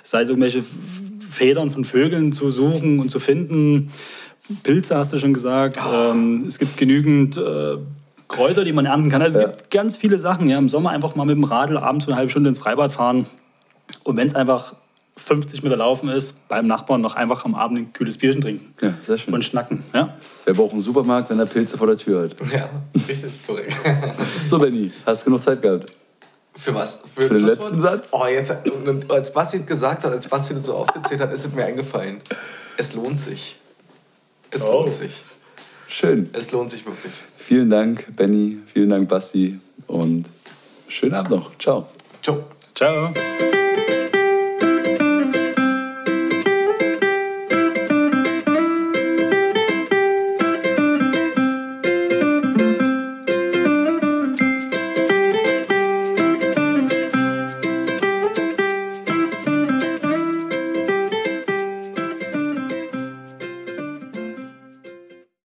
sei 0.01 0.21
es 0.21 0.29
irgendwelche 0.29 0.63
Federn 1.33 1.71
von 1.71 1.83
Vögeln 1.83 2.31
zu 2.31 2.49
suchen 2.49 2.99
und 2.99 3.09
zu 3.09 3.19
finden. 3.19 3.91
Pilze 4.63 4.95
hast 4.95 5.13
du 5.13 5.17
schon 5.17 5.33
gesagt. 5.33 5.79
Ähm, 5.93 6.45
es 6.47 6.59
gibt 6.59 6.77
genügend 6.77 7.37
äh, 7.37 7.77
Kräuter, 8.27 8.63
die 8.63 8.73
man 8.73 8.85
ernten 8.85 9.09
kann. 9.09 9.21
Also 9.21 9.39
es 9.39 9.45
gibt 9.45 9.71
ganz 9.71 9.97
viele 9.97 10.17
Sachen. 10.19 10.47
Ja. 10.47 10.57
Im 10.57 10.69
Sommer 10.69 10.91
einfach 10.91 11.15
mal 11.15 11.25
mit 11.25 11.35
dem 11.35 11.43
Radl 11.43 11.77
abends 11.77 12.07
eine 12.07 12.15
halbe 12.15 12.29
Stunde 12.29 12.49
ins 12.49 12.59
Freibad 12.59 12.91
fahren. 12.91 13.25
Und 14.03 14.17
wenn 14.17 14.27
es 14.27 14.35
einfach 14.35 14.73
50 15.15 15.63
Meter 15.63 15.77
laufen 15.77 16.09
ist, 16.09 16.47
beim 16.47 16.67
Nachbarn 16.67 17.01
noch 17.01 17.15
einfach 17.15 17.45
am 17.45 17.55
Abend 17.55 17.79
ein 17.79 17.93
kühles 17.93 18.17
Bierchen 18.17 18.41
trinken. 18.41 18.73
Ja, 18.81 18.93
sehr 19.01 19.17
schön. 19.17 19.33
Und 19.33 19.45
schnacken. 19.45 19.83
Ja. 19.93 20.15
Wer 20.45 20.53
braucht 20.53 20.73
einen 20.73 20.81
Supermarkt, 20.81 21.29
wenn 21.29 21.39
er 21.39 21.45
Pilze 21.45 21.77
vor 21.77 21.87
der 21.87 21.97
Tür 21.97 22.23
hat? 22.23 22.35
Ja, 22.51 22.69
richtig, 23.07 23.45
korrekt. 23.45 23.79
So, 24.47 24.57
Benny, 24.57 24.91
hast 25.05 25.21
du 25.21 25.25
genug 25.25 25.43
Zeit 25.43 25.61
gehabt? 25.61 25.91
Für 26.55 26.75
was? 26.75 27.01
Für 27.15 27.21
den 27.27 27.39
Schlusswort? 27.39 27.59
letzten 27.59 27.81
Satz? 27.81 28.07
Oh, 28.11 28.25
jetzt, 28.27 28.53
als 29.09 29.33
Basti 29.33 29.57
es 29.57 29.65
gesagt 29.65 30.03
hat, 30.03 30.11
als 30.11 30.27
Basti 30.27 30.53
das 30.53 30.65
so 30.67 30.75
aufgezählt 30.75 31.19
hat, 31.21 31.31
ist 31.33 31.45
es 31.45 31.53
mir 31.53 31.65
eingefallen. 31.65 32.19
Es 32.77 32.93
lohnt 32.93 33.19
sich. 33.19 33.55
Es 34.51 34.63
Oh. 34.63 34.83
lohnt 34.83 34.93
sich. 34.93 35.23
Schön. 35.87 36.29
Es 36.33 36.51
lohnt 36.51 36.69
sich 36.71 36.85
wirklich. 36.85 37.11
Vielen 37.37 37.69
Dank, 37.69 38.15
Benny. 38.15 38.57
Vielen 38.71 38.89
Dank, 38.89 39.09
Basti. 39.09 39.59
Und 39.87 40.27
schönen 40.87 41.13
Abend 41.15 41.31
noch. 41.31 41.57
Ciao. 41.57 41.87
Ciao. 42.21 42.43
Ciao. 42.75 43.13